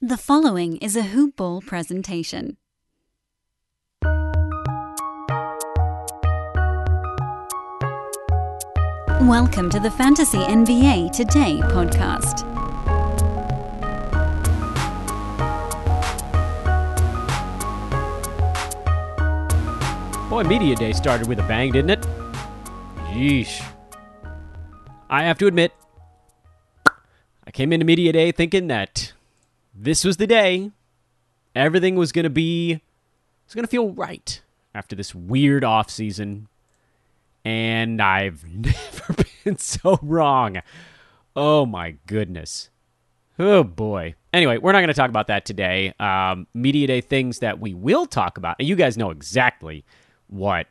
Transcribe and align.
The 0.00 0.16
following 0.16 0.76
is 0.76 0.94
a 0.94 1.02
Hoop 1.02 1.34
Ball 1.34 1.60
presentation. 1.60 2.56
Welcome 9.20 9.68
to 9.70 9.80
the 9.80 9.90
Fantasy 9.90 10.38
NBA 10.38 11.10
Today 11.10 11.58
podcast. 11.64 12.46
Boy, 20.30 20.44
Media 20.44 20.76
Day 20.76 20.92
started 20.92 21.26
with 21.26 21.40
a 21.40 21.48
bang, 21.48 21.72
didn't 21.72 21.90
it? 21.90 22.06
Yeesh. 23.10 23.68
I 25.10 25.24
have 25.24 25.38
to 25.38 25.48
admit, 25.48 25.72
I 27.44 27.50
came 27.50 27.72
into 27.72 27.84
Media 27.84 28.12
Day 28.12 28.30
thinking 28.30 28.68
that 28.68 29.12
this 29.80 30.04
was 30.04 30.16
the 30.16 30.26
day 30.26 30.70
everything 31.54 31.94
was 31.94 32.10
going 32.12 32.24
to 32.24 32.30
be 32.30 32.80
it's 33.44 33.54
going 33.54 33.64
to 33.64 33.70
feel 33.70 33.90
right 33.90 34.42
after 34.74 34.96
this 34.96 35.14
weird 35.14 35.64
off 35.64 35.88
season 35.88 36.48
and 37.44 38.02
I've 38.02 38.44
never 38.52 39.24
been 39.44 39.56
so 39.56 39.98
wrong. 40.02 40.58
Oh 41.34 41.64
my 41.64 41.94
goodness. 42.06 42.70
Oh 43.38 43.62
boy. 43.62 44.14
Anyway, 44.32 44.58
we're 44.58 44.72
not 44.72 44.80
going 44.80 44.88
to 44.88 44.94
talk 44.94 45.08
about 45.08 45.28
that 45.28 45.46
today. 45.46 45.94
Um, 45.98 46.46
Media 46.52 46.86
Day 46.86 47.00
things 47.00 47.38
that 47.38 47.60
we 47.60 47.72
will 47.72 48.06
talk 48.06 48.36
about. 48.36 48.56
And 48.58 48.68
you 48.68 48.76
guys 48.76 48.98
know 48.98 49.10
exactly 49.10 49.84
what 50.26 50.66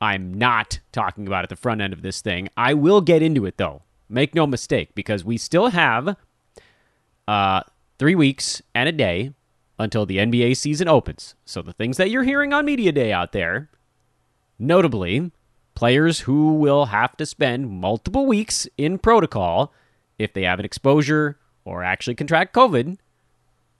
I'm 0.00 0.32
not 0.32 0.78
talking 0.92 1.26
about 1.26 1.42
at 1.42 1.48
the 1.48 1.56
front 1.56 1.80
end 1.80 1.92
of 1.92 2.02
this 2.02 2.20
thing. 2.20 2.48
I 2.56 2.74
will 2.74 3.00
get 3.00 3.22
into 3.22 3.46
it 3.46 3.56
though. 3.56 3.82
Make 4.08 4.34
no 4.34 4.46
mistake, 4.46 4.94
because 4.96 5.24
we 5.24 5.38
still 5.38 5.68
have 5.68 6.16
uh, 7.28 7.62
three 8.00 8.14
weeks 8.14 8.62
and 8.74 8.88
a 8.88 8.92
day 8.92 9.30
until 9.78 10.06
the 10.06 10.16
NBA 10.16 10.56
season 10.56 10.88
opens. 10.88 11.34
So 11.44 11.60
the 11.60 11.74
things 11.74 11.98
that 11.98 12.08
you're 12.08 12.22
hearing 12.22 12.54
on 12.54 12.64
Media 12.64 12.92
Day 12.92 13.12
out 13.12 13.32
there, 13.32 13.68
notably 14.58 15.30
players 15.74 16.20
who 16.20 16.54
will 16.54 16.86
have 16.86 17.14
to 17.18 17.26
spend 17.26 17.68
multiple 17.68 18.24
weeks 18.24 18.66
in 18.78 18.96
protocol 18.96 19.74
if 20.18 20.32
they 20.32 20.44
have 20.44 20.58
an 20.58 20.64
exposure 20.64 21.38
or 21.66 21.84
actually 21.84 22.14
contract 22.14 22.54
COVID, 22.54 22.96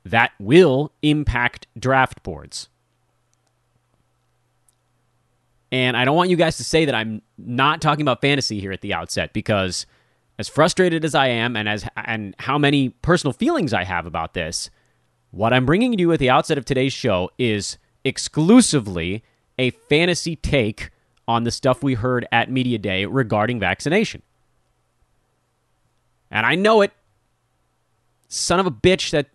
that 0.04 0.32
will 0.38 0.92
impact 1.00 1.66
draft 1.78 2.22
boards. 2.22 2.68
And 5.72 5.96
I 5.96 6.04
don't 6.04 6.16
want 6.16 6.28
you 6.28 6.36
guys 6.36 6.58
to 6.58 6.64
say 6.64 6.84
that 6.84 6.94
I'm 6.94 7.22
not 7.38 7.80
talking 7.80 8.02
about 8.02 8.20
fantasy 8.20 8.60
here 8.60 8.72
at 8.72 8.82
the 8.82 8.92
outset 8.92 9.32
because 9.32 9.86
as 10.40 10.48
frustrated 10.48 11.04
as 11.04 11.14
I 11.14 11.26
am 11.28 11.54
and 11.54 11.68
as 11.68 11.86
and 11.94 12.34
how 12.38 12.56
many 12.56 12.88
personal 12.88 13.34
feelings 13.34 13.74
I 13.74 13.84
have 13.84 14.06
about 14.06 14.32
this, 14.32 14.70
what 15.32 15.52
I'm 15.52 15.66
bringing 15.66 15.98
you 15.98 16.10
at 16.12 16.18
the 16.18 16.30
outset 16.30 16.56
of 16.56 16.64
today's 16.64 16.94
show 16.94 17.30
is 17.38 17.76
exclusively 18.04 19.22
a 19.58 19.68
fantasy 19.68 20.36
take 20.36 20.90
on 21.28 21.44
the 21.44 21.50
stuff 21.50 21.82
we 21.82 21.92
heard 21.92 22.26
at 22.32 22.50
Media 22.50 22.78
Day 22.78 23.04
regarding 23.04 23.60
vaccination. 23.60 24.22
And 26.30 26.46
I 26.46 26.54
know 26.54 26.80
it. 26.80 26.92
Son 28.28 28.58
of 28.58 28.66
a 28.66 28.70
bitch 28.70 29.10
that 29.10 29.26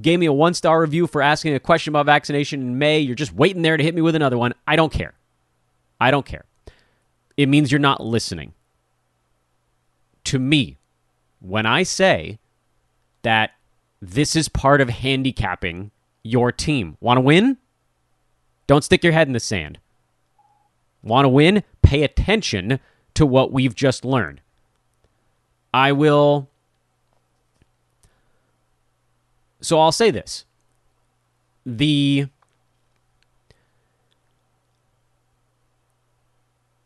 gave 0.00 0.18
me 0.18 0.24
a 0.24 0.32
one 0.32 0.54
star 0.54 0.80
review 0.80 1.06
for 1.06 1.20
asking 1.20 1.54
a 1.54 1.60
question 1.60 1.90
about 1.90 2.06
vaccination 2.06 2.62
in 2.62 2.78
May. 2.78 3.00
You're 3.00 3.14
just 3.14 3.34
waiting 3.34 3.60
there 3.60 3.76
to 3.76 3.84
hit 3.84 3.94
me 3.94 4.00
with 4.00 4.14
another 4.14 4.38
one. 4.38 4.54
I 4.66 4.76
don't 4.76 4.92
care. 4.92 5.12
I 6.00 6.10
don't 6.10 6.24
care. 6.24 6.46
It 7.36 7.50
means 7.50 7.70
you're 7.70 7.80
not 7.80 8.00
listening. 8.02 8.54
To 10.34 10.40
me, 10.40 10.78
when 11.38 11.64
I 11.64 11.84
say 11.84 12.40
that 13.22 13.52
this 14.02 14.34
is 14.34 14.48
part 14.48 14.80
of 14.80 14.88
handicapping 14.88 15.92
your 16.24 16.50
team, 16.50 16.96
want 17.00 17.18
to 17.18 17.20
win? 17.20 17.56
Don't 18.66 18.82
stick 18.82 19.04
your 19.04 19.12
head 19.12 19.28
in 19.28 19.32
the 19.32 19.38
sand. 19.38 19.78
Want 21.04 21.24
to 21.24 21.28
win? 21.28 21.62
Pay 21.82 22.02
attention 22.02 22.80
to 23.14 23.24
what 23.24 23.52
we've 23.52 23.76
just 23.76 24.04
learned. 24.04 24.40
I 25.72 25.92
will. 25.92 26.48
So 29.60 29.78
I'll 29.78 29.92
say 29.92 30.10
this. 30.10 30.46
The 31.64 32.26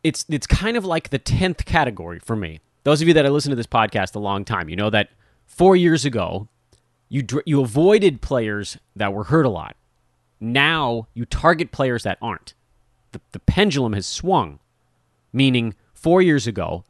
it's 0.04 0.26
it's 0.28 0.46
kind 0.46 0.76
of 0.76 0.84
like 0.84 1.08
the 1.08 1.18
10th 1.18 1.64
category 1.64 2.18
for 2.18 2.36
me. 2.36 2.60
Those 2.88 3.02
of 3.02 3.08
you 3.08 3.12
that 3.12 3.26
have 3.26 3.34
listened 3.34 3.52
to 3.52 3.56
this 3.56 3.66
podcast 3.66 4.14
a 4.14 4.18
long 4.18 4.46
time, 4.46 4.70
you 4.70 4.74
know 4.74 4.88
that 4.88 5.10
4 5.44 5.76
years 5.76 6.06
ago 6.06 6.48
you 7.10 7.22
you 7.44 7.60
avoided 7.60 8.22
players 8.22 8.78
that 8.96 9.12
were 9.12 9.24
hurt 9.24 9.44
a 9.44 9.50
lot. 9.50 9.76
Now 10.40 11.06
you 11.12 11.26
target 11.26 11.70
players 11.70 12.04
that 12.04 12.16
aren't. 12.22 12.54
The, 13.12 13.20
the 13.32 13.40
pendulum 13.40 13.92
has 13.92 14.06
swung, 14.06 14.58
meaning 15.34 15.74
4 15.92 16.22
years 16.22 16.46
ago 16.46 16.82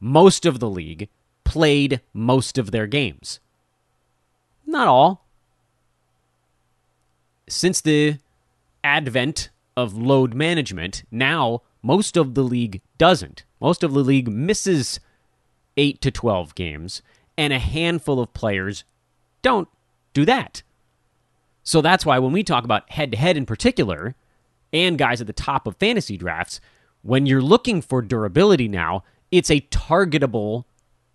most 0.00 0.44
of 0.44 0.60
the 0.60 0.68
league 0.68 1.08
played 1.44 2.02
most 2.12 2.58
of 2.58 2.70
their 2.70 2.86
games. 2.86 3.40
Not 4.66 4.86
all. 4.86 5.24
Since 7.48 7.80
the 7.80 8.18
advent 8.84 9.48
of 9.78 9.96
load 9.96 10.34
management, 10.34 11.04
now 11.10 11.62
most 11.82 12.18
of 12.18 12.34
the 12.34 12.44
league 12.44 12.82
doesn't. 12.98 13.44
Most 13.62 13.82
of 13.82 13.94
the 13.94 14.04
league 14.04 14.28
misses 14.28 15.00
8 15.78 16.02
to 16.02 16.10
12 16.10 16.54
games, 16.54 17.00
and 17.38 17.52
a 17.52 17.58
handful 17.58 18.20
of 18.20 18.34
players 18.34 18.84
don't 19.40 19.68
do 20.12 20.26
that. 20.26 20.62
So 21.62 21.80
that's 21.80 22.04
why 22.04 22.18
when 22.18 22.32
we 22.32 22.42
talk 22.42 22.64
about 22.64 22.90
head 22.90 23.12
to 23.12 23.16
head 23.16 23.36
in 23.36 23.46
particular, 23.46 24.14
and 24.72 24.98
guys 24.98 25.20
at 25.20 25.26
the 25.26 25.32
top 25.32 25.66
of 25.66 25.76
fantasy 25.76 26.16
drafts, 26.16 26.60
when 27.02 27.24
you're 27.24 27.40
looking 27.40 27.80
for 27.80 28.02
durability 28.02 28.68
now, 28.68 29.04
it's 29.30 29.50
a 29.50 29.60
targetable 29.60 30.64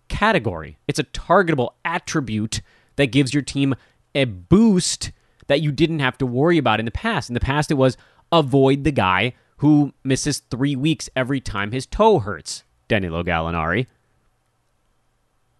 category. 0.08 0.78
It's 0.88 0.98
a 0.98 1.04
targetable 1.04 1.70
attribute 1.84 2.62
that 2.96 3.06
gives 3.06 3.34
your 3.34 3.42
team 3.42 3.74
a 4.14 4.24
boost 4.24 5.12
that 5.46 5.60
you 5.60 5.72
didn't 5.72 5.98
have 5.98 6.16
to 6.18 6.26
worry 6.26 6.58
about 6.58 6.78
in 6.78 6.84
the 6.84 6.90
past. 6.90 7.28
In 7.28 7.34
the 7.34 7.40
past, 7.40 7.70
it 7.70 7.74
was 7.74 7.96
avoid 8.32 8.84
the 8.84 8.92
guy 8.92 9.34
who 9.58 9.92
misses 10.02 10.38
three 10.38 10.76
weeks 10.76 11.10
every 11.14 11.40
time 11.40 11.72
his 11.72 11.86
toe 11.86 12.18
hurts, 12.18 12.64
Danilo 12.88 13.22
Gallinari. 13.22 13.86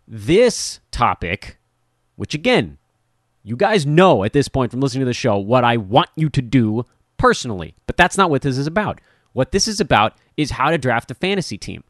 This 0.06 0.80
topic, 0.90 1.58
which 2.16 2.34
again, 2.34 2.78
you 3.42 3.56
guys 3.56 3.86
know 3.86 4.24
at 4.24 4.32
this 4.32 4.48
point 4.48 4.70
from 4.70 4.80
listening 4.80 5.02
to 5.02 5.06
the 5.06 5.12
show 5.14 5.36
what 5.36 5.64
I 5.64 5.76
want 5.76 6.10
you 6.16 6.28
to 6.30 6.42
do 6.42 6.84
personally, 7.16 7.74
but 7.86 7.96
that's 7.96 8.16
not 8.16 8.30
what 8.30 8.42
this 8.42 8.58
is 8.58 8.66
about. 8.66 9.00
What 9.32 9.52
this 9.52 9.66
is 9.66 9.80
about 9.80 10.14
is 10.36 10.52
how 10.52 10.70
to 10.70 10.78
draft 10.78 11.10
a 11.10 11.14
fantasy 11.14 11.58
team. 11.58 11.84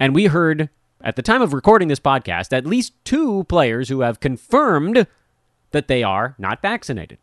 And 0.00 0.14
we 0.14 0.26
heard 0.26 0.70
at 1.02 1.16
the 1.16 1.22
time 1.22 1.42
of 1.42 1.52
recording 1.52 1.88
this 1.88 2.00
podcast 2.00 2.52
at 2.52 2.66
least 2.66 2.92
two 3.04 3.44
players 3.44 3.88
who 3.88 4.00
have 4.00 4.20
confirmed 4.20 5.06
that 5.70 5.88
they 5.88 6.02
are 6.02 6.34
not 6.38 6.62
vaccinated. 6.62 7.18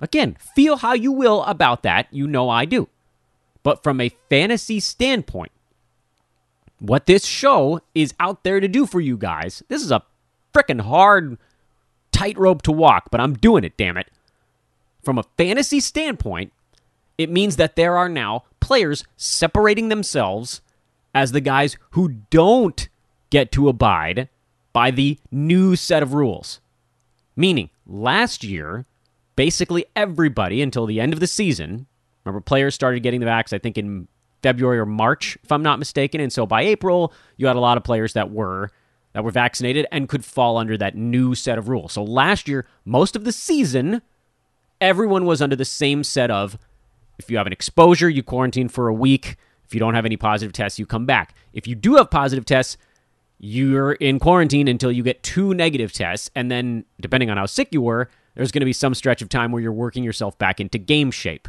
Again, 0.00 0.36
feel 0.54 0.78
how 0.78 0.94
you 0.94 1.12
will 1.12 1.42
about 1.44 1.82
that. 1.82 2.06
You 2.10 2.26
know 2.26 2.48
I 2.48 2.64
do. 2.64 2.88
But 3.62 3.82
from 3.82 4.00
a 4.00 4.14
fantasy 4.30 4.80
standpoint, 4.80 5.52
what 6.80 7.06
this 7.06 7.24
show 7.24 7.80
is 7.94 8.14
out 8.18 8.42
there 8.42 8.58
to 8.58 8.66
do 8.66 8.86
for 8.86 9.00
you 9.00 9.16
guys, 9.16 9.62
this 9.68 9.82
is 9.82 9.92
a 9.92 10.02
freaking 10.52 10.80
hard 10.80 11.38
tightrope 12.10 12.62
to 12.62 12.72
walk, 12.72 13.10
but 13.10 13.20
I'm 13.20 13.34
doing 13.34 13.64
it, 13.64 13.76
damn 13.76 13.96
it. 13.96 14.10
From 15.02 15.18
a 15.18 15.24
fantasy 15.36 15.80
standpoint, 15.80 16.52
it 17.16 17.30
means 17.30 17.56
that 17.56 17.76
there 17.76 17.96
are 17.96 18.08
now 18.08 18.44
players 18.60 19.04
separating 19.16 19.88
themselves 19.88 20.60
as 21.14 21.32
the 21.32 21.40
guys 21.40 21.76
who 21.90 22.08
don't 22.30 22.88
get 23.30 23.52
to 23.52 23.68
abide 23.68 24.28
by 24.72 24.90
the 24.90 25.18
new 25.30 25.76
set 25.76 26.02
of 26.02 26.14
rules. 26.14 26.60
Meaning, 27.36 27.70
last 27.86 28.42
year, 28.42 28.86
basically 29.36 29.84
everybody 29.94 30.62
until 30.62 30.86
the 30.86 31.00
end 31.00 31.12
of 31.12 31.20
the 31.20 31.26
season. 31.26 31.86
Remember, 32.24 32.40
players 32.40 32.74
started 32.74 33.02
getting 33.02 33.20
the 33.20 33.26
vax, 33.26 33.52
I 33.52 33.58
think, 33.58 33.78
in 33.78 34.08
February 34.42 34.78
or 34.78 34.86
March, 34.86 35.38
if 35.42 35.52
I'm 35.52 35.62
not 35.62 35.78
mistaken. 35.78 36.20
And 36.20 36.32
so 36.32 36.46
by 36.46 36.62
April, 36.62 37.12
you 37.36 37.46
had 37.46 37.56
a 37.56 37.60
lot 37.60 37.76
of 37.76 37.84
players 37.84 38.12
that 38.14 38.30
were 38.30 38.70
that 39.12 39.24
were 39.24 39.30
vaccinated 39.30 39.86
and 39.90 40.08
could 40.08 40.24
fall 40.24 40.56
under 40.56 40.76
that 40.76 40.94
new 40.94 41.34
set 41.34 41.58
of 41.58 41.68
rules. 41.68 41.92
So 41.92 42.04
last 42.04 42.46
year, 42.46 42.66
most 42.84 43.16
of 43.16 43.24
the 43.24 43.32
season, 43.32 44.02
everyone 44.80 45.24
was 45.24 45.42
under 45.42 45.56
the 45.56 45.64
same 45.64 46.04
set 46.04 46.30
of 46.30 46.56
if 47.18 47.30
you 47.30 47.36
have 47.36 47.46
an 47.46 47.52
exposure, 47.52 48.08
you 48.08 48.22
quarantine 48.22 48.68
for 48.68 48.88
a 48.88 48.94
week. 48.94 49.36
If 49.64 49.74
you 49.74 49.80
don't 49.80 49.94
have 49.94 50.06
any 50.06 50.16
positive 50.16 50.52
tests, 50.52 50.78
you 50.78 50.86
come 50.86 51.06
back. 51.06 51.34
If 51.52 51.66
you 51.66 51.74
do 51.74 51.96
have 51.96 52.10
positive 52.10 52.44
tests, 52.44 52.76
you're 53.38 53.92
in 53.92 54.18
quarantine 54.18 54.68
until 54.68 54.92
you 54.92 55.02
get 55.02 55.22
two 55.22 55.54
negative 55.54 55.92
tests. 55.92 56.30
And 56.34 56.50
then, 56.50 56.84
depending 57.00 57.30
on 57.30 57.36
how 57.36 57.46
sick 57.46 57.68
you 57.72 57.82
were, 57.82 58.10
there's 58.34 58.52
going 58.52 58.60
to 58.60 58.66
be 58.66 58.72
some 58.72 58.94
stretch 58.94 59.22
of 59.22 59.28
time 59.28 59.52
where 59.52 59.62
you're 59.62 59.72
working 59.72 60.04
yourself 60.04 60.38
back 60.38 60.60
into 60.60 60.78
game 60.78 61.10
shape. 61.10 61.48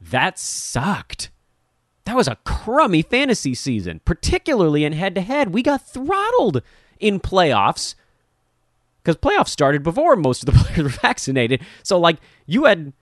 That 0.00 0.38
sucked. 0.38 1.30
That 2.04 2.16
was 2.16 2.28
a 2.28 2.36
crummy 2.44 3.02
fantasy 3.02 3.54
season, 3.54 4.00
particularly 4.04 4.84
in 4.84 4.92
head 4.92 5.14
to 5.14 5.20
head. 5.20 5.54
We 5.54 5.62
got 5.62 5.86
throttled 5.86 6.62
in 7.00 7.18
playoffs 7.18 7.94
because 9.02 9.16
playoffs 9.16 9.48
started 9.48 9.82
before 9.82 10.16
most 10.16 10.46
of 10.46 10.54
the 10.54 10.60
players 10.64 10.82
were 10.82 11.00
vaccinated. 11.00 11.62
So 11.82 11.98
like 11.98 12.18
you 12.46 12.64
had 12.64 12.92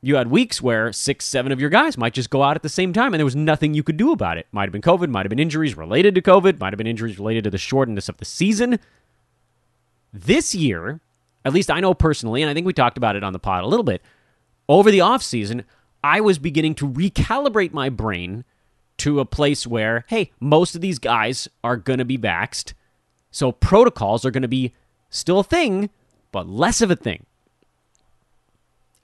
you 0.00 0.16
had 0.16 0.30
weeks 0.30 0.62
where 0.62 0.92
six, 0.92 1.24
seven 1.24 1.50
of 1.50 1.60
your 1.60 1.70
guys 1.70 1.98
might 1.98 2.14
just 2.14 2.30
go 2.30 2.42
out 2.42 2.56
at 2.56 2.62
the 2.62 2.68
same 2.68 2.92
time, 2.92 3.12
and 3.12 3.18
there 3.18 3.24
was 3.24 3.34
nothing 3.34 3.74
you 3.74 3.82
could 3.82 3.96
do 3.96 4.12
about 4.12 4.38
it. 4.38 4.46
Might 4.52 4.62
have 4.62 4.72
been 4.72 4.82
COVID, 4.82 5.08
might 5.08 5.26
have 5.26 5.30
been 5.30 5.40
injuries 5.40 5.76
related 5.76 6.14
to 6.14 6.22
COVID, 6.22 6.60
might 6.60 6.72
have 6.72 6.78
been 6.78 6.86
injuries 6.86 7.18
related 7.18 7.44
to 7.44 7.50
the 7.50 7.58
shortness 7.58 8.08
of 8.08 8.16
the 8.18 8.24
season. 8.24 8.78
This 10.12 10.54
year, 10.54 11.00
at 11.44 11.52
least 11.52 11.70
I 11.70 11.80
know 11.80 11.94
personally, 11.94 12.42
and 12.42 12.50
I 12.50 12.54
think 12.54 12.66
we 12.66 12.72
talked 12.72 12.96
about 12.96 13.16
it 13.16 13.24
on 13.24 13.32
the 13.32 13.38
pod 13.40 13.64
a 13.64 13.66
little 13.66 13.84
bit, 13.84 14.02
over 14.68 14.90
the 14.90 15.00
offseason, 15.00 15.64
I 16.02 16.20
was 16.20 16.38
beginning 16.38 16.74
to 16.76 16.88
recalibrate 16.88 17.72
my 17.72 17.88
brain 17.88 18.44
to 18.98 19.20
a 19.20 19.24
place 19.24 19.66
where, 19.66 20.04
hey, 20.08 20.32
most 20.40 20.74
of 20.74 20.80
these 20.80 20.98
guys 20.98 21.48
are 21.62 21.76
going 21.76 21.98
to 21.98 22.04
be 22.04 22.18
vaxxed. 22.18 22.72
So 23.30 23.52
protocols 23.52 24.24
are 24.24 24.30
going 24.30 24.42
to 24.42 24.48
be 24.48 24.74
still 25.10 25.40
a 25.40 25.44
thing, 25.44 25.90
but 26.32 26.48
less 26.48 26.80
of 26.80 26.90
a 26.90 26.96
thing. 26.96 27.26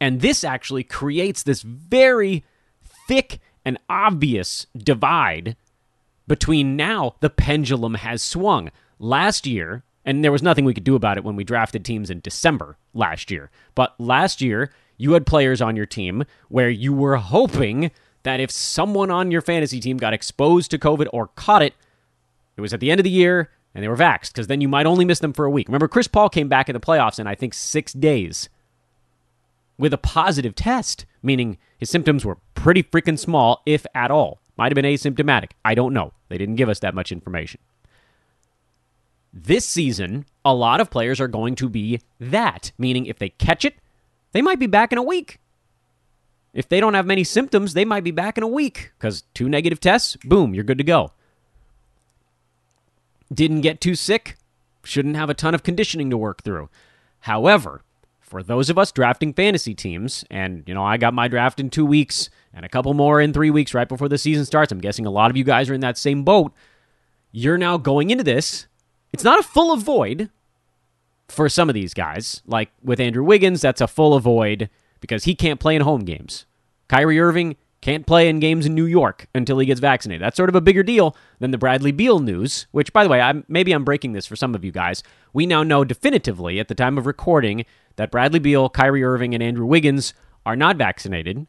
And 0.01 0.21
this 0.21 0.45
actually 0.45 0.85
creates 0.85 1.43
this 1.43 1.63
very 1.63 2.45
thick 3.09 3.39
and 3.65 3.79
obvious 3.89 4.67
divide 4.77 5.57
between 6.27 6.77
now 6.77 7.15
the 7.21 7.31
pendulum 7.31 7.95
has 7.95 8.23
swung. 8.23 8.71
Last 8.99 9.47
year, 9.47 9.83
and 10.05 10.23
there 10.23 10.33
was 10.33 10.43
nothing 10.43 10.65
we 10.65 10.75
could 10.75 10.85
do 10.85 10.95
about 10.95 11.17
it 11.17 11.25
when 11.25 11.37
we 11.37 11.45
drafted 11.45 11.85
teams 11.85 12.11
in 12.11 12.21
December 12.21 12.77
last 12.93 13.31
year, 13.31 13.51
but 13.75 13.95
last 13.99 14.41
year, 14.41 14.71
you 14.97 15.13
had 15.13 15.27
players 15.27 15.61
on 15.61 15.77
your 15.77 15.87
team 15.87 16.25
where 16.49 16.71
you 16.71 16.93
were 16.93 17.17
hoping 17.17 17.91
that 18.23 18.41
if 18.41 18.51
someone 18.51 19.11
on 19.11 19.31
your 19.31 19.43
fantasy 19.43 19.81
team 19.81 19.97
got 19.97 20.15
exposed 20.15 20.71
to 20.71 20.79
COVID 20.79 21.09
or 21.13 21.29
caught 21.29 21.63
it, 21.63 21.75
it 22.57 22.61
was 22.61 22.73
at 22.73 22.81
the 22.81 22.91
end 22.91 23.01
of 23.01 23.05
the 23.05 23.11
year 23.11 23.51
and 23.75 23.83
they 23.83 23.89
were 23.89 23.97
vaxxed 23.97 24.33
because 24.33 24.47
then 24.47 24.61
you 24.61 24.69
might 24.69 24.87
only 24.87 25.05
miss 25.05 25.19
them 25.19 25.33
for 25.33 25.45
a 25.45 25.51
week. 25.51 25.69
Remember, 25.69 25.89
Chris 25.89 26.09
Paul 26.09 26.29
came 26.29 26.49
back 26.49 26.69
in 26.69 26.75
the 26.75 26.81
playoffs 26.81 27.19
in, 27.19 27.27
I 27.27 27.35
think, 27.35 27.55
six 27.55 27.93
days 27.93 28.49
with 29.77 29.93
a 29.93 29.99
positive 29.99 30.55
test, 30.55 31.05
meaning 31.23 31.59
his 31.79 31.91
symptoms 31.91 32.25
were 32.25 32.39
pretty 32.55 32.83
freaking 32.83 33.19
small, 33.19 33.63
if 33.67 33.85
at 33.95 34.11
all. 34.11 34.41
Might 34.57 34.71
have 34.71 34.77
been 34.77 34.85
asymptomatic. 34.85 35.51
I 35.65 35.75
don't 35.75 35.93
know. 35.93 36.13
They 36.29 36.39
didn't 36.39 36.55
give 36.55 36.69
us 36.69 36.79
that 36.81 36.95
much 36.95 37.11
information. 37.11 37.61
This 39.33 39.67
season, 39.67 40.27
a 40.45 40.55
lot 40.55 40.81
of 40.81 40.91
players 40.91 41.21
are 41.21 41.27
going 41.27 41.57
to 41.57 41.69
be 41.69 42.01
that, 42.21 42.71
meaning 42.79 43.07
if 43.07 43.19
they 43.19 43.31
catch 43.31 43.65
it, 43.65 43.75
they 44.35 44.43
might 44.43 44.59
be 44.59 44.67
back 44.67 44.93
in 44.93 44.99
a 44.99 45.03
week. 45.03 45.39
If 46.53 46.69
they 46.69 46.81
don't 46.81 46.95
have 46.95 47.07
many 47.07 47.25
symptoms, 47.25 47.73
they 47.73 47.85
might 47.85 48.05
be 48.05 48.11
back 48.11 48.37
in 48.37 48.45
a 48.45 48.49
week 48.49 48.93
because 48.99 49.23
two 49.33 49.49
negative 49.49 49.81
tests, 49.81 50.17
boom, 50.25 50.55
you're 50.55 50.65
good 50.65 50.79
to 50.79 50.85
go. 50.85 51.13
Didn't 53.33 53.63
get 53.63 53.81
too 53.81 53.95
sick, 53.95 54.37
shouldn't 54.83 55.17
have 55.17 55.31
a 55.31 55.35
ton 55.35 55.55
of 55.55 55.63
conditioning 55.63 56.11
to 56.11 56.19
work 56.19 56.43
through. 56.43 56.69
However, 57.21 57.83
for 58.21 58.43
those 58.43 58.71
of 58.71 58.79
us 58.79 58.91
drafting 58.91 59.33
fantasy 59.33 59.75
teams, 59.75 60.25
and 60.31 60.65
you 60.67 60.75
know, 60.75 60.85
I 60.85 60.97
got 60.97 61.15
my 61.15 61.29
draft 61.29 61.61
in 61.61 61.71
two 61.71 61.87
weeks 61.87 62.29
and 62.53 62.65
a 62.65 62.69
couple 62.69 62.93
more 62.93 63.21
in 63.21 63.33
three 63.33 63.51
weeks 63.51 63.73
right 63.73 63.89
before 63.89 64.09
the 64.09 64.19
season 64.19 64.45
starts. 64.45 64.73
I'm 64.73 64.81
guessing 64.81 65.07
a 65.07 65.11
lot 65.11 65.31
of 65.31 65.37
you 65.37 65.45
guys 65.45 65.71
are 65.71 65.75
in 65.75 65.81
that 65.81 65.97
same 65.97 66.25
boat. 66.25 66.53
You're 67.31 67.59
now 67.59 67.77
going 67.77 68.11
into 68.11 68.25
this. 68.25 68.67
It's 69.13 69.25
not 69.25 69.39
a 69.39 69.45
full 69.45 69.73
avoid 69.73 70.31
for 71.29 71.49
some 71.49 71.69
of 71.69 71.75
these 71.75 71.95
guys. 71.95 72.43
Like 72.47 72.71
with 72.83 73.01
Andrew 73.01 73.25
Wiggins, 73.25 73.61
that's 73.61 73.81
a 73.81 73.87
full 73.89 74.15
avoid 74.15 74.69
because 75.01 75.25
he 75.25 75.35
can't 75.35 75.61
play 75.61 75.77
in 75.77 75.83
home 75.83 76.05
games. 76.05 76.47
Kyrie 76.89 77.21
Irving 77.21 77.57
can't 77.81 78.07
play 78.07 78.31
in 78.31 78.41
games 78.41 78.65
in 78.65 78.75
New 78.75 78.87
York 78.87 79.27
until 79.35 79.59
he 79.59 79.67
gets 79.67 79.81
vaccinated. 79.81 80.23
That's 80.23 80.39
sort 80.39 80.49
of 80.49 80.55
a 80.55 80.61
bigger 80.63 80.83
deal 80.83 81.15
than 81.39 81.51
the 81.51 81.59
Bradley 81.59 81.93
Beal 81.93 82.19
news, 82.19 82.67
which, 82.71 82.95
by 82.95 83.05
the 83.05 83.11
way, 83.11 83.21
I'm, 83.21 83.45
maybe 83.47 83.73
I'm 83.73 83.85
breaking 83.85 84.13
this 84.13 84.25
for 84.25 84.37
some 84.37 84.55
of 84.55 84.65
you 84.65 84.73
guys. 84.73 85.03
We 85.35 85.45
now 85.45 85.63
know 85.63 85.85
definitively 85.85 86.59
at 86.59 86.69
the 86.69 86.75
time 86.75 86.97
of 86.97 87.05
recording 87.05 87.67
that 87.97 88.11
Bradley 88.11 88.39
Beal, 88.39 88.71
Kyrie 88.71 89.05
Irving, 89.05 89.35
and 89.35 89.43
Andrew 89.43 89.67
Wiggins 89.67 90.15
are 90.47 90.57
not 90.57 90.77
vaccinated. 90.77 91.47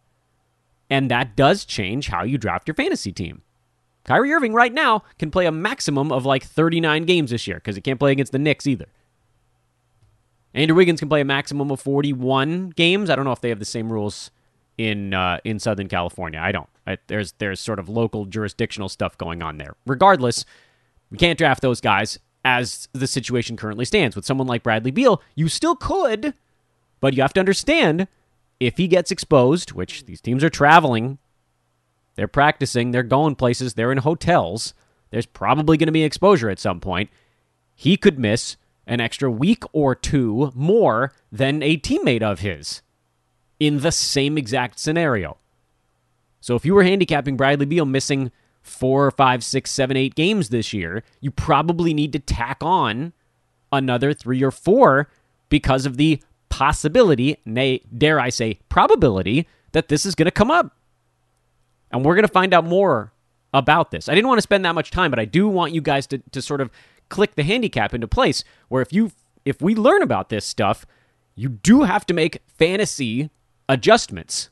And 0.89 1.09
that 1.09 1.37
does 1.37 1.63
change 1.63 2.09
how 2.09 2.23
you 2.23 2.37
draft 2.37 2.67
your 2.67 2.75
fantasy 2.75 3.13
team. 3.13 3.41
Kyrie 4.03 4.33
Irving 4.33 4.53
right 4.53 4.73
now 4.73 5.03
can 5.17 5.31
play 5.31 5.45
a 5.45 5.51
maximum 5.51 6.11
of 6.11 6.25
like 6.25 6.43
39 6.43 7.05
games 7.05 7.31
this 7.31 7.47
year 7.47 7.57
because 7.57 7.75
he 7.75 7.81
can't 7.81 7.99
play 7.99 8.11
against 8.11 8.33
the 8.33 8.39
Knicks 8.39 8.67
either. 8.67 8.87
Andrew 10.55 10.75
Wiggins 10.75 10.99
can 10.99 11.09
play 11.09 11.21
a 11.21 11.25
maximum 11.25 11.69
of 11.69 11.81
41 11.81 12.69
games. 12.69 13.09
I 13.09 13.15
don't 13.15 13.25
know 13.25 13.33
if 13.33 13.41
they 13.41 13.49
have 13.49 13.59
the 13.59 13.65
same 13.65 13.91
rules 13.91 14.31
in 14.77 15.13
uh, 15.13 15.39
in 15.43 15.59
Southern 15.59 15.89
California. 15.89 16.39
I 16.39 16.51
don't. 16.51 16.69
I, 16.87 16.97
there's 17.07 17.33
there's 17.33 17.59
sort 17.59 17.77
of 17.77 17.89
local 17.89 18.25
jurisdictional 18.25 18.89
stuff 18.89 19.17
going 19.17 19.43
on 19.43 19.57
there. 19.57 19.75
Regardless, 19.85 20.45
we 21.11 21.17
can't 21.17 21.37
draft 21.37 21.61
those 21.61 21.81
guys 21.81 22.17
as 22.45 22.87
the 22.93 23.05
situation 23.05 23.57
currently 23.57 23.85
stands. 23.85 24.15
With 24.15 24.25
someone 24.25 24.47
like 24.47 24.63
Bradley 24.63 24.91
Beal, 24.91 25.21
you 25.35 25.49
still 25.49 25.75
could, 25.75 26.33
but 27.01 27.13
you 27.15 27.21
have 27.21 27.33
to 27.33 27.39
understand 27.39 28.07
if 28.59 28.77
he 28.77 28.87
gets 28.87 29.11
exposed, 29.11 29.73
which 29.73 30.05
these 30.05 30.21
teams 30.21 30.43
are 30.43 30.49
traveling, 30.49 31.17
they're 32.15 32.29
practicing, 32.29 32.91
they're 32.91 33.03
going 33.03 33.35
places, 33.35 33.73
they're 33.73 33.91
in 33.91 33.97
hotels. 33.99 34.73
There's 35.09 35.25
probably 35.25 35.77
going 35.77 35.87
to 35.87 35.93
be 35.93 36.03
exposure 36.03 36.49
at 36.49 36.59
some 36.59 36.79
point. 36.79 37.09
He 37.73 37.97
could 37.97 38.17
miss 38.17 38.55
an 38.87 39.01
extra 39.01 39.29
week 39.29 39.63
or 39.73 39.95
two 39.95 40.51
more 40.55 41.11
than 41.31 41.63
a 41.63 41.77
teammate 41.77 42.21
of 42.21 42.39
his 42.39 42.81
in 43.59 43.79
the 43.79 43.91
same 43.91 44.37
exact 44.37 44.79
scenario. 44.79 45.37
So 46.41 46.55
if 46.55 46.65
you 46.65 46.75
were 46.75 46.83
handicapping 46.83 47.37
Bradley 47.37 47.65
Beal 47.65 47.85
missing 47.85 48.31
four, 48.61 49.09
five, 49.11 49.43
six, 49.43 49.71
seven, 49.71 49.97
eight 49.97 50.15
games 50.15 50.49
this 50.49 50.73
year, 50.73 51.03
you 51.21 51.31
probably 51.31 51.93
need 51.93 52.13
to 52.13 52.19
tack 52.19 52.57
on 52.61 53.13
another 53.71 54.13
three 54.13 54.43
or 54.43 54.51
four 54.51 55.09
because 55.49 55.85
of 55.85 55.97
the 55.97 56.21
possibility, 56.49 57.37
nay, 57.45 57.81
dare 57.95 58.19
I 58.19 58.29
say, 58.29 58.59
probability 58.69 59.47
that 59.71 59.87
this 59.87 60.05
is 60.05 60.15
going 60.15 60.25
to 60.25 60.31
come 60.31 60.51
up. 60.51 60.75
And 61.91 62.03
we're 62.03 62.15
going 62.15 62.27
to 62.27 62.31
find 62.31 62.53
out 62.53 62.65
more 62.65 63.11
about 63.53 63.91
this. 63.91 64.09
I 64.09 64.15
didn't 64.15 64.27
want 64.27 64.37
to 64.37 64.43
spend 64.43 64.65
that 64.65 64.75
much 64.75 64.91
time, 64.91 65.11
but 65.11 65.19
I 65.19 65.25
do 65.25 65.47
want 65.47 65.73
you 65.73 65.81
guys 65.81 66.07
to, 66.07 66.17
to 66.31 66.41
sort 66.41 66.61
of 66.61 66.69
click 67.09 67.35
the 67.35 67.43
handicap 67.43 67.93
into 67.93 68.07
place 68.07 68.43
where 68.69 68.81
if 68.81 68.91
you 68.91 69.11
if 69.43 69.61
we 69.61 69.75
learn 69.75 70.01
about 70.01 70.29
this 70.29 70.45
stuff, 70.45 70.85
you 71.35 71.49
do 71.49 71.83
have 71.83 72.05
to 72.07 72.13
make 72.13 72.41
fantasy 72.47 73.29
adjustments. 73.69 74.49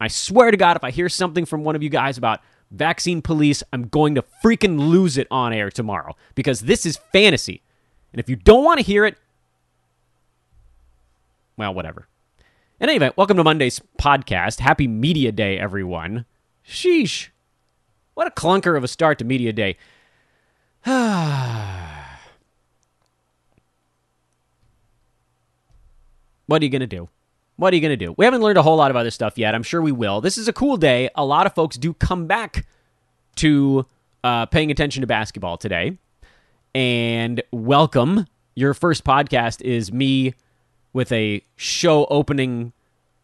I 0.00 0.08
swear 0.08 0.50
to 0.50 0.56
God, 0.56 0.76
if 0.76 0.84
I 0.84 0.90
hear 0.90 1.08
something 1.08 1.44
from 1.44 1.64
one 1.64 1.76
of 1.76 1.82
you 1.82 1.90
guys 1.90 2.16
about 2.16 2.40
vaccine 2.70 3.20
police, 3.20 3.62
I'm 3.72 3.88
going 3.88 4.14
to 4.14 4.24
freaking 4.44 4.78
lose 4.78 5.18
it 5.18 5.26
on 5.30 5.52
air 5.52 5.70
tomorrow 5.70 6.16
because 6.34 6.60
this 6.60 6.86
is 6.86 6.98
fantasy. 7.12 7.62
And 8.12 8.20
if 8.20 8.28
you 8.28 8.36
don't 8.36 8.64
want 8.64 8.78
to 8.78 8.86
hear 8.86 9.04
it, 9.04 9.18
well, 11.56 11.74
whatever. 11.74 12.06
In 12.80 12.88
any 12.88 12.96
event, 12.96 13.16
welcome 13.16 13.36
to 13.36 13.44
Monday's 13.44 13.80
podcast. 14.00 14.60
Happy 14.60 14.86
Media 14.86 15.32
Day, 15.32 15.58
everyone. 15.58 16.24
Sheesh. 16.66 17.28
What 18.14 18.28
a 18.28 18.30
clunker 18.30 18.76
of 18.76 18.84
a 18.84 18.88
start 18.88 19.18
to 19.18 19.24
Media 19.24 19.52
Day. 19.52 19.76
what 20.84 20.94
are 26.62 26.64
you 26.64 26.70
going 26.70 26.80
to 26.80 26.86
do? 26.86 27.08
What 27.56 27.72
are 27.72 27.76
you 27.76 27.82
going 27.82 27.96
to 27.96 27.96
do? 27.96 28.14
We 28.16 28.24
haven't 28.24 28.40
learned 28.40 28.58
a 28.58 28.62
whole 28.62 28.76
lot 28.76 28.90
of 28.90 28.96
other 28.96 29.10
stuff 29.10 29.36
yet. 29.36 29.54
I'm 29.54 29.64
sure 29.64 29.82
we 29.82 29.92
will. 29.92 30.20
This 30.20 30.38
is 30.38 30.46
a 30.46 30.52
cool 30.52 30.76
day. 30.76 31.10
A 31.16 31.24
lot 31.24 31.46
of 31.46 31.54
folks 31.54 31.76
do 31.76 31.92
come 31.92 32.26
back 32.26 32.66
to 33.36 33.84
uh, 34.22 34.46
paying 34.46 34.70
attention 34.70 35.00
to 35.00 35.06
basketball 35.06 35.56
today. 35.56 35.98
And 36.74 37.42
welcome. 37.50 38.26
Your 38.54 38.74
first 38.74 39.04
podcast 39.04 39.62
is 39.62 39.92
me 39.92 40.34
with 40.92 41.10
a 41.12 41.42
show 41.56 42.06
opening 42.06 42.72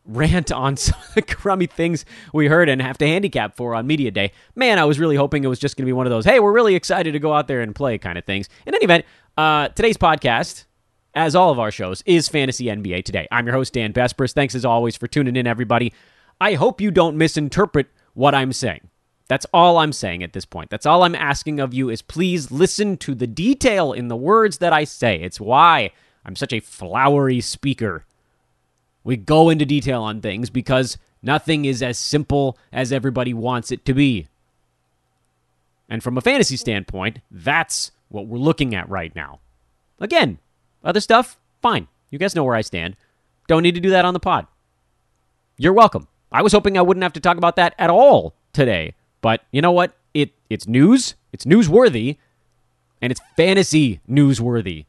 rant 0.06 0.52
on 0.52 0.76
some 0.78 0.98
of 1.08 1.14
the 1.14 1.22
crummy 1.22 1.66
things 1.66 2.04
we 2.32 2.46
heard 2.46 2.68
and 2.68 2.80
have 2.82 2.98
to 2.98 3.06
handicap 3.06 3.56
for 3.56 3.74
on 3.74 3.86
Media 3.86 4.10
Day. 4.10 4.32
Man, 4.54 4.78
I 4.78 4.84
was 4.84 4.98
really 4.98 5.16
hoping 5.16 5.44
it 5.44 5.48
was 5.48 5.58
just 5.58 5.76
going 5.76 5.84
to 5.84 5.88
be 5.88 5.92
one 5.92 6.06
of 6.06 6.10
those, 6.10 6.24
hey, 6.24 6.40
we're 6.40 6.52
really 6.52 6.74
excited 6.74 7.12
to 7.12 7.18
go 7.18 7.32
out 7.32 7.48
there 7.48 7.60
and 7.60 7.74
play 7.74 7.98
kind 7.98 8.18
of 8.18 8.24
things. 8.24 8.48
In 8.66 8.74
any 8.74 8.84
event, 8.84 9.04
uh, 9.36 9.68
today's 9.68 9.96
podcast 9.96 10.64
as 11.14 11.34
all 11.34 11.50
of 11.50 11.58
our 11.58 11.70
shows, 11.70 12.02
is 12.06 12.28
Fantasy 12.28 12.66
NBA 12.66 13.04
Today. 13.04 13.28
I'm 13.30 13.46
your 13.46 13.54
host, 13.54 13.72
Dan 13.72 13.92
Besbris. 13.92 14.32
Thanks 14.32 14.54
as 14.54 14.64
always 14.64 14.96
for 14.96 15.06
tuning 15.06 15.36
in, 15.36 15.46
everybody. 15.46 15.92
I 16.40 16.54
hope 16.54 16.80
you 16.80 16.90
don't 16.90 17.16
misinterpret 17.16 17.86
what 18.14 18.34
I'm 18.34 18.52
saying. 18.52 18.88
That's 19.28 19.46
all 19.54 19.78
I'm 19.78 19.92
saying 19.92 20.22
at 20.22 20.32
this 20.32 20.44
point. 20.44 20.70
That's 20.70 20.86
all 20.86 21.02
I'm 21.02 21.14
asking 21.14 21.60
of 21.60 21.72
you 21.72 21.88
is 21.88 22.02
please 22.02 22.50
listen 22.50 22.96
to 22.98 23.14
the 23.14 23.26
detail 23.26 23.92
in 23.92 24.08
the 24.08 24.16
words 24.16 24.58
that 24.58 24.72
I 24.72 24.84
say. 24.84 25.20
It's 25.20 25.40
why 25.40 25.92
I'm 26.26 26.36
such 26.36 26.52
a 26.52 26.60
flowery 26.60 27.40
speaker. 27.40 28.04
We 29.04 29.16
go 29.16 29.50
into 29.50 29.66
detail 29.66 30.02
on 30.02 30.20
things 30.20 30.50
because 30.50 30.98
nothing 31.22 31.66
is 31.66 31.82
as 31.82 31.98
simple 31.98 32.58
as 32.72 32.90
everybody 32.90 33.34
wants 33.34 33.70
it 33.70 33.84
to 33.84 33.94
be. 33.94 34.26
And 35.88 36.02
from 36.02 36.16
a 36.16 36.22
fantasy 36.22 36.56
standpoint, 36.56 37.20
that's 37.30 37.92
what 38.08 38.26
we're 38.26 38.38
looking 38.38 38.74
at 38.74 38.88
right 38.88 39.14
now. 39.14 39.40
Again, 40.00 40.38
other 40.82 41.00
stuff, 41.00 41.38
fine. 41.60 41.86
You 42.10 42.18
guys 42.18 42.34
know 42.34 42.44
where 42.44 42.56
I 42.56 42.62
stand. 42.62 42.96
Don't 43.46 43.62
need 43.62 43.74
to 43.74 43.80
do 43.80 43.90
that 43.90 44.04
on 44.06 44.14
the 44.14 44.20
pod. 44.20 44.46
You're 45.58 45.72
welcome. 45.72 46.08
I 46.32 46.42
was 46.42 46.52
hoping 46.52 46.78
I 46.78 46.82
wouldn't 46.82 47.02
have 47.02 47.12
to 47.12 47.20
talk 47.20 47.36
about 47.36 47.56
that 47.56 47.74
at 47.78 47.90
all 47.90 48.34
today, 48.52 48.94
but 49.20 49.42
you 49.52 49.60
know 49.60 49.72
what? 49.72 49.96
It 50.14 50.32
it's 50.48 50.66
news. 50.66 51.14
It's 51.32 51.44
newsworthy, 51.44 52.16
and 53.02 53.10
it's 53.10 53.20
fantasy 53.36 54.00
newsworthy. 54.08 54.86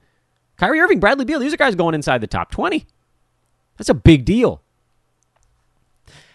Kyrie 0.58 0.80
Irving, 0.80 1.00
Bradley 1.00 1.26
Beal, 1.26 1.40
these 1.40 1.54
are 1.54 1.58
guys 1.58 1.76
going 1.76 1.96
inside 1.96 2.22
the 2.22 2.28
top 2.28 2.52
20. 2.52 2.86
That's 3.78 3.90
a 3.90 3.94
big 3.94 4.26
deal. 4.26 4.62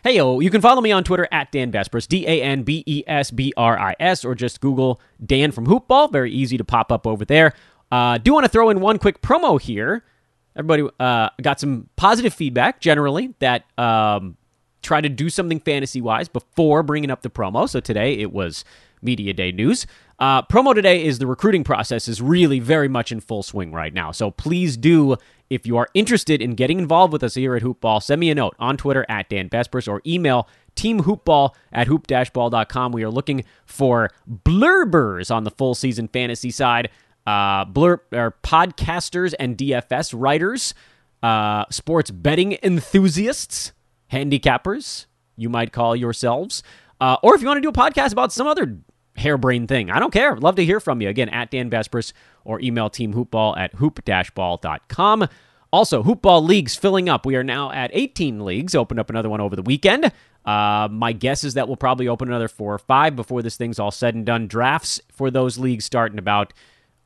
Hey, 0.03 0.17
yo, 0.17 0.41
you 0.41 0.49
can 0.49 0.63
follow 0.63 0.81
me 0.81 0.93
on 0.93 1.05
Twitter 1.05 1.29
at 1.31 1.53
Dan 1.53 1.71
Besbris, 1.71 2.09
D 2.09 2.27
A 2.27 2.43
N 2.43 2.63
B 2.63 2.83
E 2.87 3.05
S 3.07 3.31
B 3.31 3.53
R 3.57 3.79
I 3.79 3.95
S, 4.01 4.25
or 4.25 4.35
just 4.35 4.61
Google 4.63 5.01
Dan 5.25 5.53
from 5.53 5.67
Hoopball. 5.67 6.11
Very 6.11 6.33
easy 6.33 6.57
to 6.57 6.65
pop 6.65 6.91
up 6.91 7.07
over 7.07 7.25
there. 7.25 7.53
Uh, 7.93 8.17
do 8.19 8.33
want 8.33 8.45
to 8.45 8.49
throw 8.49 8.71
in 8.71 8.81
one 8.81 8.99
quick 8.99 9.21
promo 9.21 9.61
here. 9.61 10.03
Everybody 10.57 10.89
uh, 10.99 11.31
got 11.43 11.61
some 11.61 11.89
positive 11.97 12.33
feedback 12.33 12.81
generally 12.81 13.35
that 13.41 13.65
um, 13.79 14.37
try 14.83 15.01
to 15.01 15.09
do 15.09 15.29
something 15.29 15.61
fantasy 15.61 16.01
wise 16.01 16.29
before 16.29 16.83
bringing 16.83 17.11
up 17.11 17.23
the 17.23 17.31
promo. 17.31 17.69
So 17.69 17.81
today 17.81 18.15
it 18.15 18.33
was 18.33 18.65
Media 19.03 19.33
Day 19.33 19.53
news. 19.53 19.87
Uh, 20.21 20.43
promo 20.43 20.75
today 20.75 21.03
is 21.03 21.19
the 21.19 21.27
recruiting 21.27 21.65
process 21.65 22.07
is 22.07 22.21
really 22.21 22.61
very 22.61 22.89
much 22.89 23.11
in 23.11 23.21
full 23.21 23.43
swing 23.43 23.73
right 23.73 23.95
now. 23.95 24.13
So 24.13 24.31
please 24.31 24.77
do, 24.77 25.17
if 25.49 25.67
you 25.67 25.79
are 25.79 25.89
interested 25.95 26.43
in 26.43 26.55
getting 26.55 26.79
involved 26.79 27.11
with 27.11 27.25
us 27.25 27.37
here 27.37 27.57
at 27.57 27.63
Hoopball, 27.63 28.03
send 28.03 28.21
me 28.21 28.29
a 28.29 28.35
note 28.35 28.55
on 28.59 28.77
Twitter 28.77 29.07
at 29.09 29.31
Dan 29.31 29.49
Besbris 29.49 29.89
or 29.89 30.03
email 30.07 30.47
teamhoopball 30.77 31.55
at 31.73 31.87
hoop-ball.com. 31.87 32.93
We 32.93 33.03
are 33.03 33.11
looking 33.11 33.45
for 33.65 34.11
blurbers 34.45 35.35
on 35.35 35.45
the 35.45 35.51
full 35.51 35.75
season 35.75 36.07
fantasy 36.07 36.51
side, 36.51 36.91
uh, 37.27 37.65
blur 37.65 38.03
or 38.13 38.37
podcasters 38.43 39.33
and 39.41 39.57
DFS 39.57 40.13
writers, 40.15 40.75
uh, 41.23 41.65
sports 41.71 42.11
betting 42.11 42.59
enthusiasts, 42.63 43.73
handicappers, 44.13 45.07
you 45.37 45.49
might 45.49 45.73
call 45.73 45.97
yourselves. 45.97 46.63
Uh, 47.01 47.17
or 47.23 47.35
if 47.35 47.41
you 47.41 47.47
want 47.47 47.57
to 47.57 47.63
do 47.63 47.71
a 47.71 47.73
podcast 47.73 48.13
about 48.13 48.31
some 48.31 48.47
other 48.47 48.77
harebrained 49.17 49.69
thing. 49.69 49.91
I 49.91 49.99
don't 49.99 50.13
care. 50.13 50.37
Love 50.37 50.57
to 50.57 50.65
hear 50.65 50.81
from 50.81 51.01
you. 51.01 51.09
Again, 51.09 51.29
at 51.29 51.51
Dan 51.51 51.71
Besbris 51.71 52.13
or 52.45 52.61
email 52.61 52.91
Team 52.91 53.15
Hoopball 53.15 53.57
at 53.59 53.75
hoop-ball.com. 53.75 55.29
Also, 55.73 56.03
Hoopball 56.03 56.47
leagues 56.47 56.75
filling 56.75 57.09
up. 57.09 57.25
We 57.25 57.37
are 57.37 57.45
now 57.45 57.71
at 57.71 57.91
18 57.93 58.45
leagues. 58.45 58.75
Opened 58.75 58.99
up 58.99 59.11
another 59.11 59.29
one 59.29 59.41
over 59.41 59.55
the 59.55 59.63
weekend. 59.63 60.13
Uh, 60.45 60.89
my 60.91 61.13
guess 61.13 61.45
is 61.45 61.55
that 61.55 61.69
we'll 61.69 61.77
probably 61.77 62.09
open 62.09 62.29
another 62.29 62.49
four 62.49 62.75
or 62.75 62.79
five 62.79 63.15
before 63.15 63.43
this 63.43 63.57
thing's 63.57 63.79
all 63.79 63.91
said 63.91 64.15
and 64.15 64.27
done. 64.27 64.49
Drafts 64.49 65.01
for 65.13 65.31
those 65.31 65.59
leagues 65.59 65.85
start 65.85 66.13
in 66.13 66.19
about 66.19 66.53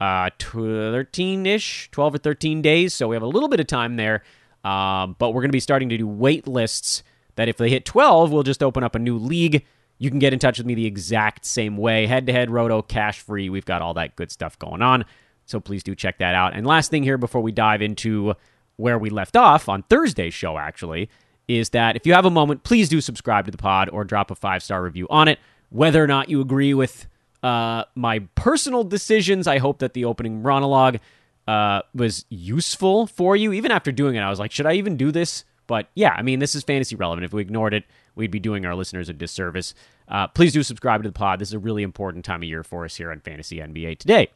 uh, 0.00 0.30
13 0.38 1.46
ish, 1.46 1.90
12 1.90 2.14
or 2.14 2.18
13 2.18 2.62
days. 2.62 2.94
So 2.94 3.08
we 3.08 3.16
have 3.16 3.22
a 3.22 3.26
little 3.28 3.48
bit 3.48 3.60
of 3.60 3.66
time 3.66 3.96
there. 3.96 4.22
Um, 4.64 5.14
but 5.18 5.30
we're 5.30 5.42
going 5.42 5.50
to 5.50 5.56
be 5.56 5.60
starting 5.60 5.90
to 5.90 5.98
do 5.98 6.08
wait 6.08 6.46
lists 6.48 7.02
that 7.36 7.48
if 7.48 7.56
they 7.56 7.68
hit 7.68 7.84
12, 7.84 8.32
we'll 8.32 8.44
just 8.44 8.62
open 8.62 8.82
up 8.82 8.94
a 8.94 8.98
new 8.98 9.18
league 9.18 9.64
you 9.98 10.10
can 10.10 10.18
get 10.18 10.32
in 10.32 10.38
touch 10.38 10.58
with 10.58 10.66
me 10.66 10.74
the 10.74 10.86
exact 10.86 11.44
same 11.44 11.76
way. 11.76 12.06
Head 12.06 12.26
to 12.26 12.32
head, 12.32 12.50
roto, 12.50 12.82
cash 12.82 13.20
free. 13.20 13.48
We've 13.48 13.64
got 13.64 13.82
all 13.82 13.94
that 13.94 14.16
good 14.16 14.30
stuff 14.30 14.58
going 14.58 14.82
on. 14.82 15.04
So 15.46 15.60
please 15.60 15.82
do 15.82 15.94
check 15.94 16.18
that 16.18 16.34
out. 16.34 16.54
And 16.54 16.66
last 16.66 16.90
thing 16.90 17.02
here 17.02 17.18
before 17.18 17.40
we 17.40 17.52
dive 17.52 17.82
into 17.82 18.34
where 18.76 18.98
we 18.98 19.10
left 19.10 19.36
off 19.36 19.68
on 19.68 19.82
Thursday's 19.84 20.34
show, 20.34 20.58
actually, 20.58 21.08
is 21.46 21.70
that 21.70 21.96
if 21.96 22.06
you 22.06 22.14
have 22.14 22.24
a 22.24 22.30
moment, 22.30 22.64
please 22.64 22.88
do 22.88 23.00
subscribe 23.00 23.44
to 23.44 23.50
the 23.50 23.58
pod 23.58 23.88
or 23.90 24.04
drop 24.04 24.30
a 24.30 24.34
five 24.34 24.62
star 24.62 24.82
review 24.82 25.06
on 25.10 25.28
it. 25.28 25.38
Whether 25.70 26.02
or 26.02 26.06
not 26.06 26.28
you 26.28 26.40
agree 26.40 26.74
with 26.74 27.06
uh, 27.42 27.84
my 27.94 28.20
personal 28.34 28.84
decisions, 28.84 29.46
I 29.46 29.58
hope 29.58 29.78
that 29.80 29.92
the 29.92 30.06
opening 30.06 30.42
monologue 30.42 30.98
uh, 31.46 31.82
was 31.94 32.24
useful 32.30 33.06
for 33.06 33.36
you. 33.36 33.52
Even 33.52 33.70
after 33.70 33.92
doing 33.92 34.16
it, 34.16 34.20
I 34.20 34.30
was 34.30 34.38
like, 34.38 34.50
should 34.50 34.66
I 34.66 34.74
even 34.74 34.96
do 34.96 35.12
this? 35.12 35.44
But 35.66 35.88
yeah, 35.94 36.14
I 36.16 36.22
mean, 36.22 36.38
this 36.38 36.54
is 36.54 36.62
fantasy 36.62 36.96
relevant. 36.96 37.24
If 37.24 37.32
we 37.32 37.42
ignored 37.42 37.74
it, 37.74 37.84
we'd 38.14 38.30
be 38.30 38.40
doing 38.40 38.66
our 38.66 38.74
listeners 38.74 39.08
a 39.08 39.12
disservice. 39.12 39.74
Uh, 40.08 40.26
please 40.28 40.52
do 40.52 40.62
subscribe 40.62 41.02
to 41.02 41.08
the 41.08 41.12
pod. 41.12 41.38
This 41.38 41.48
is 41.48 41.54
a 41.54 41.58
really 41.58 41.82
important 41.82 42.24
time 42.24 42.42
of 42.42 42.48
year 42.48 42.62
for 42.62 42.84
us 42.84 42.96
here 42.96 43.10
on 43.10 43.20
Fantasy 43.20 43.56
NBA 43.56 43.98
Today. 43.98 44.28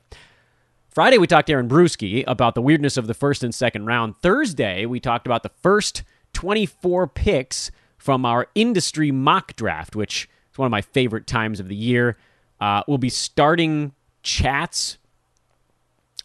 Friday, 0.88 1.18
we 1.18 1.26
talked 1.26 1.46
to 1.48 1.52
Aaron 1.52 1.68
Bruski 1.68 2.24
about 2.26 2.54
the 2.54 2.62
weirdness 2.62 2.96
of 2.96 3.06
the 3.06 3.14
first 3.14 3.44
and 3.44 3.54
second 3.54 3.86
round. 3.86 4.16
Thursday, 4.20 4.86
we 4.86 4.98
talked 5.00 5.26
about 5.26 5.42
the 5.42 5.50
first 5.60 6.02
24 6.32 7.06
picks 7.08 7.70
from 7.98 8.24
our 8.24 8.48
industry 8.54 9.10
mock 9.10 9.54
draft, 9.54 9.94
which 9.94 10.28
is 10.50 10.58
one 10.58 10.66
of 10.66 10.70
my 10.70 10.80
favorite 10.80 11.26
times 11.26 11.60
of 11.60 11.68
the 11.68 11.76
year. 11.76 12.16
Uh, 12.60 12.82
we'll 12.88 12.98
be 12.98 13.10
starting 13.10 13.92
chats 14.22 14.98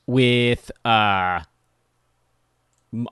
with 0.08 0.72
uh, 0.86 1.42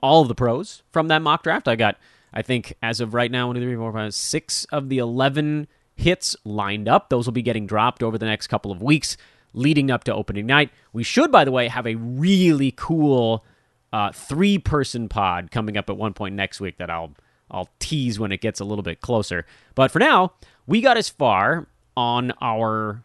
all 0.02 0.22
of 0.22 0.28
the 0.28 0.34
pros 0.34 0.82
from 0.90 1.08
that 1.08 1.22
mock 1.22 1.42
draft. 1.42 1.68
I 1.68 1.76
got 1.76 1.96
I 2.32 2.42
think 2.42 2.74
as 2.82 3.00
of 3.00 3.14
right 3.14 3.30
now, 3.30 3.48
one, 3.48 3.56
two, 3.56 3.62
three, 3.62 3.76
four, 3.76 3.92
five, 3.92 4.14
six 4.14 4.64
of 4.66 4.88
the 4.88 4.98
11 4.98 5.68
hits 5.94 6.34
lined 6.44 6.88
up. 6.88 7.10
Those 7.10 7.26
will 7.26 7.32
be 7.32 7.42
getting 7.42 7.66
dropped 7.66 8.02
over 8.02 8.16
the 8.16 8.26
next 8.26 8.46
couple 8.46 8.72
of 8.72 8.82
weeks 8.82 9.16
leading 9.54 9.90
up 9.90 10.04
to 10.04 10.14
opening 10.14 10.46
night. 10.46 10.70
We 10.92 11.02
should, 11.02 11.30
by 11.30 11.44
the 11.44 11.52
way, 11.52 11.68
have 11.68 11.86
a 11.86 11.94
really 11.96 12.72
cool 12.74 13.44
uh, 13.92 14.12
three 14.12 14.58
person 14.58 15.08
pod 15.08 15.50
coming 15.50 15.76
up 15.76 15.90
at 15.90 15.96
one 15.96 16.14
point 16.14 16.34
next 16.34 16.60
week 16.60 16.78
that 16.78 16.90
I'll 16.90 17.12
I'll 17.50 17.68
tease 17.78 18.18
when 18.18 18.32
it 18.32 18.40
gets 18.40 18.60
a 18.60 18.64
little 18.64 18.82
bit 18.82 19.02
closer. 19.02 19.44
But 19.74 19.90
for 19.90 19.98
now, 19.98 20.32
we 20.66 20.80
got 20.80 20.96
as 20.96 21.10
far 21.10 21.66
on 21.94 22.32
our 22.40 23.04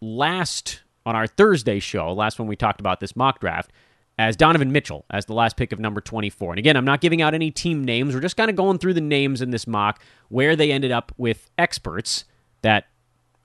last 0.00 0.82
on 1.04 1.16
our 1.16 1.26
Thursday 1.26 1.80
show, 1.80 2.12
last 2.12 2.38
one 2.38 2.46
we 2.46 2.54
talked 2.54 2.78
about 2.78 3.00
this 3.00 3.16
mock 3.16 3.40
draft, 3.40 3.72
as 4.20 4.36
Donovan 4.36 4.70
Mitchell 4.70 5.06
as 5.08 5.24
the 5.24 5.32
last 5.32 5.56
pick 5.56 5.72
of 5.72 5.80
number 5.80 6.02
24. 6.02 6.52
And 6.52 6.58
again, 6.58 6.76
I'm 6.76 6.84
not 6.84 7.00
giving 7.00 7.22
out 7.22 7.32
any 7.32 7.50
team 7.50 7.82
names. 7.82 8.14
We're 8.14 8.20
just 8.20 8.36
kind 8.36 8.50
of 8.50 8.56
going 8.56 8.76
through 8.76 8.92
the 8.92 9.00
names 9.00 9.40
in 9.40 9.50
this 9.50 9.66
mock 9.66 10.02
where 10.28 10.54
they 10.54 10.70
ended 10.70 10.92
up 10.92 11.10
with 11.16 11.50
experts 11.56 12.26
that 12.60 12.88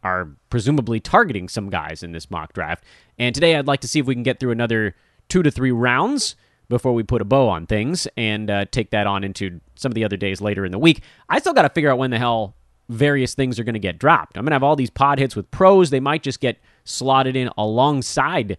are 0.04 0.32
presumably 0.50 1.00
targeting 1.00 1.48
some 1.48 1.70
guys 1.70 2.04
in 2.04 2.12
this 2.12 2.30
mock 2.30 2.52
draft. 2.52 2.84
And 3.18 3.34
today 3.34 3.56
I'd 3.56 3.68
like 3.68 3.80
to 3.82 3.88
see 3.88 4.00
if 4.00 4.06
we 4.06 4.16
can 4.16 4.24
get 4.24 4.42
through 4.42 4.52
another 4.52 4.98
two 5.30 5.42
to 5.44 5.50
three 5.50 5.72
rounds 5.72 6.36
before 6.68 6.94
we 6.94 7.04
put 7.04 7.22
a 7.22 7.26
bow 7.26 7.48
on 7.48 7.66
things 7.66 8.06
and 8.18 8.50
uh, 8.50 8.66
take 8.66 8.90
that 8.90 9.08
on 9.08 9.24
into 9.24 9.62
some 9.76 9.92
of 9.92 9.96
the 9.96 10.04
other 10.04 10.18
days 10.18 10.42
later 10.42 10.66
in 10.66 10.74
the 10.74 10.80
week. 10.80 11.04
I 11.30 11.40
still 11.40 11.54
got 11.54 11.62
to 11.62 11.70
figure 11.70 11.90
out 11.90 12.00
when 12.00 12.12
the 12.12 12.20
hell 12.20 12.54
various 12.90 13.34
things 13.34 13.62
are 13.62 13.64
going 13.64 13.76
to 13.76 13.80
get 13.80 13.98
dropped. 13.98 14.38
I'm 14.38 14.44
going 14.44 14.52
to 14.52 14.56
have 14.56 14.64
all 14.64 14.76
these 14.76 14.90
pod 14.90 15.20
hits 15.20 15.38
with 15.38 15.50
pros. 15.52 15.90
They 15.90 16.02
might 16.02 16.22
just 16.22 16.42
get 16.42 16.60
slotted 16.84 17.38
in 17.38 17.50
alongside 17.58 18.58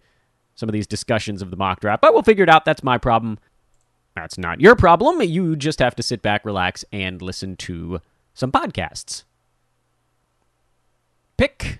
some 0.57 0.67
of 0.67 0.73
these 0.73 0.87
discussions 0.87 1.41
of 1.41 1.51
the 1.51 1.55
mock 1.55 1.79
draft, 1.79 2.01
but 2.01 2.13
we'll 2.13 2.23
figure 2.23 2.43
it 2.43 2.49
out. 2.49 2.65
That's 2.65 2.83
my 2.83 2.97
problem. 2.97 3.39
That's 4.15 4.37
not 4.37 4.59
your 4.59 4.75
problem. 4.75 5.21
You 5.21 5.55
just 5.55 5.79
have 5.79 5.95
to 5.95 6.03
sit 6.03 6.21
back, 6.21 6.43
relax, 6.43 6.83
and 6.91 7.21
listen 7.21 7.55
to 7.57 8.01
some 8.33 8.51
podcasts. 8.51 9.23
Pick 11.37 11.79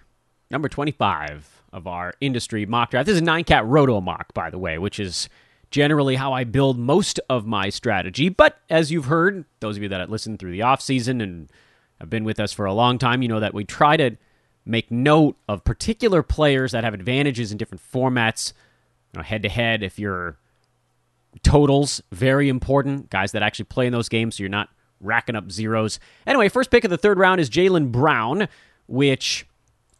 number 0.51 0.69
25 0.69 1.63
of 1.74 1.88
our 1.88 2.13
industry 2.22 2.65
mock 2.65 2.91
draft. 2.91 3.07
This 3.07 3.15
is 3.15 3.22
a 3.22 3.25
nine 3.25 3.43
cat 3.43 3.65
roto 3.65 4.00
mock, 4.00 4.34
by 4.36 4.51
the 4.51 4.60
way, 4.60 4.77
which 4.77 5.00
is 5.00 5.27
generally 5.72 6.15
how 6.15 6.31
I 6.31 6.43
build 6.43 6.77
most 6.77 7.19
of 7.27 7.48
my 7.48 7.69
strategy. 7.69 8.29
But 8.29 8.60
as 8.69 8.91
you've 8.91 9.05
heard, 9.05 9.46
those 9.60 9.75
of 9.75 9.84
you 9.84 9.89
that 9.89 10.10
listened 10.10 10.38
through 10.38 10.51
the 10.51 10.62
off 10.62 10.81
season 10.81 11.19
and 11.19 11.51
have 12.00 12.12
been 12.12 12.24
with 12.24 12.39
us 12.39 12.53
for 12.53 12.65
a 12.65 12.74
long 12.74 13.00
time, 13.00 13.24
you 13.24 13.27
know 13.27 13.39
that 13.39 13.55
we 13.55 13.65
try 13.65 13.98
to 13.98 14.15
make 14.63 14.91
note 14.91 15.36
of 15.50 15.63
particular 15.63 16.22
players 16.22 16.72
that 16.74 16.84
have 16.84 16.93
advantages 16.93 17.51
in 17.51 17.57
different 17.57 17.81
formats 17.81 18.53
head 19.23 19.43
to 19.43 19.49
head, 19.49 19.83
if 19.83 19.99
you're 19.99 20.37
totals, 21.43 22.01
very 22.11 22.49
important. 22.49 23.09
Guys 23.09 23.31
that 23.31 23.43
actually 23.43 23.65
play 23.65 23.87
in 23.87 23.93
those 23.93 24.09
games, 24.09 24.37
so 24.37 24.43
you're 24.43 24.49
not 24.49 24.69
racking 24.99 25.35
up 25.35 25.51
zeros. 25.51 25.99
Anyway, 26.25 26.49
first 26.49 26.71
pick 26.71 26.83
of 26.83 26.89
the 26.89 26.97
third 26.97 27.19
round 27.19 27.39
is 27.39 27.49
Jaylen 27.49 27.91
Brown, 27.91 28.47
which 28.87 29.45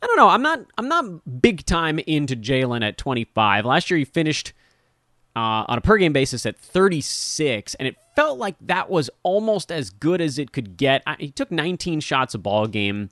I 0.02 0.08
don't 0.08 0.18
know. 0.18 0.30
I'm 0.30 0.42
not. 0.42 0.60
I'm 0.78 0.88
not 0.88 1.42
big 1.42 1.66
time 1.66 2.00
into 2.00 2.36
Jaylen 2.36 2.88
at 2.88 2.98
25. 2.98 3.66
Last 3.66 3.90
year 3.90 3.98
he 3.98 4.06
finished 4.06 4.54
uh, 5.36 5.66
on 5.68 5.78
a 5.78 5.82
per 5.82 5.98
game 5.98 6.14
basis 6.14 6.46
at 6.46 6.58
36, 6.58 7.76
and 7.76 7.88
it 7.88 7.96
felt 8.16 8.38
like 8.38 8.56
that 8.62 8.90
was 8.90 9.10
almost 9.24 9.72
as 9.72 9.90
good 9.90 10.22
as 10.22 10.38
it 10.40 10.52
could 10.52 10.78
get. 10.78 11.04
I, 11.06 11.16
he 11.20 11.32
took 11.32 11.52
19 11.52 12.00
shots 12.00 12.34
a 12.34 12.38
ball 12.38 12.68
game. 12.68 13.10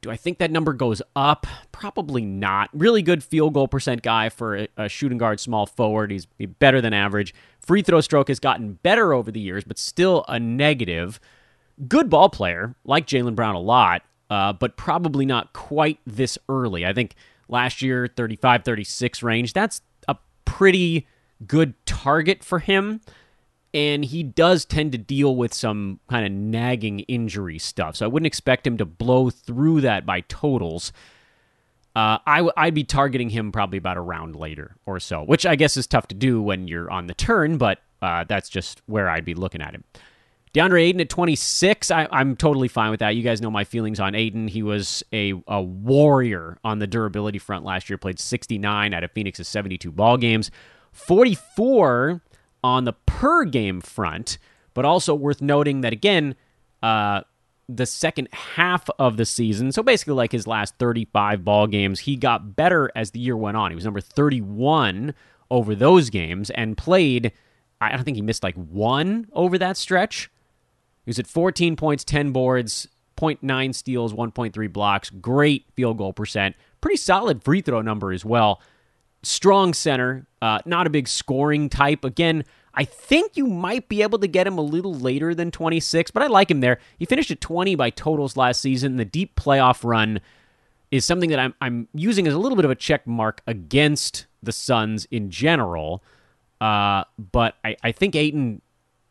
Do 0.00 0.10
I 0.10 0.16
think 0.16 0.38
that 0.38 0.50
number 0.50 0.72
goes 0.72 1.02
up? 1.16 1.46
Probably 1.72 2.24
not. 2.24 2.70
Really 2.72 3.02
good 3.02 3.24
field 3.24 3.54
goal 3.54 3.68
percent 3.68 4.02
guy 4.02 4.28
for 4.28 4.68
a, 4.76 4.88
shooting 4.88 5.18
guard, 5.18 5.40
small 5.40 5.66
forward. 5.66 6.10
He's 6.10 6.26
better 6.58 6.80
than 6.80 6.92
average. 6.92 7.34
Free 7.60 7.82
throw 7.82 8.00
stroke 8.00 8.28
has 8.28 8.38
gotten 8.38 8.74
better 8.74 9.12
over 9.12 9.30
the 9.32 9.40
years, 9.40 9.64
but 9.64 9.78
still 9.78 10.24
a 10.28 10.38
negative. 10.38 11.18
Good 11.88 12.08
ball 12.08 12.28
player, 12.28 12.74
like 12.84 13.06
Jaylen 13.06 13.34
Brown 13.34 13.54
a 13.54 13.60
lot, 13.60 14.02
uh, 14.30 14.52
but 14.52 14.76
probably 14.76 15.26
not 15.26 15.52
quite 15.52 15.98
this 16.06 16.38
early. 16.48 16.86
I 16.86 16.92
think 16.92 17.14
last 17.48 17.82
year, 17.82 18.06
35 18.06 18.64
36 18.64 19.22
range, 19.22 19.52
that's 19.52 19.82
a 20.06 20.16
pretty 20.44 21.06
good 21.46 21.74
target 21.86 22.44
for 22.44 22.58
him 22.60 23.00
and 23.74 24.04
he 24.04 24.22
does 24.22 24.64
tend 24.64 24.92
to 24.92 24.98
deal 24.98 25.36
with 25.36 25.52
some 25.52 26.00
kind 26.08 26.24
of 26.24 26.32
nagging 26.32 27.00
injury 27.00 27.58
stuff. 27.58 27.96
So 27.96 28.06
I 28.06 28.08
wouldn't 28.08 28.26
expect 28.26 28.66
him 28.66 28.78
to 28.78 28.86
blow 28.86 29.30
through 29.30 29.82
that 29.82 30.06
by 30.06 30.20
totals. 30.22 30.92
Uh, 31.94 32.18
I, 32.26 32.42
would 32.42 32.74
be 32.74 32.84
targeting 32.84 33.30
him 33.30 33.50
probably 33.50 33.78
about 33.78 33.96
a 33.96 34.00
round 34.00 34.36
later 34.36 34.76
or 34.86 35.00
so, 35.00 35.22
which 35.22 35.44
I 35.44 35.56
guess 35.56 35.76
is 35.76 35.86
tough 35.86 36.06
to 36.08 36.14
do 36.14 36.40
when 36.40 36.68
you're 36.68 36.90
on 36.90 37.06
the 37.06 37.14
turn, 37.14 37.58
but 37.58 37.80
uh, 38.00 38.24
that's 38.24 38.48
just 38.48 38.82
where 38.86 39.08
I'd 39.08 39.24
be 39.24 39.34
looking 39.34 39.60
at 39.60 39.74
him. 39.74 39.84
DeAndre 40.54 40.82
Ayton 40.82 41.00
at 41.00 41.10
26, 41.10 41.90
I, 41.90 42.08
am 42.10 42.36
totally 42.36 42.68
fine 42.68 42.90
with 42.90 43.00
that. 43.00 43.16
You 43.16 43.22
guys 43.22 43.42
know 43.42 43.50
my 43.50 43.64
feelings 43.64 44.00
on 44.00 44.14
Ayton. 44.14 44.48
He 44.48 44.62
was 44.62 45.02
a, 45.12 45.34
a 45.46 45.60
warrior 45.60 46.58
on 46.64 46.78
the 46.78 46.86
durability 46.86 47.38
front 47.38 47.64
last 47.64 47.90
year, 47.90 47.98
played 47.98 48.18
69 48.18 48.94
out 48.94 49.04
of 49.04 49.12
Phoenix's 49.12 49.48
72 49.48 49.92
ball 49.92 50.16
games 50.16 50.50
44 50.92 52.22
on 52.62 52.84
the 52.84 52.92
per 52.92 53.44
game 53.44 53.80
front, 53.80 54.38
but 54.74 54.84
also 54.84 55.14
worth 55.14 55.40
noting 55.40 55.80
that 55.82 55.92
again, 55.92 56.34
uh, 56.82 57.22
the 57.68 57.86
second 57.86 58.28
half 58.32 58.88
of 58.98 59.16
the 59.16 59.26
season, 59.26 59.72
so 59.72 59.82
basically 59.82 60.14
like 60.14 60.32
his 60.32 60.46
last 60.46 60.74
35 60.78 61.44
ball 61.44 61.66
games, 61.66 62.00
he 62.00 62.16
got 62.16 62.56
better 62.56 62.90
as 62.96 63.10
the 63.10 63.20
year 63.20 63.36
went 63.36 63.56
on. 63.56 63.70
He 63.70 63.74
was 63.74 63.84
number 63.84 64.00
31 64.00 65.14
over 65.50 65.74
those 65.74 66.08
games 66.10 66.50
and 66.50 66.76
played. 66.76 67.32
I 67.80 67.90
don't 67.90 68.04
think 68.04 68.16
he 68.16 68.22
missed 68.22 68.42
like 68.42 68.54
one 68.54 69.28
over 69.32 69.58
that 69.58 69.76
stretch. 69.76 70.30
He 71.04 71.10
was 71.10 71.18
at 71.18 71.26
14 71.26 71.76
points, 71.76 72.04
10 72.04 72.32
boards, 72.32 72.88
0.9 73.18 73.74
steals, 73.74 74.12
1.3 74.14 74.72
blocks. 74.72 75.10
Great 75.10 75.64
field 75.74 75.98
goal 75.98 76.12
percent. 76.12 76.56
Pretty 76.80 76.96
solid 76.96 77.42
free 77.42 77.60
throw 77.60 77.82
number 77.82 78.12
as 78.12 78.24
well. 78.24 78.62
Strong 79.22 79.74
center, 79.74 80.26
uh, 80.40 80.60
not 80.64 80.86
a 80.86 80.90
big 80.90 81.08
scoring 81.08 81.68
type. 81.68 82.04
Again, 82.04 82.44
I 82.74 82.84
think 82.84 83.36
you 83.36 83.46
might 83.46 83.88
be 83.88 84.02
able 84.02 84.20
to 84.20 84.28
get 84.28 84.46
him 84.46 84.56
a 84.56 84.62
little 84.62 84.94
later 84.94 85.34
than 85.34 85.50
26, 85.50 86.12
but 86.12 86.22
I 86.22 86.28
like 86.28 86.50
him 86.50 86.60
there. 86.60 86.78
He 86.98 87.04
finished 87.06 87.30
at 87.32 87.40
20 87.40 87.74
by 87.74 87.90
totals 87.90 88.36
last 88.36 88.60
season. 88.60 88.96
The 88.96 89.04
deep 89.04 89.34
playoff 89.34 89.82
run 89.82 90.20
is 90.92 91.04
something 91.04 91.30
that 91.30 91.40
I'm, 91.40 91.54
I'm 91.60 91.88
using 91.92 92.28
as 92.28 92.34
a 92.34 92.38
little 92.38 92.54
bit 92.54 92.64
of 92.64 92.70
a 92.70 92.76
check 92.76 93.06
mark 93.06 93.42
against 93.46 94.26
the 94.42 94.52
Suns 94.52 95.06
in 95.10 95.30
general. 95.30 96.04
Uh, 96.60 97.02
but 97.18 97.56
I, 97.64 97.76
I 97.82 97.92
think 97.92 98.14
Ayton, 98.14 98.62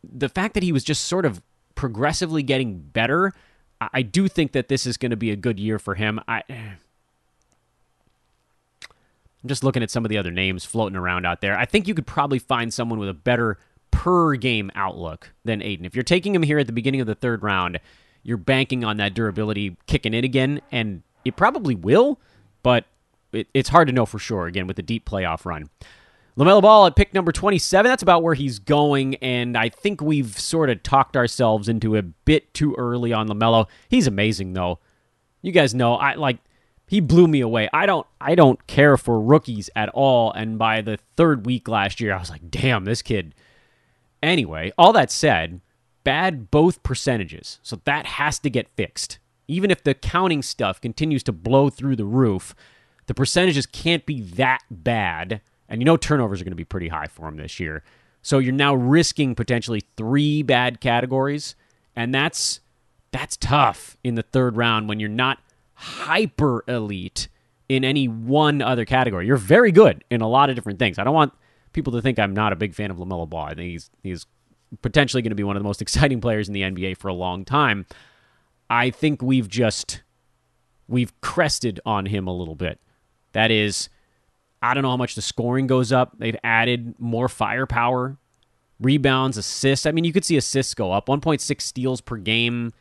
the 0.02 0.30
fact 0.30 0.54
that 0.54 0.62
he 0.62 0.72
was 0.72 0.82
just 0.82 1.04
sort 1.04 1.26
of 1.26 1.42
progressively 1.74 2.42
getting 2.42 2.78
better, 2.78 3.34
I, 3.80 3.88
I 3.92 4.02
do 4.02 4.28
think 4.28 4.52
that 4.52 4.68
this 4.68 4.86
is 4.86 4.96
going 4.96 5.10
to 5.10 5.16
be 5.16 5.30
a 5.30 5.36
good 5.36 5.60
year 5.60 5.78
for 5.78 5.94
him. 5.94 6.20
I. 6.26 6.42
I'm 9.42 9.48
just 9.48 9.62
looking 9.62 9.82
at 9.82 9.90
some 9.90 10.04
of 10.04 10.08
the 10.08 10.18
other 10.18 10.30
names 10.30 10.64
floating 10.64 10.96
around 10.96 11.26
out 11.26 11.40
there. 11.40 11.56
I 11.56 11.64
think 11.64 11.86
you 11.86 11.94
could 11.94 12.06
probably 12.06 12.38
find 12.38 12.72
someone 12.74 12.98
with 12.98 13.08
a 13.08 13.14
better 13.14 13.58
per 13.90 14.34
game 14.34 14.70
outlook 14.74 15.32
than 15.44 15.62
Ayton. 15.62 15.86
If 15.86 15.94
you're 15.94 16.02
taking 16.02 16.34
him 16.34 16.42
here 16.42 16.58
at 16.58 16.66
the 16.66 16.72
beginning 16.72 17.00
of 17.00 17.06
the 17.06 17.14
third 17.14 17.42
round, 17.42 17.80
you're 18.22 18.36
banking 18.36 18.84
on 18.84 18.96
that 18.98 19.14
durability 19.14 19.76
kicking 19.86 20.12
in 20.14 20.24
again, 20.24 20.60
and 20.72 21.02
it 21.24 21.36
probably 21.36 21.74
will, 21.74 22.20
but 22.62 22.84
it, 23.32 23.46
it's 23.54 23.68
hard 23.68 23.88
to 23.88 23.94
know 23.94 24.06
for 24.06 24.18
sure, 24.18 24.46
again, 24.46 24.66
with 24.66 24.76
the 24.76 24.82
deep 24.82 25.08
playoff 25.08 25.44
run. 25.44 25.68
LaMelo 26.36 26.62
Ball 26.62 26.86
at 26.86 26.94
pick 26.94 27.12
number 27.14 27.32
27. 27.32 27.88
That's 27.88 28.02
about 28.02 28.22
where 28.22 28.34
he's 28.34 28.58
going, 28.58 29.16
and 29.16 29.56
I 29.56 29.68
think 29.68 30.00
we've 30.00 30.38
sort 30.38 30.70
of 30.70 30.82
talked 30.82 31.16
ourselves 31.16 31.68
into 31.68 31.96
a 31.96 32.02
bit 32.02 32.54
too 32.54 32.74
early 32.78 33.12
on 33.12 33.28
LaMelo. 33.28 33.66
He's 33.88 34.06
amazing, 34.06 34.52
though. 34.52 34.78
You 35.42 35.52
guys 35.52 35.74
know, 35.74 35.94
I 35.94 36.14
like 36.14 36.38
he 36.88 37.00
blew 37.00 37.28
me 37.28 37.40
away. 37.40 37.68
I 37.72 37.86
don't 37.86 38.06
I 38.20 38.34
don't 38.34 38.66
care 38.66 38.96
for 38.96 39.20
rookies 39.20 39.70
at 39.76 39.90
all 39.90 40.32
and 40.32 40.58
by 40.58 40.80
the 40.80 40.98
third 41.16 41.46
week 41.46 41.68
last 41.68 42.00
year 42.00 42.14
I 42.14 42.18
was 42.18 42.30
like, 42.30 42.50
"Damn, 42.50 42.84
this 42.84 43.02
kid." 43.02 43.34
Anyway, 44.22 44.72
all 44.76 44.92
that 44.92 45.12
said, 45.12 45.60
bad 46.02 46.50
both 46.50 46.82
percentages. 46.82 47.60
So 47.62 47.80
that 47.84 48.06
has 48.06 48.38
to 48.40 48.50
get 48.50 48.68
fixed. 48.70 49.18
Even 49.46 49.70
if 49.70 49.84
the 49.84 49.94
counting 49.94 50.42
stuff 50.42 50.80
continues 50.80 51.22
to 51.24 51.32
blow 51.32 51.70
through 51.70 51.96
the 51.96 52.04
roof, 52.04 52.54
the 53.06 53.14
percentages 53.14 53.66
can't 53.66 54.04
be 54.06 54.20
that 54.22 54.60
bad. 54.70 55.40
And 55.68 55.80
you 55.80 55.84
know 55.84 55.96
turnovers 55.96 56.40
are 56.40 56.44
going 56.44 56.52
to 56.52 56.56
be 56.56 56.64
pretty 56.64 56.88
high 56.88 57.06
for 57.06 57.28
him 57.28 57.36
this 57.36 57.60
year. 57.60 57.84
So 58.22 58.38
you're 58.38 58.52
now 58.52 58.74
risking 58.74 59.34
potentially 59.34 59.82
3 59.96 60.42
bad 60.42 60.80
categories, 60.80 61.54
and 61.94 62.14
that's 62.14 62.60
that's 63.10 63.36
tough 63.36 63.96
in 64.04 64.16
the 64.16 64.22
third 64.22 64.56
round 64.56 64.88
when 64.88 65.00
you're 65.00 65.08
not 65.08 65.38
hyper 65.78 66.64
elite 66.66 67.28
in 67.68 67.84
any 67.84 68.08
one 68.08 68.60
other 68.60 68.84
category. 68.84 69.26
You're 69.26 69.36
very 69.36 69.70
good 69.70 70.02
in 70.10 70.20
a 70.20 70.28
lot 70.28 70.50
of 70.50 70.56
different 70.56 70.80
things. 70.80 70.98
I 70.98 71.04
don't 71.04 71.14
want 71.14 71.32
people 71.72 71.92
to 71.92 72.02
think 72.02 72.18
I'm 72.18 72.34
not 72.34 72.52
a 72.52 72.56
big 72.56 72.74
fan 72.74 72.90
of 72.90 72.96
LaMelo 72.96 73.28
Ball. 73.28 73.46
I 73.46 73.54
think 73.54 73.70
he's 73.70 73.90
he's 74.02 74.26
potentially 74.82 75.22
going 75.22 75.30
to 75.30 75.36
be 75.36 75.44
one 75.44 75.56
of 75.56 75.62
the 75.62 75.66
most 75.66 75.80
exciting 75.82 76.20
players 76.20 76.48
in 76.48 76.54
the 76.54 76.62
NBA 76.62 76.96
for 76.96 77.08
a 77.08 77.14
long 77.14 77.44
time. 77.44 77.86
I 78.68 78.90
think 78.90 79.22
we've 79.22 79.48
just 79.48 80.02
we've 80.88 81.18
crested 81.20 81.78
on 81.86 82.06
him 82.06 82.26
a 82.26 82.34
little 82.34 82.56
bit. 82.56 82.80
That 83.32 83.52
is 83.52 83.88
I 84.60 84.74
don't 84.74 84.82
know 84.82 84.90
how 84.90 84.96
much 84.96 85.14
the 85.14 85.22
scoring 85.22 85.68
goes 85.68 85.92
up. 85.92 86.18
They've 86.18 86.36
added 86.42 86.96
more 86.98 87.28
firepower, 87.28 88.16
rebounds, 88.80 89.36
assists. 89.36 89.86
I 89.86 89.92
mean, 89.92 90.02
you 90.02 90.12
could 90.12 90.24
see 90.24 90.36
assists 90.36 90.74
go 90.74 90.90
up. 90.90 91.06
1.6 91.06 91.60
steals 91.60 92.00
per 92.00 92.16
game 92.16 92.72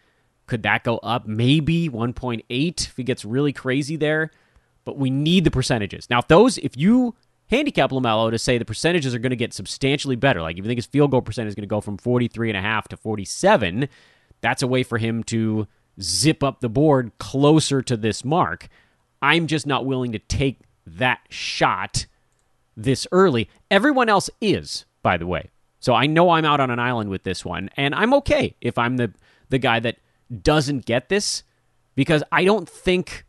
could 0.47 0.63
that 0.63 0.83
go 0.83 0.97
up? 0.99 1.27
Maybe 1.27 1.89
1.8 1.89 2.87
if 2.87 2.97
he 2.97 3.03
gets 3.03 3.23
really 3.23 3.53
crazy 3.53 3.95
there. 3.95 4.31
But 4.85 4.97
we 4.97 5.09
need 5.09 5.43
the 5.43 5.51
percentages. 5.51 6.09
Now, 6.09 6.19
if 6.19 6.27
those, 6.27 6.57
if 6.59 6.77
you 6.77 7.15
handicap 7.47 7.91
LaMelo 7.91 8.31
to 8.31 8.39
say 8.39 8.57
the 8.57 8.65
percentages 8.65 9.13
are 9.13 9.19
going 9.19 9.31
to 9.31 9.35
get 9.35 9.53
substantially 9.53 10.15
better, 10.15 10.41
like 10.41 10.57
if 10.57 10.63
you 10.63 10.69
think 10.69 10.77
his 10.77 10.85
field 10.85 11.11
goal 11.11 11.21
percentage 11.21 11.49
is 11.49 11.55
going 11.55 11.63
to 11.63 11.67
go 11.67 11.81
from 11.81 11.97
43.5 11.97 12.83
to 12.85 12.97
47, 12.97 13.89
that's 14.41 14.63
a 14.63 14.67
way 14.67 14.83
for 14.83 14.97
him 14.97 15.23
to 15.25 15.67
zip 16.01 16.41
up 16.43 16.61
the 16.61 16.69
board 16.69 17.11
closer 17.19 17.81
to 17.81 17.97
this 17.97 18.23
mark. 18.23 18.69
I'm 19.21 19.47
just 19.47 19.67
not 19.67 19.85
willing 19.85 20.13
to 20.13 20.19
take 20.19 20.61
that 20.85 21.19
shot 21.29 22.05
this 22.77 23.05
early. 23.11 23.49
Everyone 23.69 24.07
else 24.07 24.29
is, 24.39 24.85
by 25.01 25.17
the 25.17 25.27
way. 25.27 25.49
So 25.79 25.93
I 25.93 26.05
know 26.05 26.29
I'm 26.29 26.45
out 26.45 26.59
on 26.59 26.69
an 26.71 26.79
island 26.79 27.09
with 27.09 27.23
this 27.23 27.43
one, 27.43 27.69
and 27.75 27.93
I'm 27.93 28.13
okay 28.15 28.55
if 28.61 28.77
I'm 28.77 28.97
the 28.97 29.11
the 29.49 29.57
guy 29.57 29.79
that 29.79 29.97
doesn't 30.41 30.85
get 30.85 31.09
this 31.09 31.43
because 31.95 32.23
I 32.31 32.43
don't 32.43 32.67
think 32.67 33.25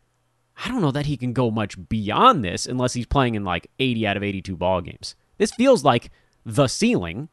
I 0.64 0.68
don't 0.68 0.82
know 0.82 0.90
that 0.90 1.06
he 1.06 1.16
can 1.16 1.32
go 1.32 1.50
much 1.50 1.88
beyond 1.88 2.44
this 2.44 2.66
unless 2.66 2.92
he's 2.92 3.06
playing 3.06 3.34
in 3.34 3.44
like 3.44 3.70
80 3.78 4.06
out 4.06 4.16
of 4.16 4.22
82 4.22 4.56
ball 4.56 4.80
games. 4.80 5.14
This 5.38 5.52
feels 5.52 5.84
like 5.84 6.10
the 6.44 6.66
ceiling, 6.66 7.28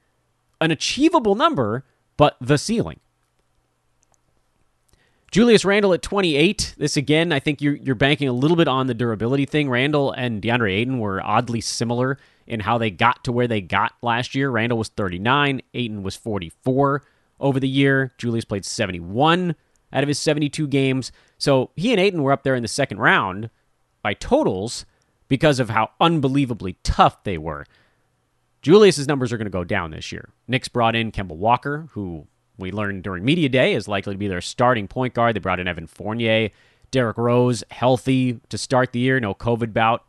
an 0.62 0.70
achievable 0.72 1.34
number, 1.34 1.86
but 2.18 2.38
the 2.40 2.58
ceiling. 2.58 3.00
Julius 5.32 5.66
Randle 5.66 5.94
at 5.94 6.02
28. 6.02 6.76
This 6.78 6.96
again, 6.96 7.34
I 7.34 7.40
think 7.40 7.62
you're 7.62 7.76
you're 7.76 7.96
banking 7.96 8.30
a 8.30 8.34
little 8.34 8.56
bit 8.56 8.68
on 8.68 8.88
the 8.88 8.94
durability 8.94 9.46
thing. 9.46 9.70
Randle 9.70 10.12
and 10.12 10.42
DeAndre 10.42 10.72
Ayton 10.72 11.00
were 11.00 11.22
oddly 11.22 11.62
similar 11.62 12.18
in 12.48 12.62
how 12.62 12.78
they 12.78 12.92
got 12.92 13.24
to 13.26 13.32
where 13.32 13.48
they 13.48 13.60
got 13.60 13.94
last 14.02 14.36
year. 14.36 14.50
Randle 14.50 14.78
was 14.78 14.90
39, 14.90 15.62
Ayton 15.74 16.04
was 16.04 16.16
44 16.16 17.02
over 17.40 17.60
the 17.60 17.68
year. 17.68 18.14
Julius 18.18 18.46
played 18.46 18.66
71 18.66 19.56
out 19.94 20.04
of 20.04 20.08
his 20.08 20.20
72 20.20 20.68
games. 20.68 21.12
So 21.38 21.72
he 21.76 21.92
and 21.92 22.00
Ayton 22.00 22.24
were 22.24 22.32
up 22.32 22.44
there 22.44 22.56
in 22.56 22.62
the 22.62 22.68
second 22.68 23.00
round 23.00 23.50
by 24.02 24.14
totals 24.14 24.86
because 25.28 25.60
of 25.60 25.70
how 25.70 25.92
unbelievably 26.00 26.78
tough 26.84 27.24
they 27.24 27.38
were. 27.38 27.66
Julius's 28.62 29.08
numbers 29.08 29.32
are 29.32 29.38
going 29.38 29.46
to 29.46 29.52
go 29.52 29.64
down 29.64 29.92
this 29.92 30.12
year. 30.12 30.30
Knicks 30.48 30.68
brought 30.68 30.96
in 30.96 31.12
Kemba 31.12 31.36
Walker, 31.36 31.88
who 31.92 32.28
we 32.58 32.72
learned 32.72 33.04
during 33.04 33.24
media 33.24 33.50
day 33.50 33.74
is 33.74 33.88
likely 33.88 34.14
to 34.14 34.18
be 34.18 34.28
their 34.28 34.42
starting 34.42 34.88
point 34.88 35.14
guard. 35.14 35.36
They 35.36 35.40
brought 35.40 35.60
in 35.60 35.68
Evan 35.68 35.88
Fournier, 35.88 36.50
Derrick 36.92 37.18
Rose, 37.18 37.64
healthy 37.70 38.40
to 38.50 38.58
start 38.58 38.92
the 38.92 39.00
year, 39.00 39.20
no 39.20 39.34
COVID 39.34 39.74
bout 39.74 40.04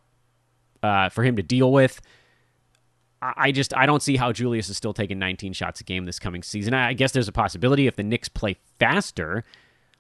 uh, 0.83 1.09
for 1.09 1.25
him 1.25 1.37
to 1.37 1.43
deal 1.43 1.73
with. 1.73 2.01
I 3.23 3.51
just 3.51 3.75
I 3.75 3.87
don't 3.87 4.03
see 4.03 4.17
how 4.17 4.33
Julius 4.33 4.69
is 4.69 4.77
still 4.77 4.93
taking 4.93 5.19
19 5.19 5.53
shots 5.53 5.81
a 5.81 5.85
game 5.85 6.05
this 6.05 6.19
coming 6.19 6.43
season. 6.43 6.75
I 6.75 6.93
guess 6.93 7.13
there's 7.13 7.29
a 7.29 7.33
possibility 7.33 7.87
if 7.87 7.97
the 7.97 8.03
Knicks 8.03 8.29
play 8.29 8.57
faster. 8.79 9.45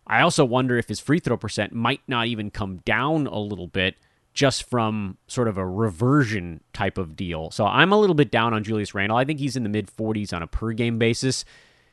I 0.07 0.21
also 0.21 0.45
wonder 0.45 0.77
if 0.79 0.89
his 0.89 1.01
free 1.01 1.19
throw 1.19 1.37
percent 1.37 1.73
might 1.73 2.01
not 2.07 2.27
even 2.27 2.51
come 2.51 2.79
down 2.79 3.27
a 3.27 3.39
little 3.39 3.67
bit 3.67 3.97
just 4.35 4.69
from 4.69 5.17
sort 5.27 5.49
of 5.49 5.57
a 5.57 5.67
reversion 5.67 6.61
type 6.75 6.99
of 6.99 7.17
deal. 7.17 7.51
So 7.51 7.65
I'm 7.65 7.91
a 7.91 7.99
little 7.99 8.15
bit 8.15 8.31
down 8.31 8.53
on 8.53 8.63
Julius 8.63 8.95
Randle. 8.95 9.17
I 9.17 9.25
think 9.25 9.41
he's 9.41 9.57
in 9.57 9.63
the 9.63 9.69
mid 9.71 9.87
40s 9.87 10.35
on 10.35 10.43
a 10.43 10.47
per 10.47 10.73
game 10.73 10.99
basis. 10.99 11.45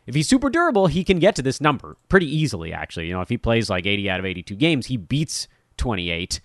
If 0.05 0.15
he's 0.15 0.27
super 0.27 0.49
durable, 0.49 0.87
he 0.87 1.05
can 1.05 1.19
get 1.19 1.35
to 1.37 1.41
this 1.41 1.61
number 1.61 1.95
pretty 2.09 2.27
easily 2.27 2.73
actually. 2.73 3.07
You 3.07 3.13
know, 3.13 3.21
if 3.21 3.29
he 3.29 3.37
plays 3.37 3.69
like 3.69 3.85
80 3.85 4.09
out 4.09 4.19
of 4.19 4.25
82 4.25 4.55
games, 4.55 4.87
he 4.87 4.97
beats 4.97 5.47
28. 5.77 6.41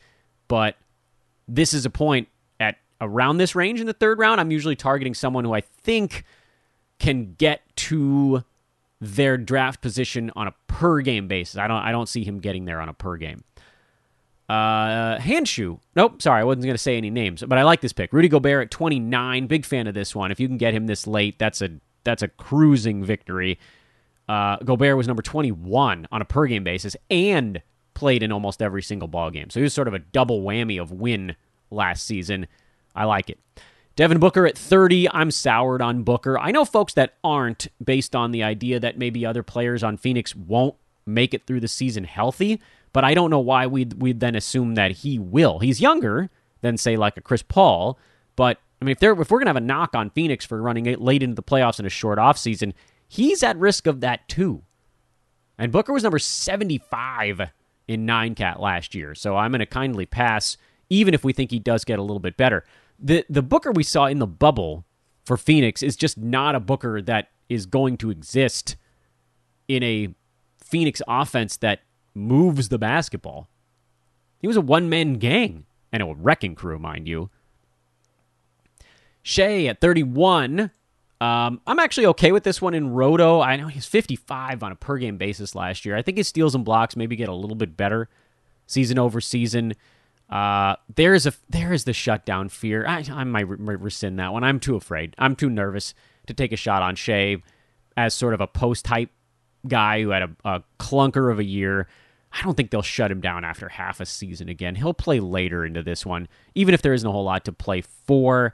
But 0.46 0.76
this 1.48 1.74
is 1.74 1.84
a 1.84 1.90
point 1.90 2.28
around 3.00 3.38
this 3.38 3.54
range 3.54 3.80
in 3.80 3.86
the 3.86 3.92
third 3.92 4.18
round, 4.18 4.40
I'm 4.40 4.50
usually 4.50 4.76
targeting 4.76 5.14
someone 5.14 5.44
who 5.44 5.54
I 5.54 5.60
think 5.60 6.24
can 6.98 7.34
get 7.38 7.62
to 7.76 8.44
their 9.00 9.36
draft 9.36 9.80
position 9.80 10.32
on 10.34 10.48
a 10.48 10.54
per 10.66 11.00
game 11.00 11.28
basis. 11.28 11.56
I 11.56 11.68
don't 11.68 11.82
I 11.82 11.92
don't 11.92 12.08
see 12.08 12.24
him 12.24 12.40
getting 12.40 12.64
there 12.64 12.80
on 12.80 12.88
a 12.88 12.94
per 12.94 13.16
game. 13.16 13.44
Uh, 14.48 15.18
Handshoe. 15.18 15.78
Nope, 15.94 16.22
sorry, 16.22 16.40
I 16.40 16.44
wasn't 16.44 16.64
going 16.64 16.74
to 16.74 16.78
say 16.78 16.96
any 16.96 17.10
names, 17.10 17.44
but 17.46 17.58
I 17.58 17.64
like 17.64 17.82
this 17.82 17.92
pick. 17.92 18.14
Rudy 18.14 18.28
Gobert 18.28 18.62
at 18.62 18.70
29. 18.70 19.46
Big 19.46 19.66
fan 19.66 19.86
of 19.86 19.92
this 19.92 20.14
one. 20.14 20.30
If 20.32 20.40
you 20.40 20.48
can 20.48 20.56
get 20.56 20.72
him 20.72 20.86
this 20.86 21.06
late, 21.06 21.38
that's 21.38 21.60
a 21.60 21.70
that's 22.04 22.22
a 22.22 22.28
cruising 22.28 23.04
victory. 23.04 23.58
Uh, 24.28 24.56
Gobert 24.56 24.96
was 24.96 25.06
number 25.06 25.22
21 25.22 26.08
on 26.10 26.22
a 26.22 26.24
per 26.24 26.46
game 26.46 26.64
basis 26.64 26.96
and 27.10 27.62
played 27.94 28.22
in 28.22 28.32
almost 28.32 28.62
every 28.62 28.82
single 28.82 29.08
ball 29.08 29.30
game. 29.30 29.50
So 29.50 29.60
he 29.60 29.64
was 29.64 29.74
sort 29.74 29.88
of 29.88 29.94
a 29.94 29.98
double 29.98 30.42
whammy 30.42 30.80
of 30.80 30.92
win 30.92 31.34
last 31.70 32.06
season. 32.06 32.46
I 32.98 33.04
like 33.04 33.30
it. 33.30 33.38
Devin 33.96 34.18
Booker 34.18 34.46
at 34.46 34.56
30. 34.56 35.10
I'm 35.10 35.30
soured 35.30 35.82
on 35.82 36.02
Booker. 36.02 36.38
I 36.38 36.50
know 36.50 36.64
folks 36.64 36.94
that 36.94 37.14
aren't 37.24 37.66
based 37.82 38.14
on 38.14 38.30
the 38.30 38.42
idea 38.42 38.78
that 38.78 38.98
maybe 38.98 39.26
other 39.26 39.42
players 39.42 39.82
on 39.82 39.96
Phoenix 39.96 40.36
won't 40.36 40.76
make 41.04 41.34
it 41.34 41.46
through 41.46 41.60
the 41.60 41.68
season 41.68 42.04
healthy, 42.04 42.60
but 42.92 43.04
I 43.04 43.14
don't 43.14 43.30
know 43.30 43.40
why 43.40 43.66
we'd, 43.66 44.00
we'd 44.00 44.20
then 44.20 44.34
assume 44.34 44.74
that 44.74 44.92
he 44.92 45.18
will. 45.18 45.58
He's 45.58 45.80
younger 45.80 46.30
than, 46.60 46.76
say, 46.76 46.96
like 46.96 47.16
a 47.16 47.20
Chris 47.20 47.42
Paul, 47.42 47.98
but 48.36 48.58
I 48.80 48.84
mean, 48.84 48.92
if 48.92 49.00
they're 49.00 49.20
if 49.20 49.30
we're 49.30 49.38
gonna 49.38 49.50
have 49.50 49.56
a 49.56 49.60
knock 49.60 49.94
on 49.94 50.10
Phoenix 50.10 50.44
for 50.44 50.62
running 50.62 50.84
late 50.84 51.22
into 51.22 51.34
the 51.34 51.42
playoffs 51.42 51.80
in 51.80 51.86
a 51.86 51.90
short 51.90 52.18
off 52.18 52.38
season, 52.38 52.74
he's 53.08 53.42
at 53.42 53.56
risk 53.56 53.86
of 53.86 54.00
that 54.00 54.28
too. 54.28 54.62
And 55.58 55.72
Booker 55.72 55.92
was 55.92 56.04
number 56.04 56.20
75 56.20 57.50
in 57.88 58.06
nine 58.06 58.34
cat 58.36 58.60
last 58.60 58.94
year, 58.94 59.14
so 59.14 59.36
I'm 59.36 59.50
gonna 59.50 59.66
kindly 59.66 60.06
pass, 60.06 60.56
even 60.88 61.14
if 61.14 61.24
we 61.24 61.32
think 61.32 61.50
he 61.50 61.58
does 61.58 61.84
get 61.84 61.98
a 61.98 62.02
little 62.02 62.20
bit 62.20 62.36
better. 62.36 62.64
The 62.98 63.24
the 63.28 63.42
Booker 63.42 63.70
we 63.70 63.82
saw 63.82 64.06
in 64.06 64.18
the 64.18 64.26
bubble 64.26 64.84
for 65.24 65.36
Phoenix 65.36 65.82
is 65.82 65.96
just 65.96 66.18
not 66.18 66.54
a 66.54 66.60
Booker 66.60 67.00
that 67.02 67.28
is 67.48 67.66
going 67.66 67.96
to 67.98 68.10
exist 68.10 68.76
in 69.68 69.82
a 69.82 70.14
Phoenix 70.58 71.00
offense 71.06 71.56
that 71.58 71.80
moves 72.14 72.68
the 72.68 72.78
basketball. 72.78 73.48
He 74.40 74.46
was 74.46 74.56
a 74.56 74.60
one 74.60 74.88
man 74.88 75.14
gang 75.14 75.64
and 75.92 76.02
a 76.02 76.06
wrecking 76.06 76.54
crew, 76.54 76.78
mind 76.78 77.08
you. 77.08 77.30
Shai 79.22 79.64
at 79.66 79.80
31. 79.80 80.70
Um, 81.20 81.60
I'm 81.66 81.78
actually 81.80 82.06
okay 82.06 82.30
with 82.30 82.44
this 82.44 82.62
one 82.62 82.74
in 82.74 82.90
Roto. 82.90 83.40
I 83.40 83.56
know 83.56 83.66
he's 83.66 83.86
55 83.86 84.62
on 84.62 84.72
a 84.72 84.76
per 84.76 84.98
game 84.98 85.16
basis 85.16 85.54
last 85.54 85.84
year. 85.84 85.96
I 85.96 86.02
think 86.02 86.16
his 86.16 86.28
steals 86.28 86.54
and 86.54 86.64
blocks 86.64 86.96
maybe 86.96 87.16
get 87.16 87.28
a 87.28 87.34
little 87.34 87.56
bit 87.56 87.76
better 87.76 88.08
season 88.66 88.98
over 88.98 89.20
season. 89.20 89.74
Uh, 90.28 90.76
there 90.94 91.14
is 91.14 91.26
a 91.26 91.32
there 91.48 91.72
is 91.72 91.84
the 91.84 91.92
shutdown 91.92 92.48
fear. 92.48 92.86
I, 92.86 93.04
I 93.10 93.24
might 93.24 93.48
re- 93.48 93.76
rescind 93.76 94.18
that 94.18 94.32
one. 94.32 94.44
I'm 94.44 94.60
too 94.60 94.76
afraid. 94.76 95.14
I'm 95.18 95.34
too 95.34 95.48
nervous 95.48 95.94
to 96.26 96.34
take 96.34 96.52
a 96.52 96.56
shot 96.56 96.82
on 96.82 96.96
Shai 96.96 97.36
as 97.96 98.14
sort 98.14 98.34
of 98.34 98.40
a 98.40 98.46
post 98.46 98.84
type 98.84 99.10
guy 99.66 100.02
who 100.02 100.10
had 100.10 100.22
a, 100.22 100.30
a 100.44 100.62
clunker 100.78 101.32
of 101.32 101.38
a 101.38 101.44
year. 101.44 101.88
I 102.30 102.42
don't 102.42 102.56
think 102.56 102.70
they'll 102.70 102.82
shut 102.82 103.10
him 103.10 103.22
down 103.22 103.42
after 103.42 103.70
half 103.70 104.00
a 104.00 104.06
season 104.06 104.50
again. 104.50 104.74
He'll 104.74 104.92
play 104.92 105.18
later 105.18 105.64
into 105.64 105.82
this 105.82 106.04
one, 106.04 106.28
even 106.54 106.74
if 106.74 106.82
there 106.82 106.92
isn't 106.92 107.08
a 107.08 107.12
whole 107.12 107.24
lot 107.24 107.46
to 107.46 107.52
play 107.52 107.80
for. 107.80 108.52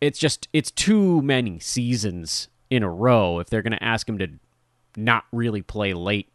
It's 0.00 0.18
just 0.18 0.48
it's 0.52 0.70
too 0.70 1.20
many 1.22 1.58
seasons 1.58 2.48
in 2.70 2.84
a 2.84 2.90
row 2.90 3.40
if 3.40 3.50
they're 3.50 3.62
going 3.62 3.72
to 3.72 3.82
ask 3.82 4.08
him 4.08 4.18
to 4.18 4.28
not 4.96 5.24
really 5.32 5.60
play 5.60 5.92
late 5.92 6.32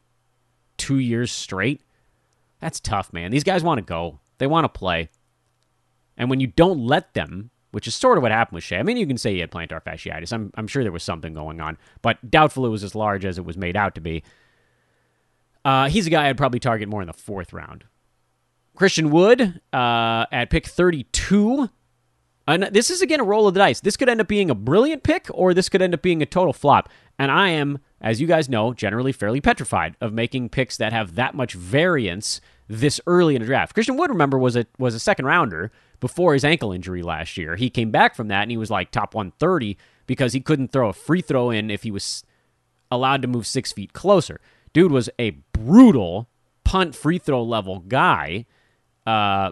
two 0.77 0.99
years 0.99 1.31
straight. 1.31 1.81
That's 2.59 2.81
tough, 2.81 3.13
man. 3.13 3.31
These 3.31 3.43
guys 3.43 3.63
want 3.63 3.77
to 3.77 3.83
go. 3.83 4.19
They 4.37 4.47
want 4.47 4.65
to 4.65 4.69
play. 4.69 5.09
And 6.17 6.29
when 6.29 6.39
you 6.39 6.47
don't 6.47 6.85
let 6.85 7.13
them, 7.13 7.51
which 7.75 7.87
is 7.87 7.93
sort 7.93 8.17
of 8.17 8.21
what 8.21 8.31
happened 8.31 8.55
with 8.55 8.63
Shai. 8.63 8.77
I 8.77 8.83
mean, 8.83 8.95
you 8.95 9.05
can 9.05 9.17
say 9.17 9.33
he 9.33 9.39
had 9.39 9.51
plantar 9.51 9.83
fasciitis. 9.83 10.31
I'm, 10.31 10.49
I'm 10.55 10.65
sure 10.65 10.81
there 10.81 10.93
was 10.93 11.03
something 11.03 11.33
going 11.33 11.59
on, 11.59 11.77
but 12.01 12.31
doubtful 12.31 12.65
it 12.65 12.69
was 12.69 12.85
as 12.85 12.95
large 12.95 13.25
as 13.25 13.37
it 13.37 13.43
was 13.43 13.57
made 13.57 13.75
out 13.75 13.95
to 13.95 14.01
be. 14.01 14.23
Uh, 15.65 15.89
he's 15.89 16.07
a 16.07 16.09
guy 16.09 16.29
I'd 16.29 16.37
probably 16.37 16.61
target 16.61 16.87
more 16.87 17.01
in 17.01 17.07
the 17.07 17.13
fourth 17.13 17.51
round. 17.51 17.83
Christian 18.77 19.11
Wood 19.11 19.59
uh, 19.73 20.25
at 20.31 20.49
pick 20.51 20.67
32. 20.67 21.69
And 22.47 22.63
this 22.63 22.89
is 22.89 23.01
again 23.01 23.19
a 23.19 23.25
roll 23.25 23.45
of 23.45 23.53
the 23.53 23.59
dice. 23.59 23.81
This 23.81 23.97
could 23.97 24.07
end 24.07 24.21
up 24.21 24.29
being 24.29 24.49
a 24.49 24.55
brilliant 24.55 25.03
pick, 25.03 25.27
or 25.33 25.53
this 25.53 25.67
could 25.67 25.81
end 25.81 25.93
up 25.93 26.01
being 26.01 26.21
a 26.21 26.25
total 26.25 26.53
flop. 26.53 26.87
And 27.19 27.29
I 27.29 27.49
am, 27.49 27.79
as 27.99 28.21
you 28.21 28.27
guys 28.27 28.47
know, 28.47 28.73
generally 28.73 29.11
fairly 29.11 29.41
petrified 29.41 29.97
of 29.99 30.13
making 30.13 30.47
picks 30.47 30.77
that 30.77 30.93
have 30.93 31.15
that 31.15 31.35
much 31.35 31.55
variance 31.55 32.39
this 32.67 32.99
early 33.07 33.35
in 33.35 33.41
a 33.41 33.45
draft. 33.45 33.73
Christian 33.73 33.97
Wood, 33.97 34.09
remember, 34.09 34.37
was 34.37 34.55
a 34.55 34.65
was 34.77 34.95
a 34.95 34.99
second 34.99 35.25
rounder 35.25 35.71
before 35.99 36.33
his 36.33 36.43
ankle 36.43 36.71
injury 36.71 37.01
last 37.01 37.37
year. 37.37 37.55
He 37.55 37.69
came 37.69 37.91
back 37.91 38.15
from 38.15 38.27
that 38.29 38.43
and 38.43 38.51
he 38.51 38.57
was 38.57 38.71
like 38.71 38.91
top 38.91 39.13
130 39.13 39.77
because 40.07 40.33
he 40.33 40.41
couldn't 40.41 40.71
throw 40.71 40.89
a 40.89 40.93
free 40.93 41.21
throw 41.21 41.49
in 41.49 41.69
if 41.69 41.83
he 41.83 41.91
was 41.91 42.23
allowed 42.91 43.21
to 43.21 43.27
move 43.27 43.47
six 43.47 43.71
feet 43.71 43.93
closer. 43.93 44.39
Dude 44.73 44.91
was 44.91 45.09
a 45.19 45.31
brutal 45.53 46.27
punt 46.63 46.95
free 46.95 47.17
throw 47.17 47.43
level 47.43 47.79
guy. 47.79 48.45
Uh, 49.05 49.51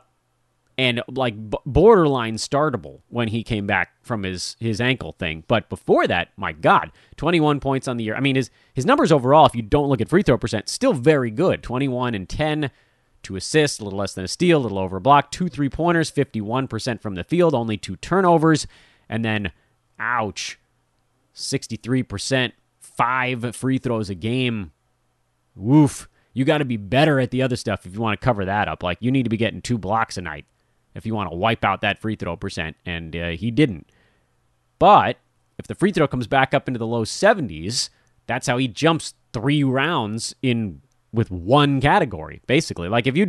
and 0.78 1.02
like 1.08 1.36
b- 1.50 1.58
borderline 1.66 2.36
startable 2.36 3.02
when 3.10 3.28
he 3.28 3.44
came 3.44 3.68
back 3.68 3.94
from 4.02 4.24
his 4.24 4.56
his 4.60 4.82
ankle 4.82 5.14
thing. 5.14 5.44
But 5.48 5.70
before 5.70 6.08
that, 6.08 6.30
my 6.36 6.52
God, 6.52 6.92
21 7.18 7.60
points 7.60 7.88
on 7.88 7.98
the 7.98 8.04
year. 8.04 8.16
I 8.16 8.20
mean, 8.20 8.36
his 8.36 8.50
his 8.74 8.86
numbers 8.86 9.12
overall, 9.12 9.46
if 9.46 9.56
you 9.56 9.62
don't 9.62 9.88
look 9.88 10.02
at 10.02 10.10
free 10.10 10.24
throw 10.24 10.38
percent, 10.38 10.70
still 10.70 10.94
very 10.94 11.32
good. 11.32 11.62
21 11.64 12.16
and 12.16 12.28
10, 12.28 12.72
two 13.24 13.36
assists, 13.36 13.80
a 13.80 13.84
little 13.84 14.00
less 14.00 14.14
than 14.14 14.26
a 14.26 14.28
steal, 14.28 14.60
a 14.60 14.64
little 14.64 14.80
over 14.80 14.98
a 14.98 15.02
block, 15.02 15.32
two 15.32 15.48
three 15.48 15.70
pointers, 15.70 16.12
51% 16.12 17.02
from 17.02 17.16
the 17.16 17.24
field, 17.24 17.56
only 17.56 17.78
two 17.78 17.96
turnovers, 17.96 18.68
and 19.10 19.24
then, 19.24 19.52
ouch, 19.98 20.60
63%, 21.36 22.52
five 22.80 23.56
free 23.56 23.78
throws 23.78 24.10
a 24.10 24.16
game. 24.16 24.72
Woof. 25.56 26.08
You 26.36 26.46
got 26.46 26.60
to 26.60 26.66
be 26.66 26.78
better 26.78 27.20
at 27.20 27.32
the 27.32 27.44
other 27.44 27.56
stuff 27.56 27.86
if 27.86 27.94
you 27.94 28.02
want 28.02 28.20
to 28.20 28.24
cover 28.24 28.46
that 28.46 28.68
up. 28.68 28.82
Like, 28.82 28.98
you 29.02 29.12
need 29.12 29.24
to 29.24 29.30
be 29.30 29.38
getting 29.38 29.62
two 29.62 29.78
blocks 29.78 30.18
a 30.18 30.22
night 30.22 30.46
if 30.96 31.06
you 31.06 31.14
want 31.14 31.30
to 31.32 31.36
wipe 31.36 31.64
out 31.64 31.82
that 31.82 32.00
free 32.00 32.16
throw 32.16 32.36
percent, 32.36 32.76
and 32.86 33.16
uh, 33.16 33.30
he 33.30 33.52
didn't. 33.52 33.90
But 34.80 35.18
if 35.58 35.68
the 35.68 35.76
free 35.76 35.92
throw 35.92 36.08
comes 36.08 36.28
back 36.28 36.54
up 36.54 36.68
into 36.68 36.78
the 36.78 36.88
low 36.88 37.04
70s, 37.04 37.90
that's 38.28 38.48
how 38.48 38.58
he 38.58 38.68
jumps 38.68 39.14
three 39.32 39.64
rounds 39.64 40.36
in 40.42 40.82
with 41.14 41.32
one 41.32 41.80
category, 41.80 42.42
basically. 42.48 42.90
Like 42.90 43.08
if 43.08 43.16
you, 43.16 43.28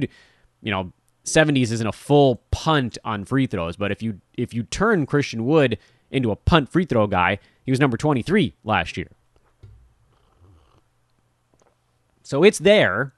you 0.62 0.70
know, 0.70 0.92
70s 1.24 1.70
isn't 1.70 1.86
a 1.86 1.92
full 1.92 2.42
punt 2.50 2.98
on 3.04 3.24
free 3.24 3.46
throws, 3.46 3.76
but 3.76 3.92
if 3.92 4.02
you 4.02 4.20
if 4.36 4.52
you 4.52 4.62
turn 4.64 5.06
Christian 5.06 5.44
Wood 5.44 5.78
into 6.10 6.30
a 6.30 6.36
punt 6.36 6.68
free 6.70 6.84
throw 6.84 7.06
guy, 7.06 7.38
he 7.64 7.70
was 7.70 7.80
number 7.80 7.96
23 7.96 8.54
last 8.64 8.96
year. 8.96 9.08
So 12.22 12.42
it's 12.42 12.58
there. 12.58 13.12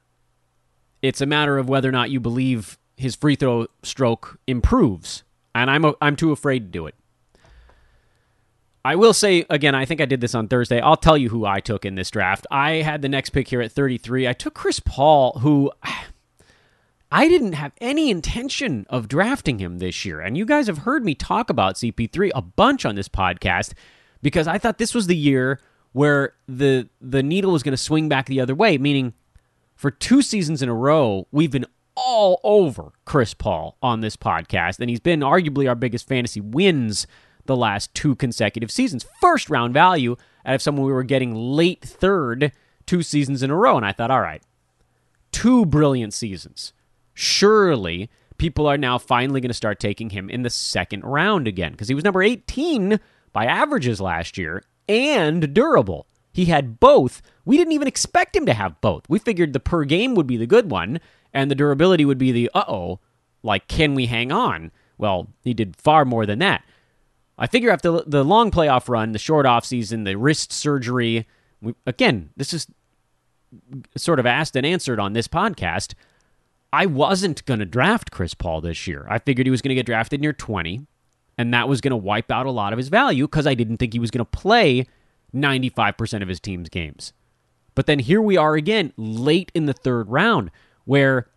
It's 1.01 1.21
a 1.21 1.25
matter 1.25 1.57
of 1.57 1.69
whether 1.69 1.87
or 1.87 1.93
not 1.93 2.09
you 2.09 2.19
believe 2.19 2.77
his 2.97 3.15
free 3.15 3.35
throw 3.35 3.67
stroke 3.83 4.39
improves, 4.47 5.23
and 5.53 5.69
I'm 5.69 5.85
I'm 6.01 6.15
too 6.15 6.31
afraid 6.31 6.59
to 6.59 6.69
do 6.69 6.87
it. 6.87 6.95
I 8.87 8.95
will 8.95 9.13
say 9.13 9.45
again, 9.49 9.75
I 9.75 9.83
think 9.83 9.99
I 9.99 10.05
did 10.05 10.21
this 10.21 10.33
on 10.33 10.47
Thursday. 10.47 10.79
I'll 10.79 10.95
tell 10.95 11.17
you 11.17 11.27
who 11.27 11.45
I 11.45 11.59
took 11.59 11.83
in 11.83 11.95
this 11.95 12.09
draft. 12.09 12.47
I 12.49 12.75
had 12.75 13.01
the 13.01 13.09
next 13.09 13.31
pick 13.31 13.49
here 13.49 13.59
at 13.59 13.73
33. 13.73 14.29
I 14.29 14.31
took 14.31 14.53
Chris 14.53 14.79
Paul, 14.79 15.39
who 15.39 15.73
I 17.11 17.27
didn't 17.27 17.51
have 17.51 17.73
any 17.81 18.09
intention 18.09 18.85
of 18.89 19.09
drafting 19.09 19.59
him 19.59 19.79
this 19.79 20.05
year. 20.05 20.21
And 20.21 20.37
you 20.37 20.45
guys 20.45 20.67
have 20.67 20.79
heard 20.79 21.03
me 21.03 21.15
talk 21.15 21.49
about 21.49 21.75
CP3 21.75 22.31
a 22.33 22.41
bunch 22.41 22.85
on 22.85 22.95
this 22.95 23.09
podcast 23.09 23.73
because 24.21 24.47
I 24.47 24.57
thought 24.57 24.77
this 24.77 24.95
was 24.95 25.07
the 25.07 25.17
year 25.17 25.59
where 25.91 26.35
the 26.47 26.87
the 27.01 27.21
needle 27.21 27.51
was 27.51 27.63
going 27.63 27.73
to 27.73 27.77
swing 27.77 28.07
back 28.07 28.27
the 28.27 28.39
other 28.39 28.55
way, 28.55 28.77
meaning 28.77 29.13
for 29.75 29.91
two 29.91 30.21
seasons 30.21 30.61
in 30.61 30.69
a 30.69 30.73
row, 30.73 31.27
we've 31.33 31.51
been 31.51 31.65
all 31.97 32.39
over 32.41 32.93
Chris 33.03 33.33
Paul 33.33 33.75
on 33.83 33.99
this 33.99 34.15
podcast, 34.15 34.79
and 34.79 34.89
he's 34.89 35.01
been 35.01 35.19
arguably 35.19 35.67
our 35.67 35.75
biggest 35.75 36.07
fantasy 36.07 36.39
wins 36.39 37.05
the 37.47 37.55
last 37.55 37.93
two 37.93 38.15
consecutive 38.15 38.71
seasons. 38.71 39.05
First 39.19 39.49
round 39.49 39.73
value 39.73 40.15
out 40.45 40.55
of 40.55 40.61
someone 40.61 40.85
we 40.85 40.93
were 40.93 41.03
getting 41.03 41.35
late 41.35 41.81
third 41.81 42.51
two 42.85 43.03
seasons 43.03 43.43
in 43.43 43.51
a 43.51 43.55
row. 43.55 43.77
And 43.77 43.85
I 43.85 43.91
thought, 43.91 44.11
all 44.11 44.21
right, 44.21 44.41
two 45.31 45.65
brilliant 45.65 46.13
seasons. 46.13 46.73
Surely 47.13 48.09
people 48.37 48.65
are 48.67 48.77
now 48.77 48.97
finally 48.97 49.41
going 49.41 49.49
to 49.49 49.53
start 49.53 49.79
taking 49.79 50.11
him 50.11 50.29
in 50.29 50.43
the 50.43 50.49
second 50.49 51.03
round 51.03 51.47
again 51.47 51.71
because 51.71 51.87
he 51.87 51.95
was 51.95 52.03
number 52.03 52.23
18 52.23 52.99
by 53.33 53.45
averages 53.45 53.99
last 53.99 54.37
year 54.37 54.63
and 54.87 55.53
durable. 55.53 56.07
He 56.31 56.45
had 56.45 56.79
both. 56.79 57.21
We 57.45 57.57
didn't 57.57 57.73
even 57.73 57.87
expect 57.87 58.35
him 58.35 58.45
to 58.45 58.53
have 58.53 58.79
both. 58.79 59.09
We 59.09 59.19
figured 59.19 59.53
the 59.53 59.59
per 59.59 59.83
game 59.83 60.15
would 60.15 60.27
be 60.27 60.37
the 60.37 60.45
good 60.45 60.69
one 60.69 60.99
and 61.33 61.51
the 61.51 61.55
durability 61.55 62.05
would 62.05 62.17
be 62.17 62.31
the 62.31 62.49
uh 62.53 62.63
oh, 62.67 62.99
like, 63.43 63.67
can 63.67 63.95
we 63.95 64.05
hang 64.05 64.31
on? 64.31 64.71
Well, 64.97 65.27
he 65.43 65.53
did 65.53 65.75
far 65.75 66.05
more 66.05 66.25
than 66.25 66.39
that. 66.39 66.63
I 67.37 67.47
figure 67.47 67.69
after 67.69 68.01
the 68.05 68.23
long 68.23 68.51
playoff 68.51 68.89
run, 68.89 69.11
the 69.11 69.19
short 69.19 69.45
off 69.45 69.65
season, 69.65 70.03
the 70.03 70.15
wrist 70.15 70.51
surgery, 70.51 71.27
we, 71.61 71.75
again, 71.85 72.31
this 72.35 72.53
is 72.53 72.67
sort 73.95 74.19
of 74.19 74.25
asked 74.25 74.55
and 74.55 74.65
answered 74.65 74.99
on 74.99 75.13
this 75.13 75.27
podcast. 75.27 75.93
I 76.73 76.85
wasn't 76.85 77.45
going 77.45 77.59
to 77.59 77.65
draft 77.65 78.11
Chris 78.11 78.33
Paul 78.33 78.61
this 78.61 78.87
year. 78.87 79.05
I 79.09 79.19
figured 79.19 79.47
he 79.47 79.51
was 79.51 79.61
going 79.61 79.69
to 79.69 79.75
get 79.75 79.85
drafted 79.85 80.19
near 80.19 80.33
20, 80.33 80.85
and 81.37 81.53
that 81.53 81.69
was 81.69 81.79
going 81.79 81.91
to 81.91 81.97
wipe 81.97 82.31
out 82.31 82.45
a 82.45 82.51
lot 82.51 82.73
of 82.73 82.77
his 82.77 82.89
value 82.89 83.27
because 83.27 83.47
I 83.47 83.53
didn't 83.53 83.77
think 83.77 83.93
he 83.93 83.99
was 83.99 84.11
going 84.11 84.25
to 84.25 84.37
play 84.37 84.85
95% 85.33 86.21
of 86.21 86.27
his 86.27 86.39
team's 86.39 86.69
games. 86.69 87.13
But 87.75 87.85
then 87.85 87.99
here 87.99 88.21
we 88.21 88.37
are 88.37 88.55
again, 88.55 88.91
late 88.97 89.51
in 89.53 89.67
the 89.67 89.73
third 89.73 90.09
round, 90.09 90.49
where 90.85 91.29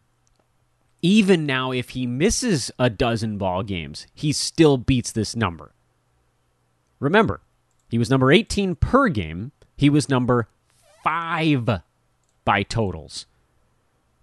even 1.02 1.46
now, 1.46 1.70
if 1.70 1.90
he 1.90 2.06
misses 2.06 2.70
a 2.78 2.90
dozen 2.90 3.38
ball 3.38 3.62
games, 3.62 4.06
he 4.14 4.32
still 4.32 4.78
beats 4.78 5.12
this 5.12 5.36
number. 5.36 5.72
Remember, 7.00 7.40
he 7.88 7.98
was 7.98 8.10
number 8.10 8.30
18 8.30 8.76
per 8.76 9.08
game. 9.08 9.52
He 9.76 9.90
was 9.90 10.08
number 10.08 10.48
five 11.02 11.68
by 12.44 12.62
totals. 12.62 13.26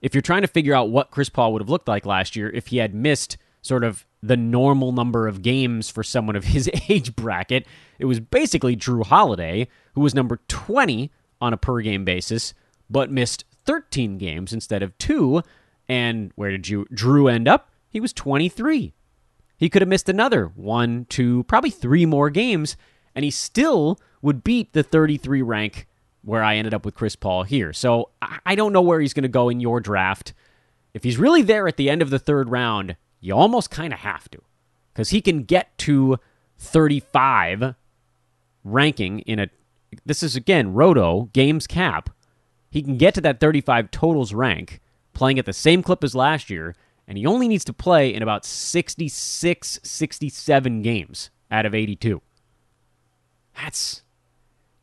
If 0.02 0.14
you're 0.14 0.22
trying 0.22 0.44
to 0.44 0.48
figure 0.48 0.76
out 0.76 0.90
what 0.90 1.12
Chris 1.12 1.30
Paul 1.30 1.54
would 1.54 1.62
have 1.62 1.70
looked 1.70 1.88
like 1.88 2.06
last 2.06 2.36
year 2.36 2.50
if 2.52 2.68
he 2.68 2.78
had 2.78 2.94
missed 2.94 3.38
sort 3.62 3.84
of 3.84 4.06
the 4.22 4.38
normal 4.38 4.92
number 4.92 5.28
of 5.28 5.42
games 5.42 5.90
for 5.90 6.04
someone 6.04 6.36
of 6.36 6.46
his 6.46 6.70
age 6.90 7.16
bracket, 7.16 7.66
it 8.00 8.06
was 8.06 8.20
basically 8.20 8.76
Jrue 8.76 9.06
Holiday, 9.06 9.68
who 9.94 10.02
was 10.02 10.16
number 10.16 10.40
20 10.48 11.12
on 11.42 11.54
a 11.54 11.58
per 11.58 11.82
game 11.82 12.06
basis, 12.06 12.54
but 12.90 13.12
missed 13.12 13.44
13 13.66 14.18
games 14.18 14.54
instead 14.54 14.84
of 14.84 14.98
two. 14.98 15.42
And 15.90 16.32
where 16.36 16.52
did 16.52 16.70
you, 16.70 16.86
Jrue 16.94 17.32
end 17.32 17.48
up? 17.48 17.70
He 17.90 18.00
was 18.00 18.14
23. 18.14 18.94
He 19.58 19.70
could 19.70 19.82
have 19.82 19.90
missed 19.90 20.08
another 20.08 20.48
one, 20.56 21.06
two, 21.10 21.44
probably 21.44 21.72
three 21.72 22.06
more 22.06 22.30
games, 22.30 22.78
and 23.16 23.26
he 23.26 23.32
still 23.32 24.00
would 24.22 24.44
beat 24.44 24.74
the 24.74 24.84
33 24.84 25.42
rank 25.42 25.88
where 26.22 26.44
I 26.44 26.56
ended 26.56 26.74
up 26.74 26.86
with 26.86 26.96
Chris 26.96 27.16
Paul 27.16 27.44
here. 27.44 27.74
So 27.74 28.10
I 28.22 28.56
don't 28.56 28.74
know 28.74 28.82
where 28.82 29.00
he's 29.00 29.14
going 29.14 29.24
to 29.24 29.30
go 29.30 29.50
in 29.50 29.60
your 29.60 29.80
draft. 29.80 30.34
If 30.94 31.04
he's 31.04 31.18
really 31.18 31.42
there 31.42 31.68
at 31.68 31.78
the 31.78 31.90
end 31.90 32.02
of 32.02 32.10
the 32.10 32.20
third 32.20 32.50
round, 32.50 32.96
you 33.20 33.34
almost 33.34 33.72
kind 33.72 33.94
of 33.94 34.00
have 34.00 34.30
to 34.32 34.42
because 34.94 35.10
he 35.10 35.22
can 35.22 35.44
get 35.44 35.78
to 35.80 36.20
35 36.58 37.76
ranking 38.64 39.20
in 39.20 39.40
a. 39.40 39.48
This 40.06 40.22
is 40.22 40.36
again 40.36 40.74
Roto 40.74 41.30
games 41.34 41.66
cap. 41.66 42.10
He 42.70 42.82
can 42.82 42.98
get 42.98 43.14
to 43.14 43.22
that 43.22 43.40
35 43.40 43.90
totals 43.90 44.34
rank 44.34 44.82
playing 45.14 45.40
at 45.40 45.46
the 45.46 45.54
same 45.54 45.82
clip 45.82 46.04
as 46.04 46.14
last 46.14 46.50
year, 46.50 46.76
and 47.08 47.18
he 47.18 47.26
only 47.26 47.48
needs 47.48 47.64
to 47.66 47.74
play 47.74 48.14
in 48.14 48.22
about 48.22 48.46
66, 48.46 49.80
67 49.82 50.82
games 50.82 51.30
out 51.50 51.66
of 51.66 51.74
82. 51.74 52.22
That's 53.56 54.04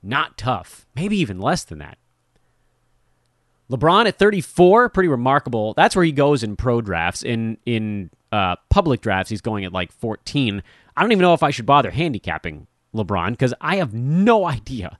not 0.02 0.36
tough. 0.38 0.86
Maybe 0.94 1.16
even 1.18 1.38
less 1.38 1.64
than 1.64 1.78
that. 1.78 1.98
LeBron 3.70 4.06
at 4.06 4.18
34, 4.18 4.90
pretty 4.90 5.08
remarkable. 5.08 5.74
That's 5.74 5.96
where 5.96 6.04
he 6.04 6.12
goes 6.12 6.42
in 6.42 6.56
pro 6.56 6.80
drafts. 6.80 7.22
In 7.22 7.56
in 7.64 8.10
uh, 8.30 8.56
public 8.68 9.00
drafts, 9.00 9.30
he's 9.30 9.40
going 9.40 9.64
at 9.64 9.72
like 9.72 9.90
14. 9.90 10.62
I 10.96 11.00
don't 11.02 11.12
even 11.12 11.22
know 11.22 11.34
if 11.34 11.42
I 11.42 11.50
should 11.50 11.66
bother 11.66 11.90
handicapping 11.90 12.66
LeBron 12.94 13.30
because 13.30 13.54
I 13.60 13.76
have 13.76 13.94
no 13.94 14.46
idea 14.46 14.98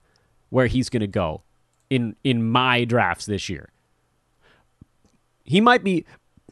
where 0.49 0.67
he's 0.67 0.89
going 0.89 1.01
to 1.01 1.07
go 1.07 1.43
in 1.89 2.15
in 2.23 2.43
my 2.43 2.85
drafts 2.85 3.25
this 3.25 3.49
year. 3.49 3.69
He 5.43 5.61
might 5.61 5.83
be 5.83 6.05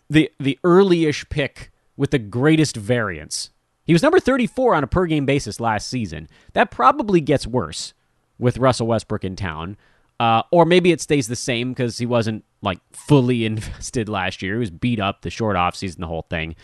the 0.10 0.32
the 0.40 0.60
early-ish 0.64 1.28
pick 1.30 1.72
with 1.96 2.12
the 2.12 2.20
greatest 2.20 2.76
variance. 2.76 3.50
He 3.86 3.94
was 3.94 4.02
number 4.02 4.20
34 4.20 4.76
on 4.76 4.84
a 4.84 4.88
per 4.88 5.06
game 5.06 5.26
basis 5.26 5.60
last 5.60 5.88
season. 5.88 6.30
That 6.54 6.72
probably 6.72 7.22
gets 7.22 7.46
worse 7.46 7.94
with 8.40 8.58
Russell 8.58 8.88
Westbrook 8.88 9.24
in 9.24 9.36
town. 9.36 9.78
Uh, 10.20 10.44
or 10.52 10.66
maybe 10.66 10.92
it 10.92 11.02
stays 11.02 11.28
the 11.28 11.36
same 11.36 11.72
because 11.72 11.98
he 11.98 12.06
wasn't 12.06 12.46
like 12.62 12.80
fully 12.92 13.46
invested 13.46 14.08
last 14.08 14.42
year. 14.42 14.54
He 14.54 14.60
was 14.60 14.72
beat 14.72 15.00
up 15.00 15.22
the 15.22 15.30
short 15.30 15.56
offseason, 15.56 15.98
the 15.98 16.08
whole 16.08 16.26
thing. 16.30 16.56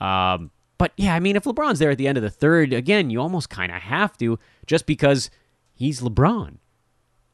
Um, 0.00 0.50
but 0.78 0.92
yeah, 0.96 1.14
I 1.14 1.20
mean, 1.20 1.36
if 1.36 1.44
LeBron's 1.44 1.80
there 1.80 1.90
at 1.90 1.98
the 1.98 2.08
end 2.08 2.16
of 2.16 2.22
the 2.22 2.30
third, 2.30 2.72
again, 2.72 3.10
you 3.10 3.20
almost 3.20 3.50
kind 3.50 3.72
of 3.72 3.82
have 3.82 4.16
to 4.18 4.38
just 4.64 4.86
because 4.86 5.28
he's 5.74 6.00
LeBron. 6.00 6.58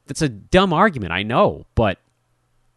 That's 0.06 0.22
a 0.22 0.28
dumb 0.28 0.72
argument, 0.72 1.12
I 1.12 1.22
know, 1.22 1.66
but 1.74 1.98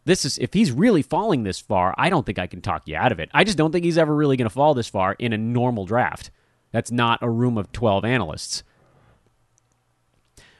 this 0.08 0.24
is 0.24 0.38
if 0.38 0.54
he's 0.54 0.72
really 0.72 1.02
falling 1.02 1.42
this 1.42 1.60
far, 1.60 1.94
I 1.98 2.08
don't 2.08 2.24
think 2.24 2.38
I 2.38 2.46
can 2.46 2.62
talk 2.62 2.88
you 2.88 2.96
out 2.96 3.12
of 3.12 3.20
it. 3.20 3.28
I 3.34 3.44
just 3.44 3.58
don't 3.58 3.72
think 3.72 3.84
he's 3.84 3.98
ever 3.98 4.14
really 4.14 4.36
going 4.36 4.48
to 4.48 4.54
fall 4.54 4.72
this 4.74 4.88
far 4.88 5.12
in 5.18 5.32
a 5.32 5.38
normal 5.38 5.84
draft. 5.84 6.30
That's 6.72 6.90
not 6.90 7.22
a 7.22 7.28
room 7.28 7.58
of 7.58 7.72
12 7.72 8.04
analysts. 8.04 8.62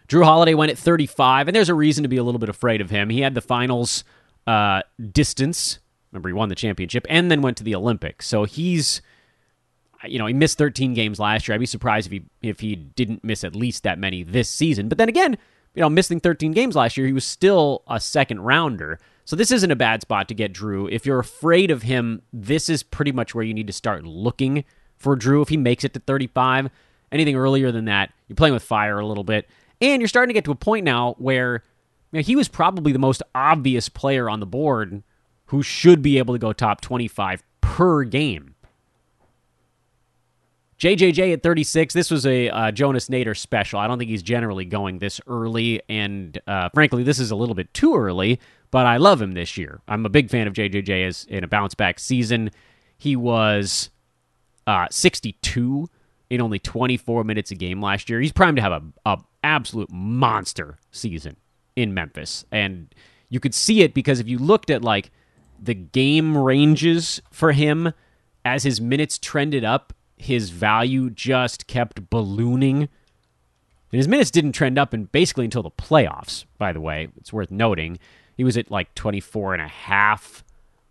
Jrue 0.07 0.25
Holiday 0.25 0.55
went 0.55 0.71
at 0.71 0.79
35, 0.79 1.49
and 1.49 1.55
there's 1.55 1.69
a 1.69 1.75
reason 1.75 2.03
to 2.03 2.09
be 2.09 2.19
a 2.19 2.23
little 2.23 2.39
bit 2.39 2.49
afraid 2.49 2.81
of 2.81 2.91
him. 2.91 3.11
He 3.11 3.21
had 3.21 3.35
the 3.35 3.41
finals 3.41 4.05
uh, 4.47 4.83
distance. 5.13 5.79
Remember, 6.13 6.29
he 6.29 6.35
won 6.35 6.49
the 6.51 6.55
championship 6.55 7.07
and 7.09 7.31
then 7.31 7.43
went 7.43 7.57
to 7.59 7.65
the 7.65 7.75
Olympics. 7.75 8.27
So 8.27 8.45
he's, 8.45 9.03
you 10.07 10.19
know, 10.19 10.27
he 10.27 10.35
missed 10.35 10.59
13 10.59 10.95
games 10.95 11.19
last 11.19 11.49
year. 11.49 11.55
I'd 11.55 11.61
be 11.61 11.67
surprised 11.67 12.07
if 12.07 12.13
he 12.13 12.23
if 12.43 12.61
he 12.61 12.77
didn't 12.77 13.25
miss 13.25 13.45
at 13.45 13.55
least 13.55 13.83
that 13.83 13.99
many 13.99 14.23
this 14.23 14.49
season. 14.49 14.89
But 14.89 14.97
then 14.97 15.11
again, 15.11 15.37
you 15.75 15.83
know, 15.83 15.91
missing 15.91 16.21
13 16.21 16.53
games 16.53 16.75
last 16.75 16.97
year, 16.97 17.07
he 17.07 17.13
was 17.13 17.25
still 17.25 17.83
a 17.87 18.01
second 18.01 18.41
rounder. 18.41 18.99
So 19.29 19.37
this 19.37 19.51
isn't 19.53 19.71
a 19.71 19.77
bad 19.77 20.01
spot 20.01 20.27
to 20.29 20.35
get 20.35 20.55
Jrue. 20.55 20.91
If 20.91 21.05
you're 21.05 21.19
afraid 21.19 21.71
of 21.71 21.83
him, 21.83 22.23
this 22.33 22.71
is 22.71 22.83
pretty 22.83 23.13
much 23.13 23.35
where 23.35 23.45
you 23.45 23.53
need 23.53 23.67
to 23.67 23.75
start 23.75 24.05
looking 24.05 24.65
for 24.97 25.19
Jrue 25.19 25.43
If 25.43 25.51
he 25.51 25.59
makes 25.59 25.85
it 25.85 25.93
to 25.93 26.01
35, 26.01 26.71
anything 27.13 27.37
earlier 27.37 27.71
than 27.71 27.85
that, 27.85 28.11
you're 28.27 28.37
playing 28.37 28.55
with 28.55 28.63
fire 28.63 28.99
a 28.99 29.07
little 29.07 29.25
bit. 29.25 29.47
And 29.83 30.01
you're 30.01 30.09
starting 30.09 30.31
to 30.31 30.33
get 30.33 30.47
to 30.47 30.51
a 30.51 30.55
point 30.55 30.87
now 30.87 31.15
where 31.19 31.63
you 32.11 32.21
know, 32.21 32.23
he 32.23 32.37
was 32.37 32.49
probably 32.49 32.91
the 32.91 32.99
most 32.99 33.23
obvious 33.35 33.91
player 33.91 34.31
on 34.31 34.41
the 34.41 34.47
board 34.47 35.03
who 35.49 35.63
should 35.63 36.01
be 36.01 36.17
able 36.17 36.35
to 36.35 36.39
go 36.39 36.55
top 36.55 36.81
25 36.81 37.43
per 37.61 38.05
game. 38.05 38.55
JJJ 40.79 41.33
at 41.33 41.43
36. 41.43 41.93
This 41.93 42.11
was 42.11 42.25
a 42.25 42.51
uh, 42.51 42.71
Jonas 42.71 43.09
Nader 43.09 43.37
special. 43.37 43.81
I 43.81 43.89
don't 43.89 43.99
think 43.99 44.11
he's 44.11 44.23
generally 44.23 44.65
going 44.65 44.99
this 44.99 45.21
early, 45.27 45.83
and 45.89 46.41
uh, 46.47 46.69
frankly, 46.73 47.03
this 47.03 47.19
is 47.19 47.31
a 47.31 47.37
little 47.37 47.55
bit 47.55 47.73
too 47.75 47.97
early. 47.97 48.41
But 48.71 48.87
I 48.87 48.99
love 48.99 49.21
him 49.21 49.33
this 49.33 49.57
year. 49.57 49.81
I'm 49.89 50.05
a 50.05 50.11
big 50.11 50.31
fan 50.31 50.47
of 50.47 50.53
JJJ 50.53 51.07
as 51.07 51.25
in 51.25 51.43
a 51.43 51.49
bounce 51.49 51.75
back 51.75 51.99
season. 51.99 52.51
He 52.99 53.17
was 53.17 53.91
uh, 54.67 54.87
62 54.91 55.89
in 56.31 56.41
only 56.41 56.59
24 56.59 57.25
minutes 57.25 57.51
a 57.51 57.55
game 57.55 57.81
last 57.81 58.11
year. 58.11 58.21
He's 58.21 58.33
primed 58.33 58.57
to 58.57 58.63
have 58.63 58.73
a, 58.73 58.83
a 59.07 59.19
absolute 59.43 59.91
monster 59.91 60.79
season 60.91 61.37
in 61.77 61.95
Memphis. 61.95 62.45
And 62.53 62.95
you 63.31 63.41
could 63.41 63.55
see 63.55 63.83
it 63.83 63.95
because 63.95 64.21
if 64.21 64.29
you 64.29 64.39
looked 64.39 64.69
at 64.69 64.83
like 64.83 65.11
the 65.61 65.75
game 65.75 66.37
ranges 66.37 67.23
for 67.33 67.53
him 67.53 67.93
as 68.45 68.65
his 68.65 68.81
minutes 68.81 69.17
trended 69.17 69.65
up, 69.65 69.95
his 70.19 70.51
value 70.51 71.11
just 71.11 71.67
kept 71.67 72.11
ballooning. 72.11 72.83
And 73.91 73.99
his 73.99 74.09
minutes 74.09 74.31
didn't 74.31 74.53
trend 74.53 74.79
up 74.79 74.93
and 74.93 75.11
basically 75.11 75.45
until 75.45 75.63
the 75.63 75.71
playoffs, 75.71 76.45
by 76.59 76.73
the 76.73 76.81
way. 76.81 77.09
It's 77.17 77.33
worth 77.33 77.51
noting. 77.51 77.99
He 78.37 78.45
was 78.45 78.57
at 78.57 78.71
like 78.71 78.95
24 78.95 79.55
and 79.55 79.63
a 79.63 79.69
half 79.69 80.45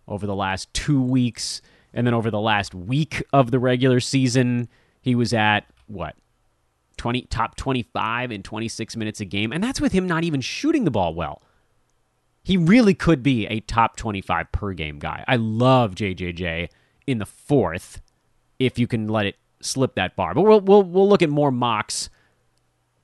over 0.06 0.26
the 0.26 0.34
last 0.34 0.72
2 0.74 1.00
weeks 1.00 1.62
and 1.94 2.06
then 2.06 2.14
over 2.14 2.30
the 2.30 2.40
last 2.40 2.74
week 2.74 3.22
of 3.32 3.50
the 3.50 3.58
regular 3.58 4.00
season, 4.00 4.68
he 5.00 5.14
was 5.14 5.32
at 5.32 5.64
what? 5.86 6.16
20 6.96 7.22
top 7.22 7.56
25 7.56 8.32
in 8.32 8.42
26 8.42 8.96
minutes 8.96 9.20
a 9.20 9.24
game, 9.24 9.52
and 9.52 9.62
that's 9.62 9.80
with 9.80 9.92
him 9.92 10.06
not 10.06 10.24
even 10.24 10.40
shooting 10.40 10.84
the 10.84 10.90
ball 10.90 11.14
well. 11.14 11.42
He 12.42 12.56
really 12.56 12.94
could 12.94 13.22
be 13.22 13.46
a 13.46 13.60
top 13.60 13.96
25 13.96 14.50
per 14.52 14.72
game 14.72 14.98
guy. 14.98 15.24
I 15.28 15.36
love 15.36 15.94
JJJ 15.94 16.68
in 17.06 17.18
the 17.18 17.26
fourth 17.26 18.00
if 18.58 18.78
you 18.78 18.86
can 18.86 19.08
let 19.08 19.26
it 19.26 19.36
slip 19.60 19.94
that 19.94 20.16
bar. 20.16 20.34
But 20.34 20.42
we'll 20.42 20.60
we'll 20.60 20.82
we'll 20.82 21.08
look 21.08 21.22
at 21.22 21.30
more 21.30 21.50
mocks. 21.50 22.10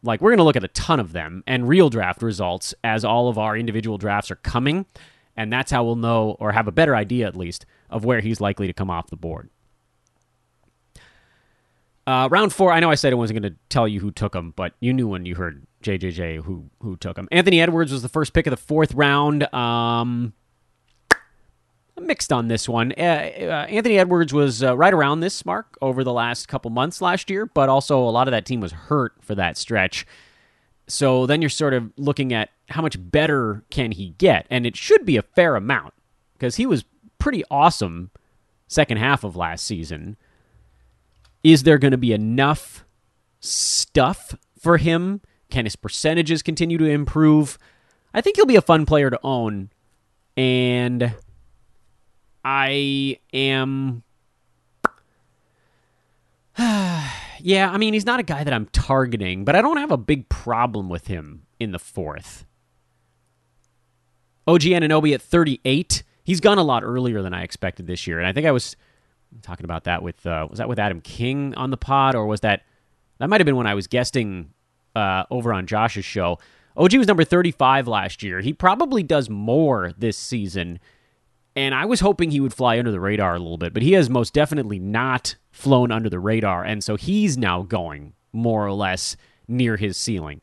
Like 0.03 0.21
we're 0.21 0.31
going 0.31 0.39
to 0.39 0.45
look 0.45 0.57
at 0.57 0.65
a 0.65 0.69
ton 0.69 1.01
of 1.01 1.13
them 1.13 1.43
and 1.47 1.67
real 1.67 1.89
draft 1.89 2.23
results 2.23 2.75
as 2.85 3.05
all 3.05 3.29
of 3.29 3.39
our 3.39 3.57
individual 3.57 3.97
drafts 3.97 4.31
are 4.31 4.37
coming, 4.37 4.87
and 5.37 5.53
that's 5.53 5.71
how 5.71 5.85
we'll 5.85 5.97
know 5.97 6.37
or 6.41 6.53
have 6.53 6.69
a 6.69 6.73
better 6.73 6.95
idea 6.95 7.27
at 7.27 7.37
least 7.37 7.65
of 7.89 8.05
where 8.05 8.21
he's 8.21 8.41
likely 8.41 8.67
to 8.67 8.73
come 8.73 8.91
off 8.91 9.09
the 9.09 9.17
board. 9.17 9.49
Uh, 12.07 12.29
round 12.31 12.53
four, 12.53 12.71
I 12.71 12.81
know 12.81 12.91
I 12.91 12.97
said 12.97 13.13
I 13.15 13.17
wasn't 13.17 13.41
going 13.41 13.53
to 13.53 13.59
tell 13.71 13.89
you 13.89 13.99
who 13.99 14.11
took 14.11 14.35
him, 14.35 14.53
but 14.57 14.75
you 14.79 14.93
knew 14.93 15.09
when 15.09 15.25
you 15.25 15.37
heard 15.37 15.67
JJJ 15.83 16.45
who 16.45 16.69
who 16.83 16.97
took 16.97 17.17
him. 17.17 17.29
Anthony 17.33 17.61
Edwards 17.61 17.93
was 17.93 18.03
the 18.03 18.09
first 18.09 18.35
pick 18.35 18.47
of 18.47 18.51
the 18.51 18.59
fourth 18.59 18.93
round. 18.95 19.43
Um, 19.55 20.35
mixed 22.01 22.33
on 22.33 22.49
this 22.49 22.69
one. 22.69 22.93
Uh, 22.99 23.03
uh, 23.03 23.67
Anthony 23.69 23.99
Edwards 23.99 24.33
was 24.33 24.63
uh, 24.63 24.77
right 24.77 24.93
around 24.93 25.21
this 25.21 25.45
mark 25.45 25.77
over 25.81 26.03
the 26.03 26.13
last 26.13 26.49
couple 26.49 26.71
months 26.71 27.01
last 27.01 27.31
year, 27.31 27.47
but 27.47 27.69
also 27.69 27.99
a 27.99 28.11
lot 28.11 28.29
of 28.29 28.33
that 28.33 28.47
team 28.47 28.61
was 28.61 28.73
hurt 28.73 29.15
for 29.21 29.35
that 29.35 29.57
stretch. 29.57 30.07
So 30.87 31.27
then 31.27 31.41
you're 31.41 31.49
sort 31.49 31.75
of 31.75 31.93
looking 31.97 32.33
at 32.33 32.51
how 32.69 32.83
much 32.83 32.97
better 32.99 33.65
can 33.71 33.93
he 33.93 34.11
get, 34.19 34.47
and 34.51 34.67
it 34.67 34.77
should 34.77 35.07
be 35.07 35.17
a 35.17 35.23
fair 35.23 35.57
amount 35.57 35.95
because 36.35 36.57
he 36.57 36.67
was 36.67 36.85
pretty 37.19 37.45
awesome 37.51 38.11
second 38.67 38.99
half 38.99 39.25
of 39.25 39.37
last 39.37 39.65
season. 39.65 40.17
Is 41.43 41.63
there 41.63 41.79
going 41.79 41.93
to 41.93 41.99
be 41.99 42.13
enough 42.13 42.85
stuff 43.41 44.35
for 44.59 44.79
him? 44.79 45.21
Can 45.51 45.67
his 45.67 45.77
percentages 45.77 46.43
continue 46.43 46.79
to 46.79 46.87
improve? 46.87 47.59
I 48.13 48.21
think 48.21 48.37
he'll 48.37 48.47
be 48.47 48.57
a 48.57 48.63
fun 48.63 48.87
player 48.87 49.11
to 49.11 49.21
own. 49.23 49.71
And 50.37 51.15
I 52.45 53.19
am. 53.33 54.03
yeah, 56.59 57.71
I 57.71 57.79
mean, 57.79 57.95
he's 57.95 58.07
not 58.07 58.21
a 58.21 58.25
guy 58.25 58.45
that 58.45 58.53
I'm 58.53 58.67
targeting, 58.67 59.45
but 59.45 59.57
I 59.57 59.63
don't 59.63 59.79
have 59.79 59.91
a 59.91 59.97
big 59.97 60.29
problem 60.29 60.89
with 60.89 61.07
him 61.07 61.43
in 61.59 61.73
the 61.73 61.79
fourth. 61.79 62.45
OG 64.47 64.61
Anunoby 64.63 65.15
at 65.15 65.23
38. 65.23 66.03
He's 66.23 66.41
gone 66.41 66.59
a 66.59 66.63
lot 66.63 66.85
earlier 66.85 67.23
than 67.23 67.33
I 67.33 67.43
expected 67.43 67.87
this 67.87 68.07
year. 68.07 68.19
And 68.19 68.27
I 68.27 68.33
think 68.33 68.47
I 68.47 68.53
was 68.53 68.77
talking 69.43 69.65
about 69.65 69.85
that 69.85 70.03
with 70.03 70.25
uh, 70.27 70.47
was 70.49 70.59
that 70.59 70.69
with 70.69 70.79
Adam 70.79 71.01
King 71.01 71.55
on 71.55 71.71
the 71.71 71.77
pod 71.77 72.15
or 72.15 72.27
was 72.27 72.41
that 72.41 72.63
that 73.19 73.29
might 73.29 73.41
have 73.41 73.47
been 73.47 73.57
when 73.57 73.67
I 73.67 73.75
was 73.75 73.87
guesting 73.87 74.51
uh, 74.95 75.25
over 75.31 75.53
on 75.53 75.67
Josh's 75.67 76.05
show. 76.05 76.39
OG 76.77 76.95
was 76.95 77.07
number 77.07 77.25
35 77.25 77.87
last 77.87 78.23
year. 78.23 78.41
He 78.41 78.53
probably 78.53 79.03
does 79.03 79.31
more 79.31 79.93
this 79.97 80.17
season. 80.17 80.81
And 81.57 81.75
I 81.75 81.85
was 81.85 82.01
hoping 82.01 82.31
he 82.31 82.41
would 82.41 82.55
fly 82.55 82.79
under 82.79 82.91
the 82.91 83.01
radar 83.01 83.37
a 83.37 83.39
little 83.39 83.59
bit, 83.59 83.73
but 83.73 83.83
he 83.83 83.93
has 83.93 84.11
most 84.11 84.35
definitely 84.35 84.79
not 84.79 85.37
flown 85.53 85.93
under 85.93 86.11
the 86.11 86.19
radar. 86.19 86.65
And 86.65 86.83
so 86.83 86.97
he's 86.97 87.39
now 87.39 87.63
going 87.63 88.15
more 88.33 88.67
or 88.67 88.73
less 88.73 89.17
near 89.47 89.77
his 89.77 89.97
ceiling. 89.97 90.41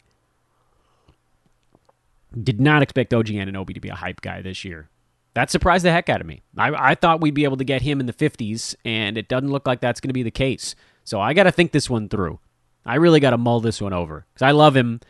Did 2.41 2.61
not 2.61 2.81
expect 2.81 3.13
OG 3.13 3.27
Anunoby 3.27 3.73
to 3.73 3.81
be 3.81 3.89
a 3.89 3.95
hype 3.95 4.21
guy 4.21 4.41
this 4.41 4.63
year. 4.63 4.89
that 5.33 5.51
surprised 5.51 5.83
the 5.83 5.91
heck 5.91 6.07
out 6.07 6.21
of 6.21 6.27
me. 6.27 6.41
I, 6.57 6.91
I 6.91 6.95
thought 6.95 7.19
we'd 7.19 7.33
be 7.33 7.43
able 7.43 7.57
to 7.57 7.65
get 7.65 7.81
him 7.81 7.99
in 7.99 8.05
the 8.05 8.13
50s, 8.13 8.75
and 8.85 9.17
it 9.17 9.27
doesn't 9.27 9.51
look 9.51 9.67
like 9.67 9.81
that's 9.81 9.99
going 9.99 10.09
to 10.09 10.13
be 10.13 10.23
the 10.23 10.31
case. 10.31 10.75
So 11.03 11.19
I 11.19 11.33
got 11.33 11.43
to 11.43 11.51
think 11.51 11.73
this 11.73 11.89
one 11.89 12.07
through. 12.07 12.39
I 12.85 12.95
really 12.95 13.19
got 13.19 13.31
to 13.31 13.37
mull 13.37 13.59
this 13.59 13.81
one 13.81 13.93
over 13.93 14.25
because 14.33 14.45
I 14.45 14.51
love 14.51 14.77
him. 14.77 15.01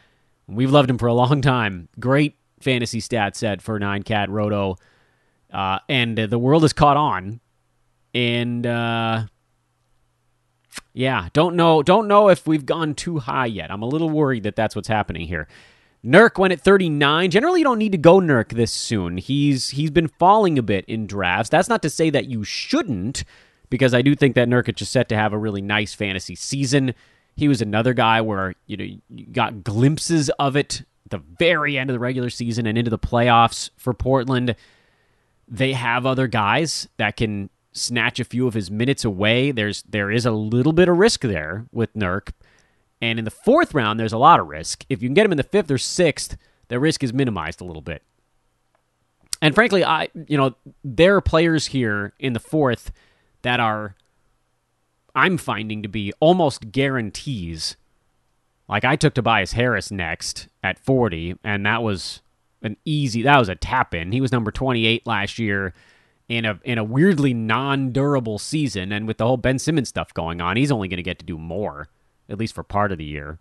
We've 0.47 0.71
loved 0.71 0.89
him 0.89 0.97
for 0.97 1.07
a 1.07 1.13
long 1.13 1.41
time. 1.41 1.89
Great 1.99 2.35
fantasy 2.59 2.99
stat 2.99 3.35
set 3.35 3.61
for 3.61 3.79
nine 3.79 4.03
cat 4.03 4.29
roto, 4.29 4.77
uh, 5.51 5.79
and 5.89 6.19
uh, 6.19 6.27
the 6.27 6.39
world 6.39 6.63
has 6.63 6.73
caught 6.73 6.97
on. 6.97 7.39
And 8.13 8.65
uh, 8.65 9.25
yeah, 10.93 11.29
don't 11.33 11.55
know, 11.55 11.83
don't 11.83 12.07
know 12.07 12.29
if 12.29 12.45
we've 12.47 12.65
gone 12.65 12.95
too 12.95 13.19
high 13.19 13.45
yet. 13.45 13.71
I'm 13.71 13.81
a 13.81 13.87
little 13.87 14.09
worried 14.09 14.43
that 14.43 14.55
that's 14.55 14.75
what's 14.75 14.87
happening 14.87 15.27
here. 15.27 15.47
Nurk 16.03 16.37
went 16.39 16.51
at 16.51 16.61
39. 16.61 17.29
Generally, 17.29 17.59
you 17.59 17.63
don't 17.63 17.77
need 17.77 17.91
to 17.91 17.97
go 17.97 18.19
Nurk 18.19 18.53
this 18.53 18.71
soon. 18.71 19.17
He's 19.17 19.69
he's 19.69 19.91
been 19.91 20.07
falling 20.07 20.57
a 20.57 20.63
bit 20.63 20.83
in 20.85 21.05
drafts. 21.05 21.49
That's 21.49 21.69
not 21.69 21.83
to 21.83 21.89
say 21.89 22.09
that 22.09 22.25
you 22.25 22.43
shouldn't, 22.43 23.23
because 23.69 23.93
I 23.93 24.01
do 24.01 24.15
think 24.15 24.33
that 24.35 24.47
Nurkic 24.47 24.81
is 24.81 24.89
set 24.89 25.09
to 25.09 25.15
have 25.15 25.31
a 25.31 25.37
really 25.37 25.61
nice 25.61 25.93
fantasy 25.93 26.33
season. 26.33 26.95
He 27.35 27.47
was 27.47 27.61
another 27.61 27.93
guy 27.93 28.19
where 28.21 28.55
you 28.65 28.77
know 28.77 28.83
you 29.09 29.27
got 29.31 29.63
glimpses 29.63 30.29
of 30.39 30.55
it 30.55 30.83
the 31.11 31.21
very 31.37 31.77
end 31.77 31.89
of 31.89 31.93
the 31.93 31.99
regular 31.99 32.29
season 32.29 32.65
and 32.65 32.77
into 32.77 32.89
the 32.89 32.99
playoffs 32.99 33.69
for 33.77 33.93
Portland. 33.93 34.55
They 35.51 35.73
have 35.73 36.05
other 36.05 36.27
guys 36.27 36.87
that 36.97 37.17
can 37.17 37.51
snatch 37.73 38.19
a 38.19 38.23
few 38.23 38.47
of 38.47 38.55
his 38.55 38.71
minutes 38.71 39.05
away. 39.05 39.51
There's 39.51 39.83
there 39.83 40.09
is 40.09 40.25
a 40.25 40.31
little 40.31 40.73
bit 40.73 40.89
of 40.89 40.97
risk 40.97 41.21
there 41.21 41.67
with 41.71 41.93
Nurk 41.93 42.31
and 43.01 43.17
in 43.17 43.25
the 43.25 43.31
fourth 43.31 43.73
round, 43.73 43.99
there's 43.99 44.13
a 44.13 44.17
lot 44.17 44.39
of 44.39 44.47
risk. 44.47 44.85
If 44.87 45.01
you 45.01 45.09
can 45.09 45.15
get 45.15 45.25
him 45.25 45.31
in 45.31 45.37
the 45.37 45.43
fifth 45.43 45.71
or 45.71 45.79
sixth, 45.79 46.37
the 46.67 46.79
risk 46.79 47.03
is 47.03 47.13
minimized 47.13 47.59
a 47.59 47.65
little 47.65 47.81
bit. 47.81 48.03
And 49.41 49.55
frankly, 49.55 49.83
I 49.83 50.09
you 50.27 50.37
know 50.37 50.55
there 50.83 51.15
are 51.15 51.21
players 51.21 51.67
here 51.67 52.13
in 52.19 52.33
the 52.33 52.39
fourth 52.39 52.91
that 53.41 53.59
are 53.59 53.95
I'm 55.15 55.37
finding 55.37 55.81
to 55.81 55.89
be 55.89 56.13
almost 56.19 56.71
guarantees. 56.71 57.75
Like 58.69 58.85
I 58.85 58.95
took 58.95 59.15
Tobias 59.15 59.53
Harris 59.53 59.91
next 59.91 60.47
at 60.63 60.79
40, 60.79 61.37
and 61.43 61.65
that 61.65 61.81
was 61.81 62.21
an 62.61 62.77
easy. 62.85 63.21
That 63.21 63.39
was 63.39 63.49
a 63.49 63.55
tap 63.55 63.93
in. 63.93 64.11
He 64.11 64.21
was 64.21 64.31
number 64.31 64.51
28 64.51 65.05
last 65.05 65.39
year 65.39 65.73
in 66.27 66.45
a 66.45 66.59
in 66.63 66.77
a 66.77 66.83
weirdly 66.83 67.33
non 67.33 67.91
durable 67.91 68.39
season, 68.39 68.91
and 68.91 69.07
with 69.07 69.17
the 69.17 69.25
whole 69.25 69.37
Ben 69.37 69.59
Simmons 69.59 69.89
stuff 69.89 70.13
going 70.13 70.41
on, 70.41 70.57
he's 70.57 70.71
only 70.71 70.87
going 70.87 70.97
to 70.97 71.03
get 71.03 71.19
to 71.19 71.25
do 71.25 71.37
more 71.37 71.89
at 72.31 72.39
least 72.39 72.55
for 72.55 72.63
part 72.63 72.91
of 72.91 72.97
the 72.97 73.03
year. 73.03 73.39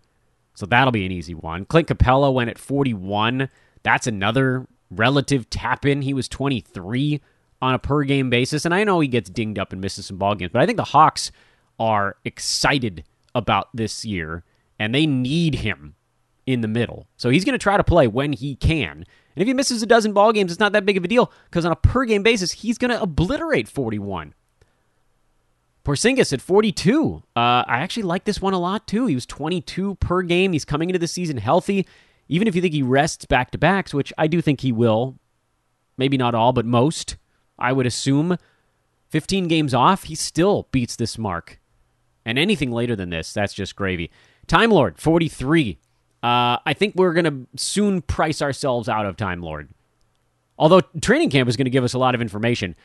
So 0.53 0.65
that'll 0.65 0.91
be 0.91 1.05
an 1.05 1.11
easy 1.11 1.33
one. 1.33 1.65
Clint 1.65 1.87
Capela 1.87 2.31
went 2.31 2.49
at 2.49 2.57
41. 2.57 3.49
That's 3.83 4.05
another 4.05 4.67
relative 4.91 5.49
tap 5.49 5.85
in. 5.85 6.01
He 6.01 6.13
was 6.13 6.27
23 6.27 7.21
on 7.61 7.73
a 7.73 7.79
per 7.79 8.03
game 8.03 8.29
basis. 8.29 8.65
And 8.65 8.73
I 8.73 8.83
know 8.83 8.99
he 8.99 9.07
gets 9.07 9.29
dinged 9.29 9.57
up 9.57 9.71
and 9.71 9.81
misses 9.81 10.07
some 10.07 10.17
ball 10.17 10.35
games, 10.35 10.51
but 10.51 10.61
I 10.61 10.65
think 10.65 10.77
the 10.77 10.83
Hawks 10.83 11.31
are 11.79 12.17
excited 12.25 13.05
about 13.33 13.69
this 13.73 14.03
year 14.03 14.43
and 14.77 14.93
they 14.93 15.05
need 15.05 15.55
him 15.55 15.95
in 16.51 16.61
the 16.61 16.67
middle. 16.67 17.07
So 17.17 17.29
he's 17.29 17.45
going 17.45 17.53
to 17.53 17.63
try 17.63 17.77
to 17.77 17.83
play 17.83 18.07
when 18.07 18.33
he 18.33 18.55
can. 18.55 19.05
And 19.35 19.41
if 19.41 19.47
he 19.47 19.53
misses 19.53 19.81
a 19.81 19.85
dozen 19.85 20.13
ball 20.13 20.33
games, 20.33 20.51
it's 20.51 20.59
not 20.59 20.73
that 20.73 20.85
big 20.85 20.97
of 20.97 21.03
a 21.03 21.07
deal 21.07 21.31
because 21.49 21.65
on 21.65 21.71
a 21.71 21.75
per 21.75 22.05
game 22.05 22.23
basis, 22.23 22.51
he's 22.51 22.77
going 22.77 22.91
to 22.91 23.01
obliterate 23.01 23.67
41. 23.67 24.33
Porzingis 25.83 26.31
at 26.31 26.41
42. 26.41 27.23
Uh, 27.35 27.39
I 27.39 27.63
actually 27.79 28.03
like 28.03 28.25
this 28.25 28.41
one 28.41 28.53
a 28.53 28.59
lot 28.59 28.87
too. 28.87 29.07
He 29.07 29.15
was 29.15 29.25
22 29.25 29.95
per 29.95 30.21
game. 30.21 30.53
He's 30.53 30.65
coming 30.65 30.89
into 30.89 30.99
the 30.99 31.07
season 31.07 31.37
healthy. 31.37 31.87
Even 32.27 32.47
if 32.47 32.55
you 32.55 32.61
think 32.61 32.73
he 32.73 32.83
rests 32.83 33.25
back 33.25 33.51
to 33.51 33.57
backs, 33.57 33.93
which 33.93 34.13
I 34.17 34.27
do 34.27 34.41
think 34.41 34.61
he 34.61 34.71
will, 34.71 35.17
maybe 35.97 36.17
not 36.17 36.35
all, 36.35 36.53
but 36.53 36.65
most, 36.65 37.17
I 37.57 37.73
would 37.73 37.85
assume. 37.85 38.37
15 39.09 39.47
games 39.47 39.73
off, 39.73 40.03
he 40.03 40.15
still 40.15 40.67
beats 40.71 40.95
this 40.95 41.17
mark. 41.17 41.59
And 42.25 42.39
anything 42.39 42.71
later 42.71 42.95
than 42.95 43.09
this, 43.09 43.33
that's 43.33 43.53
just 43.53 43.75
gravy. 43.75 44.11
Time 44.47 44.71
Lord, 44.71 44.99
43. 44.99 45.79
Uh, 46.23 46.57
I 46.65 46.73
think 46.73 46.95
we're 46.95 47.13
going 47.13 47.25
to 47.25 47.47
soon 47.61 48.01
price 48.01 48.41
ourselves 48.41 48.87
out 48.87 49.05
of 49.05 49.17
Time 49.17 49.41
Lord. 49.41 49.69
Although 50.57 50.81
training 51.01 51.31
camp 51.31 51.49
is 51.49 51.57
going 51.57 51.65
to 51.65 51.71
give 51.71 51.83
us 51.83 51.93
a 51.93 51.99
lot 51.99 52.13
of 52.13 52.21
information 52.21 52.75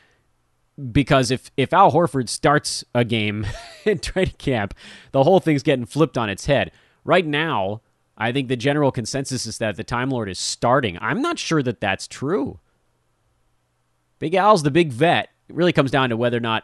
because 0.91 1.31
if 1.31 1.51
if 1.57 1.73
Al 1.73 1.91
Horford 1.91 2.29
starts 2.29 2.83
a 2.93 3.03
game 3.03 3.45
in 3.85 3.99
training 3.99 4.35
camp, 4.37 4.73
the 5.11 5.23
whole 5.23 5.39
thing's 5.39 5.63
getting 5.63 5.85
flipped 5.85 6.17
on 6.17 6.29
its 6.29 6.45
head. 6.45 6.71
Right 7.03 7.25
now, 7.25 7.81
I 8.17 8.31
think 8.31 8.47
the 8.47 8.55
general 8.55 8.91
consensus 8.91 9.45
is 9.45 9.59
that 9.59 9.75
the 9.75 9.83
Time 9.83 10.09
Lord 10.09 10.29
is 10.29 10.39
starting. 10.39 10.97
I'm 11.01 11.21
not 11.21 11.39
sure 11.39 11.61
that 11.63 11.79
that's 11.79 12.07
true. 12.07 12.59
Big 14.19 14.33
Al's 14.33 14.63
the 14.63 14.71
big 14.71 14.91
vet. 14.91 15.29
It 15.47 15.55
really 15.55 15.73
comes 15.73 15.91
down 15.91 16.09
to 16.09 16.17
whether 16.17 16.37
or 16.37 16.41
not 16.41 16.63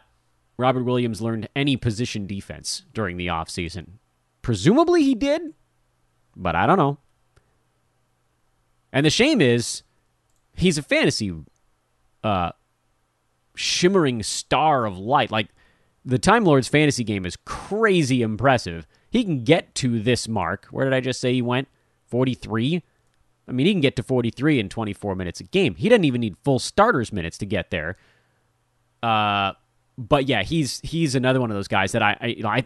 Robert 0.56 0.84
Williams 0.84 1.22
learned 1.22 1.48
any 1.54 1.76
position 1.76 2.26
defense 2.26 2.84
during 2.92 3.16
the 3.16 3.28
offseason. 3.28 3.98
Presumably 4.42 5.02
he 5.02 5.14
did, 5.14 5.54
but 6.36 6.54
I 6.54 6.66
don't 6.66 6.78
know. 6.78 6.98
And 8.92 9.04
the 9.04 9.10
shame 9.10 9.40
is 9.40 9.82
he's 10.56 10.78
a 10.78 10.82
fantasy 10.82 11.34
uh, 12.22 12.52
shimmering 13.56 14.22
star 14.22 14.86
of 14.86 14.98
light. 14.98 15.30
Like 15.30 15.48
the 16.04 16.18
Time 16.18 16.44
Lord's 16.44 16.68
fantasy 16.68 17.04
game 17.04 17.26
is 17.26 17.36
crazy 17.44 18.22
impressive. 18.22 18.86
He 19.10 19.24
can 19.24 19.44
get 19.44 19.74
to 19.76 20.00
this 20.00 20.28
mark. 20.28 20.66
Where 20.70 20.84
did 20.84 20.94
I 20.94 21.00
just 21.00 21.20
say 21.20 21.32
he 21.32 21.42
went? 21.42 21.68
43? 22.06 22.82
I 23.46 23.52
mean, 23.52 23.66
he 23.66 23.72
can 23.72 23.80
get 23.80 23.96
to 23.96 24.02
43 24.02 24.60
in 24.60 24.68
24 24.68 25.14
minutes 25.14 25.40
a 25.40 25.44
game. 25.44 25.74
He 25.74 25.88
doesn't 25.88 26.04
even 26.04 26.20
need 26.20 26.36
full 26.44 26.58
starters 26.58 27.12
minutes 27.12 27.38
to 27.38 27.46
get 27.46 27.70
there. 27.70 27.96
Uh, 29.02 29.52
but 29.98 30.26
yeah, 30.26 30.42
he's 30.42 30.80
he's 30.80 31.14
another 31.14 31.40
one 31.40 31.50
of 31.50 31.56
those 31.56 31.68
guys 31.68 31.92
that 31.92 32.02
I 32.02 32.16
I, 32.20 32.26
you 32.28 32.42
know, 32.42 32.48
I 32.48 32.64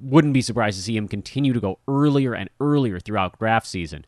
wouldn't 0.00 0.34
be 0.34 0.42
surprised 0.42 0.78
to 0.78 0.82
see 0.82 0.96
him 0.96 1.08
continue 1.08 1.52
to 1.52 1.60
go 1.60 1.78
earlier 1.88 2.34
and 2.34 2.50
earlier 2.60 2.98
throughout 2.98 3.38
draft 3.38 3.66
season 3.66 4.04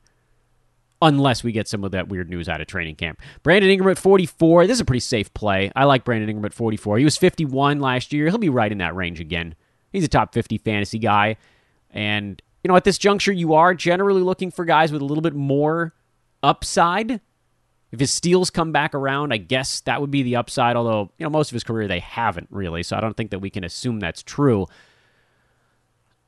unless 1.03 1.43
we 1.43 1.51
get 1.51 1.67
some 1.67 1.83
of 1.83 1.91
that 1.91 2.09
weird 2.09 2.31
news 2.31 2.49
out 2.49 2.61
of 2.61 2.67
training 2.69 2.95
camp. 2.95 3.21
Brandon 3.43 3.69
Ingram 3.69 3.91
at 3.91 3.99
44. 3.99 4.67
This 4.67 4.77
is 4.77 4.81
a 4.81 4.85
pretty 4.85 5.01
safe 5.01 5.35
play. 5.35 5.71
I 5.75 5.85
like 5.85 6.05
Brandon 6.05 6.29
Ingram 6.29 6.45
at 6.45 6.55
44. 6.55 6.99
He 6.99 7.05
was 7.05 7.17
51 7.17 7.81
last 7.81 8.13
year. 8.13 8.29
He'll 8.29 8.39
be 8.39 8.49
right 8.49 8.71
in 8.71 8.79
that 8.79 8.95
range 8.95 9.21
again. 9.21 9.57
He's 9.93 10.05
a 10.05 10.09
top 10.09 10.33
50 10.33 10.59
fantasy 10.59 10.99
guy. 10.99 11.37
And, 11.91 12.41
you 12.63 12.69
know, 12.69 12.77
at 12.77 12.85
this 12.85 12.99
juncture, 12.99 13.33
you 13.33 13.55
are 13.55 13.75
generally 13.75 14.23
looking 14.23 14.51
for 14.51 14.65
guys 14.65 14.93
with 14.93 15.03
a 15.03 15.05
little 15.05 15.23
bit 15.23 15.35
more 15.35 15.93
upside. 16.43 17.21
If 17.91 18.01
his 18.01 18.13
steals 18.13 18.49
come 18.49 18.73
back 18.73 18.95
around, 18.95 19.33
I 19.33 19.37
guess 19.37 19.81
that 19.81 20.01
would 20.01 20.11
be 20.11 20.23
the 20.23 20.37
upside, 20.37 20.77
although, 20.77 21.11
you 21.19 21.27
know, 21.27 21.31
most 21.31 21.51
of 21.51 21.55
his 21.55 21.65
career 21.65 21.89
they 21.89 21.99
haven't 21.99 22.49
really. 22.51 22.83
So 22.83 22.97
I 22.97 23.01
don't 23.01 23.17
think 23.17 23.33
that 23.33 23.41
we 23.41 23.51
can 23.51 23.65
assume 23.65 24.01
that's 24.01 24.23
true. 24.23 24.67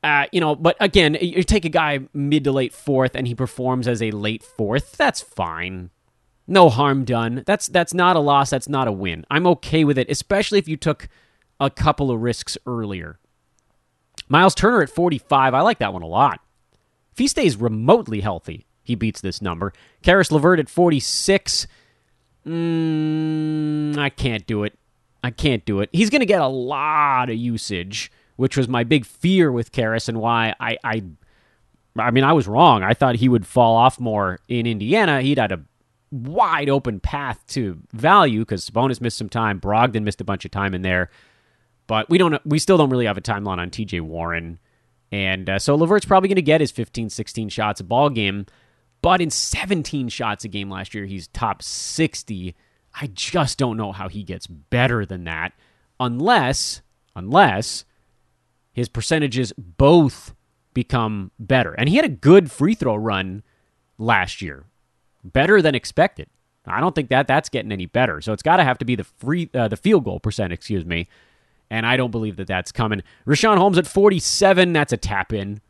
Uh, 0.05 0.27
you 0.31 0.39
know, 0.39 0.55
but 0.55 0.77
again, 0.79 1.17
you 1.19 1.41
take 1.41 1.65
a 1.65 1.69
guy 1.69 1.99
mid 2.13 2.43
to 2.43 2.51
late 2.51 2.71
fourth 2.71 3.15
and 3.15 3.25
he 3.25 3.33
performs 3.33 3.87
as 3.87 4.03
a 4.03 4.11
late 4.11 4.43
fourth. 4.43 4.91
That's 4.91 5.19
fine. 5.19 5.89
No 6.45 6.69
harm 6.69 7.05
done. 7.05 7.41
That's 7.47 7.67
that's 7.67 7.91
not 7.91 8.15
a 8.15 8.19
loss. 8.19 8.51
That's 8.51 8.69
not 8.69 8.87
a 8.87 8.91
win. 8.91 9.25
I'm 9.31 9.47
okay 9.47 9.83
with 9.83 9.97
it, 9.97 10.07
especially 10.07 10.59
if 10.59 10.67
you 10.67 10.77
took 10.77 11.07
a 11.59 11.71
couple 11.71 12.11
of 12.11 12.21
risks 12.21 12.55
earlier. 12.67 13.17
Miles 14.29 14.53
Turner 14.53 14.83
at 14.83 14.91
45. 14.91 15.55
I 15.55 15.61
like 15.61 15.79
that 15.79 15.91
one 15.91 16.03
a 16.03 16.07
lot. 16.07 16.39
If 17.11 17.17
he 17.17 17.27
stays 17.27 17.57
remotely 17.57 18.21
healthy, 18.21 18.67
he 18.83 18.93
beats 18.93 19.21
this 19.21 19.41
number. 19.41 19.73
Caris 20.03 20.31
LeVert 20.31 20.59
at 20.59 20.69
46. 20.69 21.65
Mm, 22.45 23.97
I 23.97 24.11
can't 24.11 24.45
do 24.45 24.65
it. 24.65 24.77
I 25.23 25.31
can't 25.31 25.65
do 25.65 25.79
it. 25.79 25.89
He's 25.91 26.11
going 26.11 26.19
to 26.19 26.27
get 26.27 26.41
a 26.41 26.47
lot 26.47 27.31
of 27.31 27.37
usage 27.37 28.11
which 28.35 28.57
was 28.57 28.67
my 28.67 28.83
big 28.83 29.05
fear 29.05 29.51
with 29.51 29.71
Caris 29.71 30.09
and 30.09 30.19
why 30.19 30.55
I, 30.59 30.77
I 30.83 31.03
I 31.97 32.11
mean, 32.11 32.23
I 32.23 32.33
was 32.33 32.47
wrong. 32.47 32.83
I 32.83 32.93
thought 32.93 33.15
he 33.15 33.29
would 33.29 33.47
fall 33.47 33.75
off 33.75 33.99
more 33.99 34.39
in 34.47 34.65
Indiana. 34.67 35.21
He'd 35.21 35.37
had 35.37 35.53
a 35.53 35.63
wide 36.11 36.69
open 36.69 36.99
path 36.99 37.45
to 37.47 37.79
value 37.93 38.39
because 38.39 38.69
Sabonis 38.69 39.01
missed 39.01 39.17
some 39.17 39.29
time. 39.29 39.59
Brogdon 39.59 40.03
missed 40.03 40.21
a 40.21 40.25
bunch 40.25 40.45
of 40.45 40.51
time 40.51 40.73
in 40.73 40.81
there. 40.81 41.09
But 41.87 42.09
we 42.09 42.17
don't. 42.17 42.39
We 42.45 42.59
still 42.59 42.77
don't 42.77 42.89
really 42.89 43.05
have 43.05 43.17
a 43.17 43.21
timeline 43.21 43.59
on 43.59 43.69
T.J. 43.69 43.99
Warren, 44.01 44.59
and 45.11 45.49
uh, 45.49 45.59
so 45.59 45.75
LeVert's 45.75 46.05
probably 46.05 46.29
going 46.29 46.35
to 46.37 46.41
get 46.41 46.59
his 46.59 46.71
15, 46.71 47.09
16 47.11 47.49
shots 47.49 47.79
a 47.79 47.83
ball 47.83 48.09
game. 48.09 48.47
But 49.03 49.21
in 49.21 49.29
17 49.29 50.09
shots 50.09 50.43
a 50.45 50.47
game 50.47 50.69
last 50.69 50.95
year, 50.95 51.05
he's 51.05 51.27
top 51.27 51.61
60. 51.61 52.55
I 52.99 53.07
just 53.07 53.59
don't 53.59 53.77
know 53.77 53.91
how 53.91 54.09
he 54.09 54.23
gets 54.23 54.47
better 54.47 55.05
than 55.05 55.25
that, 55.25 55.53
unless 55.99 56.81
unless 57.15 57.85
his 58.75 58.89
percentages 58.89 59.53
both 59.57 60.35
become 60.73 61.31
better. 61.39 61.71
And 61.73 61.87
he 61.87 61.95
had 61.95 62.03
a 62.03 62.09
good 62.09 62.51
free 62.51 62.75
throw 62.75 62.97
run 62.97 63.41
last 63.97 64.41
year, 64.41 64.65
better 65.23 65.61
than 65.61 65.73
expected. 65.73 66.27
I 66.67 66.81
don't 66.81 66.93
think 66.93 67.07
that 67.09 67.25
that's 67.25 67.47
getting 67.47 67.71
any 67.71 67.85
better. 67.85 68.19
So 68.19 68.33
it's 68.33 68.43
got 68.43 68.57
to 68.57 68.65
have 68.65 68.77
to 68.79 68.85
be 68.85 68.95
the 68.95 69.05
free 69.05 69.49
uh, 69.53 69.69
the 69.69 69.77
field 69.77 70.03
goal 70.03 70.19
percent, 70.19 70.51
excuse 70.51 70.83
me. 70.83 71.07
And 71.69 71.85
I 71.85 71.95
don't 71.95 72.11
believe 72.11 72.35
that 72.35 72.47
that's 72.47 72.73
coming. 72.73 73.01
Richaun 73.25 73.57
Holmes 73.57 73.77
at 73.77 73.87
47, 73.87 74.73
that's 74.73 74.91
a 74.91 74.97
tap 74.97 75.31
in. 75.31 75.61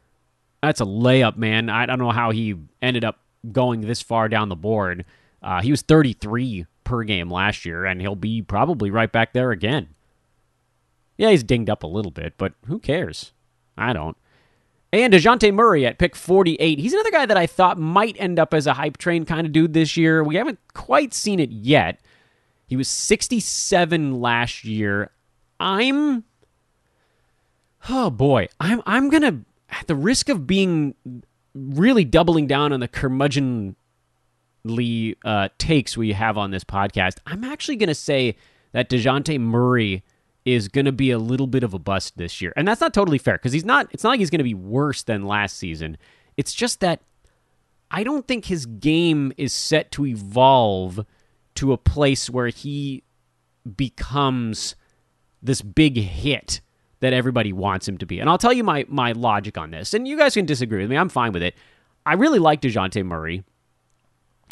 That's 0.64 0.82
a 0.82 0.86
layup, 0.86 1.38
man. 1.38 1.70
I 1.70 1.86
don't 1.86 1.99
know 1.99 2.12
how 2.12 2.32
he 2.32 2.56
ended 2.82 3.06
up 3.06 3.20
going 3.51 3.82
this 3.82 4.01
far 4.01 4.28
down 4.28 4.49
the 4.49 4.56
board. 4.56 5.06
Uh, 5.43 5.62
he 5.62 5.70
was 5.70 5.84
33 5.84 6.66
per 6.84 7.03
game 7.03 7.30
last 7.30 7.66
year, 7.66 7.86
and 7.86 8.01
he'll 8.01 8.16
be 8.16 8.41
probably 8.41 8.89
right 8.89 9.12
back 9.12 9.34
there 9.34 9.51
again. 9.51 9.89
Yeah, 11.18 11.30
he's 11.32 11.43
dinged 11.43 11.70
up 11.70 11.84
a 11.84 11.88
little 11.88 12.11
bit, 12.11 12.34
but 12.38 12.53
who 12.68 12.80
cares? 12.80 13.32
I 13.78 13.93
don't. 13.93 14.18
And 14.91 15.13
DeJounte 15.13 15.53
Murray 15.53 15.86
at 15.86 15.97
pick 15.97 16.16
48. 16.16 16.80
He's 16.80 16.93
another 16.93 17.11
guy 17.11 17.26
that 17.26 17.38
I 17.38 17.47
thought 17.47 17.78
might 17.78 18.16
end 18.20 18.39
up 18.39 18.53
as 18.53 18.66
a 18.66 18.74
hype 18.74 18.97
train 18.97 19.26
kind 19.26 19.45
of 19.45 19.53
dude 19.53 19.74
this 19.74 19.97
year. 19.97 20.24
We 20.24 20.36
haven't 20.36 20.59
quite 20.74 21.13
seen 21.13 21.39
it 21.39 21.51
yet. 21.51 21.99
He 22.68 22.76
was 22.76 22.88
67 22.88 24.22
last 24.22 24.63
year. 24.63 25.11
I'm 25.59 26.24
Oh 27.89 28.09
boy. 28.09 28.47
I'm 28.59 28.82
I'm 28.86 29.09
to 29.22 29.41
at 29.70 29.88
the 29.88 29.95
risk 29.95 30.30
of 30.30 30.47
being 30.47 30.95
really 31.53 32.03
doubling 32.05 32.47
down 32.47 32.74
on 32.74 32.80
the 32.80 32.88
curmudgeonly 32.88 33.76
uh, 35.24 35.49
takes 35.57 35.95
we 35.95 36.13
have 36.13 36.38
on 36.38 36.51
this 36.51 36.63
podcast, 36.63 37.18
I'm 37.26 37.43
actually 37.43 37.78
to 37.89 37.95
say 37.95 38.36
that 38.72 38.89
DeJounte 38.89 39.39
Murray 39.39 40.03
is 40.46 40.68
going 40.68 40.86
to 40.86 40.91
be 40.91 41.12
a 41.12 41.18
little 41.18 41.48
bit 41.48 41.64
of 41.64 41.74
a 41.74 41.80
bust 41.80 42.18
this 42.18 42.39
year. 42.39 42.54
And 42.56 42.68
that's 42.68 42.82
not 42.82 42.93
totally 42.93 43.18
fair 43.18 43.36
because 43.36 43.52
he's 43.52 43.66
not, 43.66 43.88
it's 43.91 44.04
not 44.04 44.12
like 44.12 44.20
he's 44.20 44.30
going 44.30 44.39
to 44.39 44.43
be 44.43 44.54
worse 44.54 45.04
than 45.04 45.26
last 45.26 45.58
season. 45.58 45.98
It's 46.38 46.54
just 46.54 46.80
that 46.82 47.02
I 47.89 48.04
don't 48.04 48.28
think 48.28 48.46
his 48.46 48.66
game 48.66 49.34
is 49.38 49.54
set 49.54 49.91
to 49.93 50.06
evolve 50.06 51.06
to 51.56 51.74
a 51.74 51.78
place 51.78 52.30
where 52.30 52.48
he 52.48 53.04
becomes 53.76 54.76
this 55.41 55.62
big 55.62 55.98
hit 55.98 56.62
that 57.00 57.14
everybody 57.14 57.54
wants 57.54 57.88
him 57.88 57.98
to 57.98 58.06
be. 58.06 58.20
And 58.20 58.30
I'll 58.30 58.38
tell 58.38 58.54
you 58.54 58.64
my 58.64 58.86
my 58.88 59.12
logic 59.12 59.58
on 59.58 59.72
this. 59.72 59.93
And 59.93 60.08
you 60.08 60.18
guys 60.18 60.34
can 60.34 60.46
disagree 60.46 60.82
with 60.82 60.89
me. 60.89 60.98
I'm 60.98 61.10
fine 61.10 61.32
with 61.32 61.43
it. 61.43 61.56
I 62.06 62.14
really 62.14 62.39
like 62.39 62.62
DeJounte 62.62 63.04
Murray. 63.06 63.43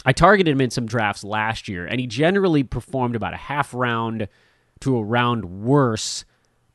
I 0.05 0.11
targeted 0.11 0.51
him 0.51 0.61
in 0.61 0.69
some 0.69 0.85
drafts 0.85 1.23
last 1.23 1.67
year, 1.67 1.85
and 1.85 1.99
he 1.99 2.07
generally 2.07 2.63
performed 2.63 3.15
about 3.15 3.33
a 3.33 3.37
half 3.37 3.73
round 3.73 4.27
to 4.83 4.97
a 4.97 5.03
round 5.03 5.63
worse 5.63 6.25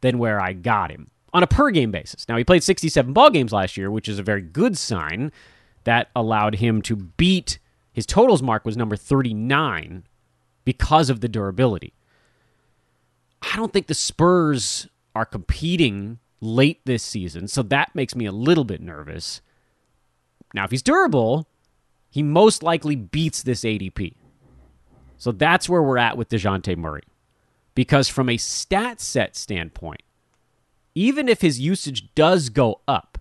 than 0.00 0.18
where 0.18 0.40
I 0.40 0.52
got 0.52 0.90
him 0.90 1.11
on 1.32 1.42
a 1.42 1.46
per 1.46 1.70
game 1.70 1.90
basis. 1.90 2.28
Now, 2.28 2.36
he 2.36 2.44
played 2.44 2.62
67 2.62 3.12
ball 3.12 3.30
games 3.30 3.52
last 3.52 3.76
year, 3.76 3.90
which 3.90 4.09
is 4.09 4.18
a 4.18 4.22
very 4.22 4.42
good 4.42 4.76
sign. 4.76 5.32
That 5.84 6.11
allowed 6.14 6.56
him 6.56 6.82
to 6.82 6.96
beat 6.96 7.59
his 7.98 8.06
totals 8.06 8.42
mark 8.42 8.64
was 8.64 8.76
number 8.76 8.94
39 8.94 10.04
because 10.64 11.11
of 11.11 11.20
the 11.20 11.28
durability. 11.28 11.94
I 13.42 13.56
don't 13.56 13.72
think 13.72 13.88
the 13.88 13.94
Spurs 13.94 14.86
are 15.16 15.24
competing 15.24 16.20
late 16.40 16.80
this 16.84 17.02
season, 17.02 17.48
so 17.48 17.61
that 17.64 17.94
makes 17.96 18.14
me 18.14 18.26
a 18.26 18.30
little 18.30 18.62
bit 18.62 18.80
nervous. 18.80 19.40
Now, 20.54 20.62
if 20.62 20.70
he's 20.70 20.80
durable, 20.80 21.48
he 22.09 22.22
most 22.22 22.62
likely 22.62 22.94
beats 22.94 23.42
this 23.42 23.62
ADP. 23.62 24.14
So 25.16 25.32
that's 25.32 25.68
where 25.68 25.82
we're 25.82 25.98
at 25.98 26.16
with 26.16 26.28
DeJounte 26.28 26.76
Murray. 26.76 27.02
Because 27.79 28.09
from 28.09 28.29
a 28.29 28.37
stat 28.39 29.01
set 29.01 29.37
standpoint, 29.37 30.03
even 30.97 31.29
if 31.29 31.43
his 31.43 31.61
usage 31.61 32.12
does 32.16 32.49
go 32.49 32.81
up 32.89 33.18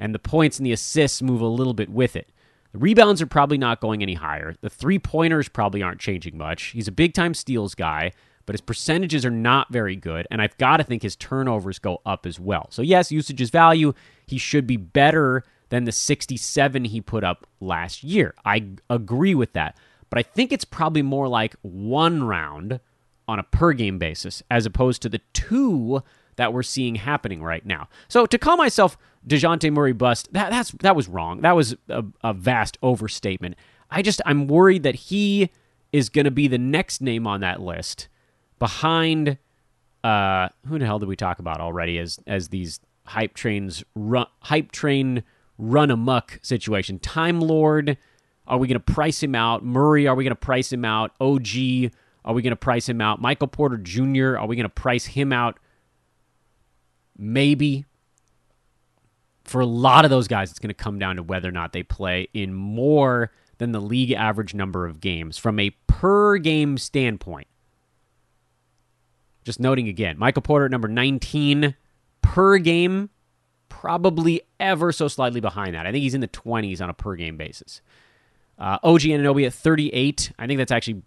and 0.00 0.12
the 0.12 0.18
points 0.18 0.58
and 0.58 0.66
the 0.66 0.72
assists 0.72 1.22
move 1.22 1.40
a 1.40 1.46
little 1.46 1.74
bit 1.74 1.88
with 1.88 2.16
it, 2.16 2.32
the 2.72 2.80
rebounds 2.80 3.22
are 3.22 3.26
probably 3.26 3.56
not 3.56 3.80
going 3.80 4.02
any 4.02 4.14
higher. 4.14 4.56
The 4.60 4.68
three 4.68 4.98
pointers 4.98 5.48
probably 5.48 5.80
aren't 5.80 6.00
changing 6.00 6.36
much. 6.36 6.72
He's 6.72 6.88
a 6.88 6.90
big 6.90 7.14
time 7.14 7.34
steals 7.34 7.76
guy 7.76 8.10
but 8.46 8.52
his 8.52 8.60
percentages 8.60 9.24
are 9.24 9.30
not 9.30 9.72
very 9.72 9.96
good. 9.96 10.26
And 10.28 10.42
I've 10.42 10.58
got 10.58 10.76
to 10.78 10.84
think 10.84 11.02
his 11.02 11.16
turnovers 11.16 11.78
go 11.78 12.02
up 12.04 12.26
as 12.26 12.38
well. 12.38 12.66
So, 12.70 12.82
yes, 12.82 13.10
usage 13.10 13.40
is 13.40 13.48
value. 13.48 13.94
He 14.26 14.36
should 14.36 14.66
be 14.66 14.76
better 14.76 15.44
than 15.70 15.84
the 15.84 15.92
67 15.92 16.84
he 16.84 17.00
put 17.00 17.24
up 17.24 17.46
last 17.60 18.04
year. 18.04 18.34
I 18.44 18.66
agree 18.90 19.34
with 19.34 19.54
that. 19.54 19.78
But 20.10 20.18
I 20.18 20.22
think 20.24 20.52
it's 20.52 20.66
probably 20.66 21.00
more 21.00 21.26
like 21.26 21.56
one 21.62 22.24
round 22.24 22.80
on 23.26 23.38
a 23.38 23.42
per 23.42 23.72
game 23.72 23.98
basis 23.98 24.42
as 24.50 24.66
opposed 24.66 25.02
to 25.02 25.08
the 25.08 25.20
two 25.32 26.02
that 26.36 26.52
we're 26.52 26.62
seeing 26.62 26.96
happening 26.96 27.42
right 27.42 27.64
now. 27.64 27.88
So 28.08 28.26
to 28.26 28.38
call 28.38 28.56
myself 28.56 28.98
DeJounte 29.26 29.72
Murray 29.72 29.92
bust, 29.92 30.32
that, 30.32 30.50
that's, 30.50 30.72
that 30.80 30.96
was 30.96 31.08
wrong. 31.08 31.42
That 31.42 31.54
was 31.54 31.76
a, 31.88 32.04
a 32.22 32.32
vast 32.32 32.76
overstatement. 32.82 33.56
I 33.90 34.02
just, 34.02 34.20
I'm 34.26 34.48
worried 34.48 34.82
that 34.82 34.94
he 34.94 35.50
is 35.92 36.08
going 36.08 36.24
to 36.24 36.30
be 36.30 36.48
the 36.48 36.58
next 36.58 37.00
name 37.00 37.26
on 37.26 37.40
that 37.40 37.60
list 37.60 38.08
behind 38.58 39.38
uh, 40.02 40.48
who 40.66 40.78
the 40.78 40.84
hell 40.84 40.98
did 40.98 41.08
we 41.08 41.16
talk 41.16 41.38
about 41.38 41.60
already 41.60 41.98
as 41.98 42.18
as 42.26 42.48
these 42.48 42.78
hype 43.06 43.34
trains 43.34 43.82
run, 43.94 44.26
hype 44.40 44.70
train 44.70 45.22
run 45.58 45.90
amuck 45.90 46.38
situation. 46.42 46.98
Time 46.98 47.40
Lord, 47.40 47.96
are 48.46 48.58
we 48.58 48.66
going 48.68 48.80
to 48.80 48.92
price 48.92 49.22
him 49.22 49.34
out? 49.34 49.64
Murray, 49.64 50.06
are 50.06 50.14
we 50.14 50.24
going 50.24 50.32
to 50.32 50.36
price 50.36 50.72
him 50.72 50.84
out? 50.84 51.12
OG, 51.20 51.90
are 52.24 52.34
we 52.34 52.42
going 52.42 52.52
to 52.52 52.56
price 52.56 52.88
him 52.88 53.00
out? 53.00 53.20
Michael 53.20 53.48
Porter 53.48 53.76
Jr., 53.76 54.38
are 54.38 54.46
we 54.46 54.56
going 54.56 54.64
to 54.64 54.68
price 54.68 55.04
him 55.04 55.32
out? 55.32 55.58
Maybe. 57.16 57.84
For 59.44 59.60
a 59.60 59.66
lot 59.66 60.04
of 60.04 60.10
those 60.10 60.26
guys, 60.26 60.50
it's 60.50 60.58
going 60.58 60.68
to 60.68 60.74
come 60.74 60.98
down 60.98 61.16
to 61.16 61.22
whether 61.22 61.48
or 61.48 61.52
not 61.52 61.72
they 61.72 61.82
play 61.82 62.28
in 62.32 62.54
more 62.54 63.30
than 63.58 63.72
the 63.72 63.80
league 63.80 64.12
average 64.12 64.54
number 64.54 64.86
of 64.86 65.00
games 65.00 65.36
from 65.36 65.60
a 65.60 65.70
per 65.86 66.38
game 66.38 66.78
standpoint. 66.78 67.46
Just 69.44 69.60
noting 69.60 69.88
again, 69.88 70.18
Michael 70.18 70.42
Porter 70.42 70.64
at 70.64 70.70
number 70.70 70.88
19 70.88 71.74
per 72.22 72.58
game, 72.58 73.10
probably 73.68 74.40
ever 74.58 74.90
so 74.90 75.08
slightly 75.08 75.40
behind 75.40 75.74
that. 75.74 75.86
I 75.86 75.92
think 75.92 76.02
he's 76.02 76.14
in 76.14 76.22
the 76.22 76.28
20s 76.28 76.80
on 76.80 76.88
a 76.88 76.94
per 76.94 77.14
game 77.14 77.36
basis. 77.36 77.82
Uh, 78.58 78.78
OG 78.82 79.02
Anunoby 79.02 79.46
at 79.46 79.52
38. 79.52 80.32
I 80.38 80.46
think 80.46 80.58
that's 80.58 80.72
actually, 80.72 81.02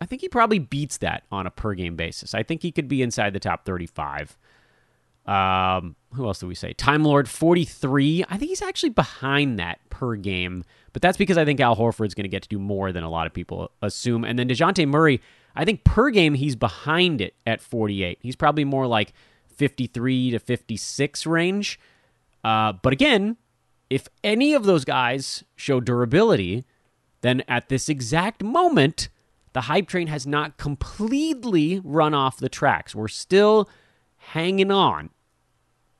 I 0.00 0.06
think 0.06 0.20
he 0.20 0.28
probably 0.28 0.58
beats 0.58 0.98
that 0.98 1.24
on 1.32 1.46
a 1.46 1.50
per 1.50 1.74
game 1.74 1.96
basis. 1.96 2.34
I 2.34 2.42
think 2.42 2.62
he 2.62 2.70
could 2.70 2.88
be 2.88 3.02
inside 3.02 3.32
the 3.32 3.40
top 3.40 3.64
35. 3.64 4.36
Um, 5.26 5.96
who 6.14 6.26
else 6.26 6.38
do 6.38 6.46
we 6.46 6.54
say? 6.54 6.72
Time 6.72 7.02
Lord 7.02 7.28
43. 7.28 8.24
I 8.28 8.36
think 8.36 8.48
he's 8.48 8.62
actually 8.62 8.90
behind 8.90 9.58
that 9.58 9.80
per 9.90 10.14
game, 10.14 10.64
but 10.92 11.02
that's 11.02 11.16
because 11.16 11.36
I 11.36 11.44
think 11.44 11.58
Al 11.60 11.76
Horford's 11.76 12.14
going 12.14 12.24
to 12.24 12.28
get 12.28 12.42
to 12.42 12.48
do 12.48 12.58
more 12.58 12.92
than 12.92 13.02
a 13.02 13.10
lot 13.10 13.26
of 13.26 13.32
people 13.32 13.72
assume. 13.82 14.24
And 14.24 14.38
then 14.38 14.48
DeJounte 14.48 14.86
Murray, 14.86 15.20
I 15.56 15.64
think 15.64 15.82
per 15.82 16.10
game 16.10 16.34
he's 16.34 16.54
behind 16.54 17.20
it 17.20 17.34
at 17.46 17.60
48. 17.60 18.18
He's 18.20 18.36
probably 18.36 18.64
more 18.64 18.86
like 18.86 19.12
53 19.56 20.30
to 20.30 20.38
56 20.38 21.26
range. 21.26 21.80
Uh, 22.44 22.74
but 22.74 22.92
again, 22.92 23.36
if 23.90 24.08
any 24.22 24.54
of 24.54 24.64
those 24.64 24.84
guys 24.84 25.42
show 25.56 25.80
durability, 25.80 26.64
then 27.22 27.42
at 27.48 27.68
this 27.68 27.88
exact 27.88 28.44
moment, 28.44 29.08
the 29.56 29.62
hype 29.62 29.88
train 29.88 30.08
has 30.08 30.26
not 30.26 30.58
completely 30.58 31.80
run 31.82 32.12
off 32.12 32.36
the 32.36 32.50
tracks. 32.50 32.94
We're 32.94 33.08
still 33.08 33.70
hanging 34.18 34.70
on, 34.70 35.08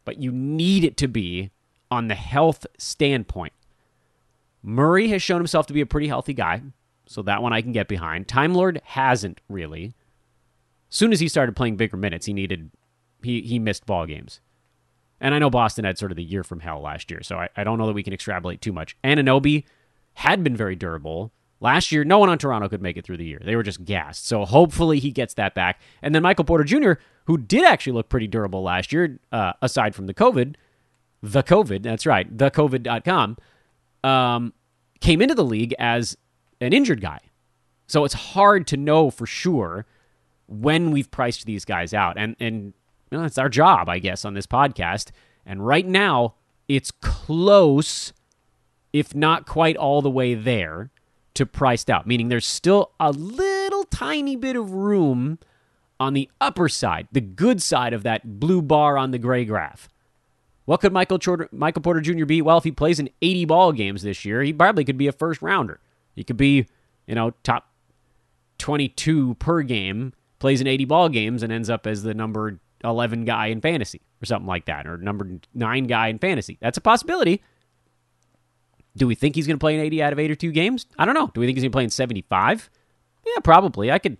but 0.04 0.20
you 0.20 0.30
need 0.30 0.84
it 0.84 0.98
to 0.98 1.08
be 1.08 1.52
on 1.90 2.08
the 2.08 2.14
health 2.14 2.66
standpoint. 2.76 3.54
Murray 4.62 5.08
has 5.08 5.22
shown 5.22 5.40
himself 5.40 5.66
to 5.68 5.72
be 5.72 5.80
a 5.80 5.86
pretty 5.86 6.06
healthy 6.06 6.34
guy. 6.34 6.60
So 7.06 7.22
that 7.22 7.40
one 7.40 7.54
I 7.54 7.62
can 7.62 7.72
get 7.72 7.88
behind. 7.88 8.28
Time 8.28 8.52
Lord 8.52 8.82
hasn't 8.84 9.40
really. 9.48 9.94
Soon 10.90 11.10
as 11.10 11.20
he 11.20 11.26
started 11.26 11.56
playing 11.56 11.78
bigger 11.78 11.96
minutes, 11.96 12.26
he 12.26 12.34
needed 12.34 12.70
he 13.22 13.40
he 13.40 13.58
missed 13.58 13.86
ball 13.86 14.04
games. 14.04 14.40
And 15.18 15.34
I 15.34 15.38
know 15.38 15.48
Boston 15.48 15.86
had 15.86 15.96
sort 15.96 16.12
of 16.12 16.16
the 16.16 16.22
year 16.22 16.44
from 16.44 16.60
hell 16.60 16.82
last 16.82 17.10
year, 17.10 17.22
so 17.22 17.38
I, 17.38 17.48
I 17.56 17.64
don't 17.64 17.78
know 17.78 17.86
that 17.86 17.94
we 17.94 18.02
can 18.02 18.12
extrapolate 18.12 18.60
too 18.60 18.74
much. 18.74 18.98
Anunoby 19.02 19.64
had 20.12 20.44
been 20.44 20.56
very 20.58 20.76
durable. 20.76 21.32
Last 21.66 21.90
year, 21.90 22.04
no 22.04 22.20
one 22.20 22.28
on 22.28 22.38
Toronto 22.38 22.68
could 22.68 22.80
make 22.80 22.96
it 22.96 23.04
through 23.04 23.16
the 23.16 23.24
year. 23.24 23.40
They 23.44 23.56
were 23.56 23.64
just 23.64 23.84
gassed. 23.84 24.24
So 24.28 24.44
hopefully 24.44 25.00
he 25.00 25.10
gets 25.10 25.34
that 25.34 25.52
back. 25.52 25.80
And 26.00 26.14
then 26.14 26.22
Michael 26.22 26.44
Porter 26.44 26.62
Jr., 26.62 26.92
who 27.24 27.36
did 27.36 27.64
actually 27.64 27.94
look 27.94 28.08
pretty 28.08 28.28
durable 28.28 28.62
last 28.62 28.92
year, 28.92 29.18
uh, 29.32 29.54
aside 29.60 29.92
from 29.92 30.06
the 30.06 30.14
COVID, 30.14 30.54
the 31.24 31.42
COVID, 31.42 31.82
that's 31.82 32.06
right, 32.06 32.36
thecovid.com, 32.36 33.36
um, 34.04 34.52
came 35.00 35.20
into 35.20 35.34
the 35.34 35.42
league 35.42 35.74
as 35.76 36.16
an 36.60 36.72
injured 36.72 37.00
guy. 37.00 37.18
So 37.88 38.04
it's 38.04 38.14
hard 38.14 38.68
to 38.68 38.76
know 38.76 39.10
for 39.10 39.26
sure 39.26 39.86
when 40.46 40.92
we've 40.92 41.10
priced 41.10 41.46
these 41.46 41.64
guys 41.64 41.92
out. 41.92 42.16
And 42.16 42.36
and 42.38 42.74
you 43.10 43.18
know, 43.18 43.24
it's 43.24 43.38
our 43.38 43.48
job, 43.48 43.88
I 43.88 43.98
guess, 43.98 44.24
on 44.24 44.34
this 44.34 44.46
podcast. 44.46 45.10
And 45.44 45.66
right 45.66 45.84
now, 45.84 46.34
it's 46.68 46.92
close, 46.92 48.12
if 48.92 49.16
not 49.16 49.46
quite 49.46 49.76
all 49.76 50.00
the 50.00 50.08
way 50.10 50.34
there, 50.34 50.92
to 51.36 51.46
priced 51.46 51.88
out. 51.90 52.06
Meaning 52.06 52.28
there's 52.28 52.46
still 52.46 52.92
a 52.98 53.12
little 53.12 53.84
tiny 53.84 54.36
bit 54.36 54.56
of 54.56 54.72
room 54.72 55.38
on 55.98 56.12
the 56.12 56.30
upper 56.40 56.68
side, 56.68 57.08
the 57.12 57.20
good 57.20 57.62
side 57.62 57.92
of 57.92 58.02
that 58.02 58.38
blue 58.38 58.60
bar 58.60 58.98
on 58.98 59.10
the 59.10 59.18
gray 59.18 59.44
graph. 59.44 59.88
What 60.66 60.80
could 60.80 60.92
Michael, 60.92 61.18
Michael 61.52 61.82
Porter 61.82 62.00
Jr. 62.00 62.24
be? 62.24 62.42
Well, 62.42 62.58
if 62.58 62.64
he 62.64 62.72
plays 62.72 62.98
in 62.98 63.08
80 63.22 63.44
ball 63.46 63.72
games 63.72 64.02
this 64.02 64.24
year, 64.24 64.42
he 64.42 64.52
probably 64.52 64.84
could 64.84 64.98
be 64.98 65.06
a 65.06 65.12
first 65.12 65.40
rounder. 65.40 65.80
He 66.16 66.24
could 66.24 66.36
be, 66.36 66.66
you 67.06 67.14
know, 67.14 67.32
top 67.44 67.70
22 68.58 69.34
per 69.34 69.62
game, 69.62 70.12
plays 70.38 70.60
in 70.60 70.66
80 70.66 70.84
ball 70.86 71.08
games, 71.08 71.42
and 71.42 71.52
ends 71.52 71.70
up 71.70 71.86
as 71.86 72.02
the 72.02 72.14
number 72.14 72.58
11 72.82 73.24
guy 73.24 73.46
in 73.46 73.60
fantasy 73.60 74.02
or 74.20 74.26
something 74.26 74.46
like 74.46 74.64
that, 74.66 74.86
or 74.86 74.98
number 74.98 75.38
nine 75.54 75.84
guy 75.84 76.08
in 76.08 76.18
fantasy. 76.18 76.58
That's 76.60 76.78
a 76.78 76.80
possibility. 76.80 77.42
Do 78.96 79.06
we 79.06 79.14
think 79.14 79.34
he's 79.34 79.46
going 79.46 79.58
to 79.58 79.62
play 79.62 79.74
in 79.74 79.80
80 79.80 80.02
out 80.02 80.12
of 80.12 80.18
82 80.18 80.52
games? 80.52 80.86
I 80.98 81.04
don't 81.04 81.14
know. 81.14 81.30
Do 81.34 81.40
we 81.40 81.46
think 81.46 81.56
he's 81.56 81.64
going 81.64 81.72
to 81.72 81.76
play 81.76 81.84
in 81.84 81.90
75? 81.90 82.70
Yeah, 83.26 83.40
probably. 83.44 83.92
I 83.92 83.98
could. 83.98 84.18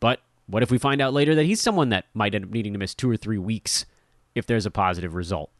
But 0.00 0.20
what 0.46 0.62
if 0.62 0.70
we 0.70 0.78
find 0.78 1.00
out 1.00 1.12
later 1.12 1.34
that 1.34 1.44
he's 1.44 1.60
someone 1.60 1.90
that 1.90 2.06
might 2.14 2.34
end 2.34 2.44
up 2.44 2.50
needing 2.50 2.72
to 2.72 2.78
miss 2.78 2.94
two 2.94 3.10
or 3.10 3.16
three 3.16 3.38
weeks 3.38 3.86
if 4.34 4.46
there's 4.46 4.66
a 4.66 4.70
positive 4.70 5.14
result? 5.14 5.50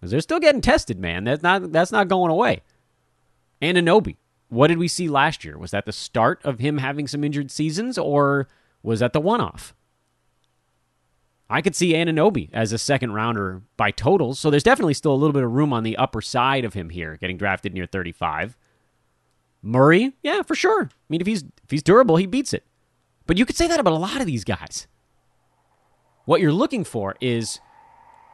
Because 0.00 0.10
they're 0.10 0.20
still 0.20 0.40
getting 0.40 0.60
tested, 0.60 0.98
man. 0.98 1.24
That's 1.24 1.42
not 1.42 1.70
that's 1.70 1.92
not 1.92 2.08
going 2.08 2.30
away. 2.30 2.62
Anunoby, 3.60 4.16
what 4.48 4.66
did 4.66 4.78
we 4.78 4.88
see 4.88 5.08
last 5.08 5.44
year? 5.44 5.56
Was 5.56 5.70
that 5.70 5.86
the 5.86 5.92
start 5.92 6.40
of 6.44 6.58
him 6.58 6.78
having 6.78 7.06
some 7.06 7.22
injured 7.22 7.50
seasons, 7.50 7.96
or 7.96 8.48
was 8.82 9.00
that 9.00 9.12
the 9.12 9.20
one-off? 9.20 9.74
I 11.52 11.60
could 11.60 11.76
see 11.76 11.92
Anunoby 11.92 12.48
as 12.54 12.72
a 12.72 12.78
second 12.78 13.12
rounder 13.12 13.60
by 13.76 13.90
totals, 13.90 14.38
so 14.38 14.48
there's 14.48 14.62
definitely 14.62 14.94
still 14.94 15.12
a 15.12 15.20
little 15.20 15.34
bit 15.34 15.42
of 15.42 15.52
room 15.52 15.70
on 15.72 15.82
the 15.82 15.98
upper 15.98 16.22
side 16.22 16.64
of 16.64 16.72
him 16.72 16.88
here, 16.88 17.18
getting 17.18 17.36
drafted 17.36 17.74
near 17.74 17.84
35. 17.84 18.56
Murray, 19.60 20.14
yeah, 20.22 20.40
for 20.40 20.54
sure. 20.54 20.84
I 20.84 20.96
mean, 21.10 21.20
if 21.20 21.26
he's 21.26 21.42
if 21.42 21.70
he's 21.70 21.82
durable, 21.82 22.16
he 22.16 22.24
beats 22.24 22.54
it. 22.54 22.64
But 23.26 23.36
you 23.36 23.44
could 23.44 23.56
say 23.56 23.68
that 23.68 23.78
about 23.78 23.92
a 23.92 23.98
lot 23.98 24.20
of 24.20 24.26
these 24.26 24.44
guys. 24.44 24.86
What 26.24 26.40
you're 26.40 26.52
looking 26.52 26.84
for 26.84 27.16
is 27.20 27.60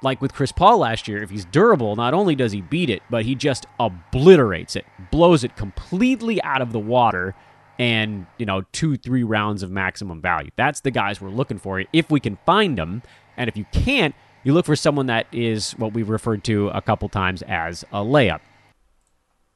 like 0.00 0.22
with 0.22 0.32
Chris 0.32 0.52
Paul 0.52 0.78
last 0.78 1.08
year, 1.08 1.20
if 1.20 1.30
he's 1.30 1.44
durable, 1.44 1.96
not 1.96 2.14
only 2.14 2.36
does 2.36 2.52
he 2.52 2.60
beat 2.60 2.88
it, 2.88 3.02
but 3.10 3.24
he 3.24 3.34
just 3.34 3.66
obliterates 3.80 4.76
it, 4.76 4.86
blows 5.10 5.42
it 5.42 5.56
completely 5.56 6.40
out 6.44 6.62
of 6.62 6.72
the 6.72 6.78
water, 6.78 7.34
and, 7.78 8.26
you 8.38 8.46
know, 8.46 8.62
two, 8.72 8.96
three 8.96 9.22
rounds 9.22 9.62
of 9.62 9.70
maximum 9.70 10.20
value. 10.20 10.50
That's 10.56 10.80
the 10.80 10.90
guys 10.90 11.20
we're 11.20 11.30
looking 11.30 11.58
for 11.58 11.84
if 11.92 12.10
we 12.10 12.20
can 12.20 12.36
find 12.44 12.76
them. 12.76 13.02
And 13.36 13.48
if 13.48 13.56
you 13.56 13.66
can't, 13.72 14.14
you 14.44 14.52
look 14.52 14.66
for 14.66 14.76
someone 14.76 15.06
that 15.06 15.26
is 15.32 15.72
what 15.72 15.92
we've 15.92 16.08
referred 16.08 16.44
to 16.44 16.68
a 16.68 16.80
couple 16.80 17.08
times 17.08 17.42
as 17.42 17.84
a 17.92 17.98
layup. 17.98 18.40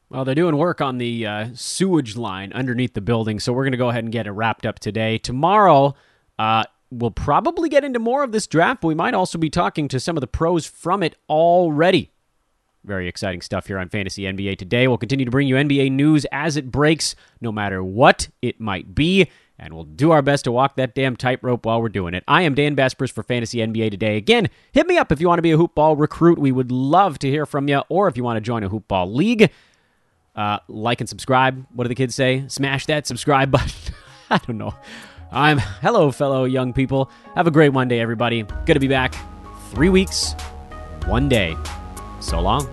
Well, 0.08 0.24
they're 0.24 0.34
doing 0.34 0.56
work 0.56 0.80
on 0.82 0.98
the 0.98 1.26
uh, 1.26 1.48
sewage 1.54 2.16
line 2.16 2.52
underneath 2.52 2.92
the 2.92 3.00
building, 3.00 3.40
so 3.40 3.52
we're 3.52 3.64
going 3.64 3.72
to 3.72 3.78
go 3.78 3.88
ahead 3.88 4.04
and 4.04 4.12
get 4.12 4.26
it 4.26 4.32
wrapped 4.32 4.66
up 4.66 4.78
today. 4.78 5.16
Tomorrow, 5.16 5.94
uh, 6.38 6.64
we'll 6.90 7.10
probably 7.10 7.70
get 7.70 7.82
into 7.82 7.98
more 7.98 8.22
of 8.22 8.30
this 8.30 8.46
draft, 8.46 8.82
but 8.82 8.88
we 8.88 8.94
might 8.94 9.14
also 9.14 9.38
be 9.38 9.48
talking 9.48 9.88
to 9.88 9.98
some 9.98 10.16
of 10.16 10.20
the 10.20 10.26
pros 10.26 10.66
from 10.66 11.02
it 11.02 11.16
already. 11.30 12.10
Very 12.85 13.07
exciting 13.07 13.41
stuff 13.43 13.68
here 13.68 13.78
on 13.78 13.89
Fantasy 13.89 14.22
NBA 14.22 14.59
today. 14.59 14.89
We'll 14.89 14.99
continue 14.99 15.24
to 15.24 15.30
bring 15.30 15.47
you 15.47 15.55
NBA 15.55 15.93
news 15.93 16.26
as 16.33 16.57
it 16.57 16.70
breaks, 16.70 17.14
no 17.41 17.53
matter 17.53 17.83
what 17.83 18.28
it 18.43 18.61
might 18.61 18.93
be, 18.93 19.30
and 19.57 19.72
we'll 19.72 19.85
do 19.85 20.11
our 20.11 20.20
best 20.20 20.45
to 20.45 20.53
walk 20.53 20.74
that 20.76 20.95
damn 20.95 21.14
tightrope 21.14 21.64
while 21.64 21.80
we're 21.80 21.89
doing 21.89 22.14
it. 22.14 22.24
I 22.26 22.43
am 22.43 22.55
Dan 22.55 22.74
Besbris 22.74 23.12
for 23.12 23.22
Fantasy 23.22 23.59
NBA 23.59 23.93
today. 23.93 24.16
Again, 24.16 24.51
hit 24.72 24.89
me 24.89 24.99
up 24.99 25.12
if 25.12 25.20
you 25.20 25.28
want 25.28 25.39
to 25.39 25.43
be 25.43 25.53
a 25.53 25.57
hoopball 25.57 25.99
recruit. 25.99 26.39
We 26.39 26.51
would 26.51 26.72
love 26.72 27.20
to 27.20 27.30
hear 27.30 27.47
from 27.47 27.68
you, 27.68 27.83
or 27.89 28.09
if 28.09 28.16
you 28.16 28.24
want 28.24 28.39
to 28.39 28.41
join 28.41 28.64
a 28.64 28.70
hoopball 28.70 29.14
league. 29.14 29.53
Uh, 30.35 30.59
like 30.66 31.01
and 31.01 31.09
subscribe. 31.09 31.64
What 31.74 31.85
do 31.85 31.89
the 31.89 31.95
kids 31.95 32.14
say? 32.14 32.45
Smash 32.49 32.87
that 32.87 33.07
subscribe 33.07 33.51
button. 33.53 33.95
I 34.28 34.39
don't 34.39 34.59
know. 34.59 34.74
I'm 35.30 35.59
hello, 35.59 36.11
fellow 36.11 36.45
young 36.45 36.72
people. 36.72 37.11
Have 37.37 37.47
a 37.47 37.51
great 37.51 37.70
one 37.70 37.89
day, 37.89 38.01
everybody. 38.01 38.43
Good 38.43 38.74
to 38.74 38.80
be 38.80 38.89
back. 38.89 39.14
Three 39.70 39.89
weeks, 39.89 40.35
one 41.07 41.28
day. 41.28 41.57
So 42.22 42.40
long. 42.40 42.66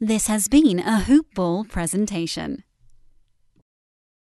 This 0.00 0.26
has 0.26 0.48
been 0.48 0.80
a 0.80 1.00
Hoop 1.00 1.34
Ball 1.34 1.64
presentation. 1.64 2.64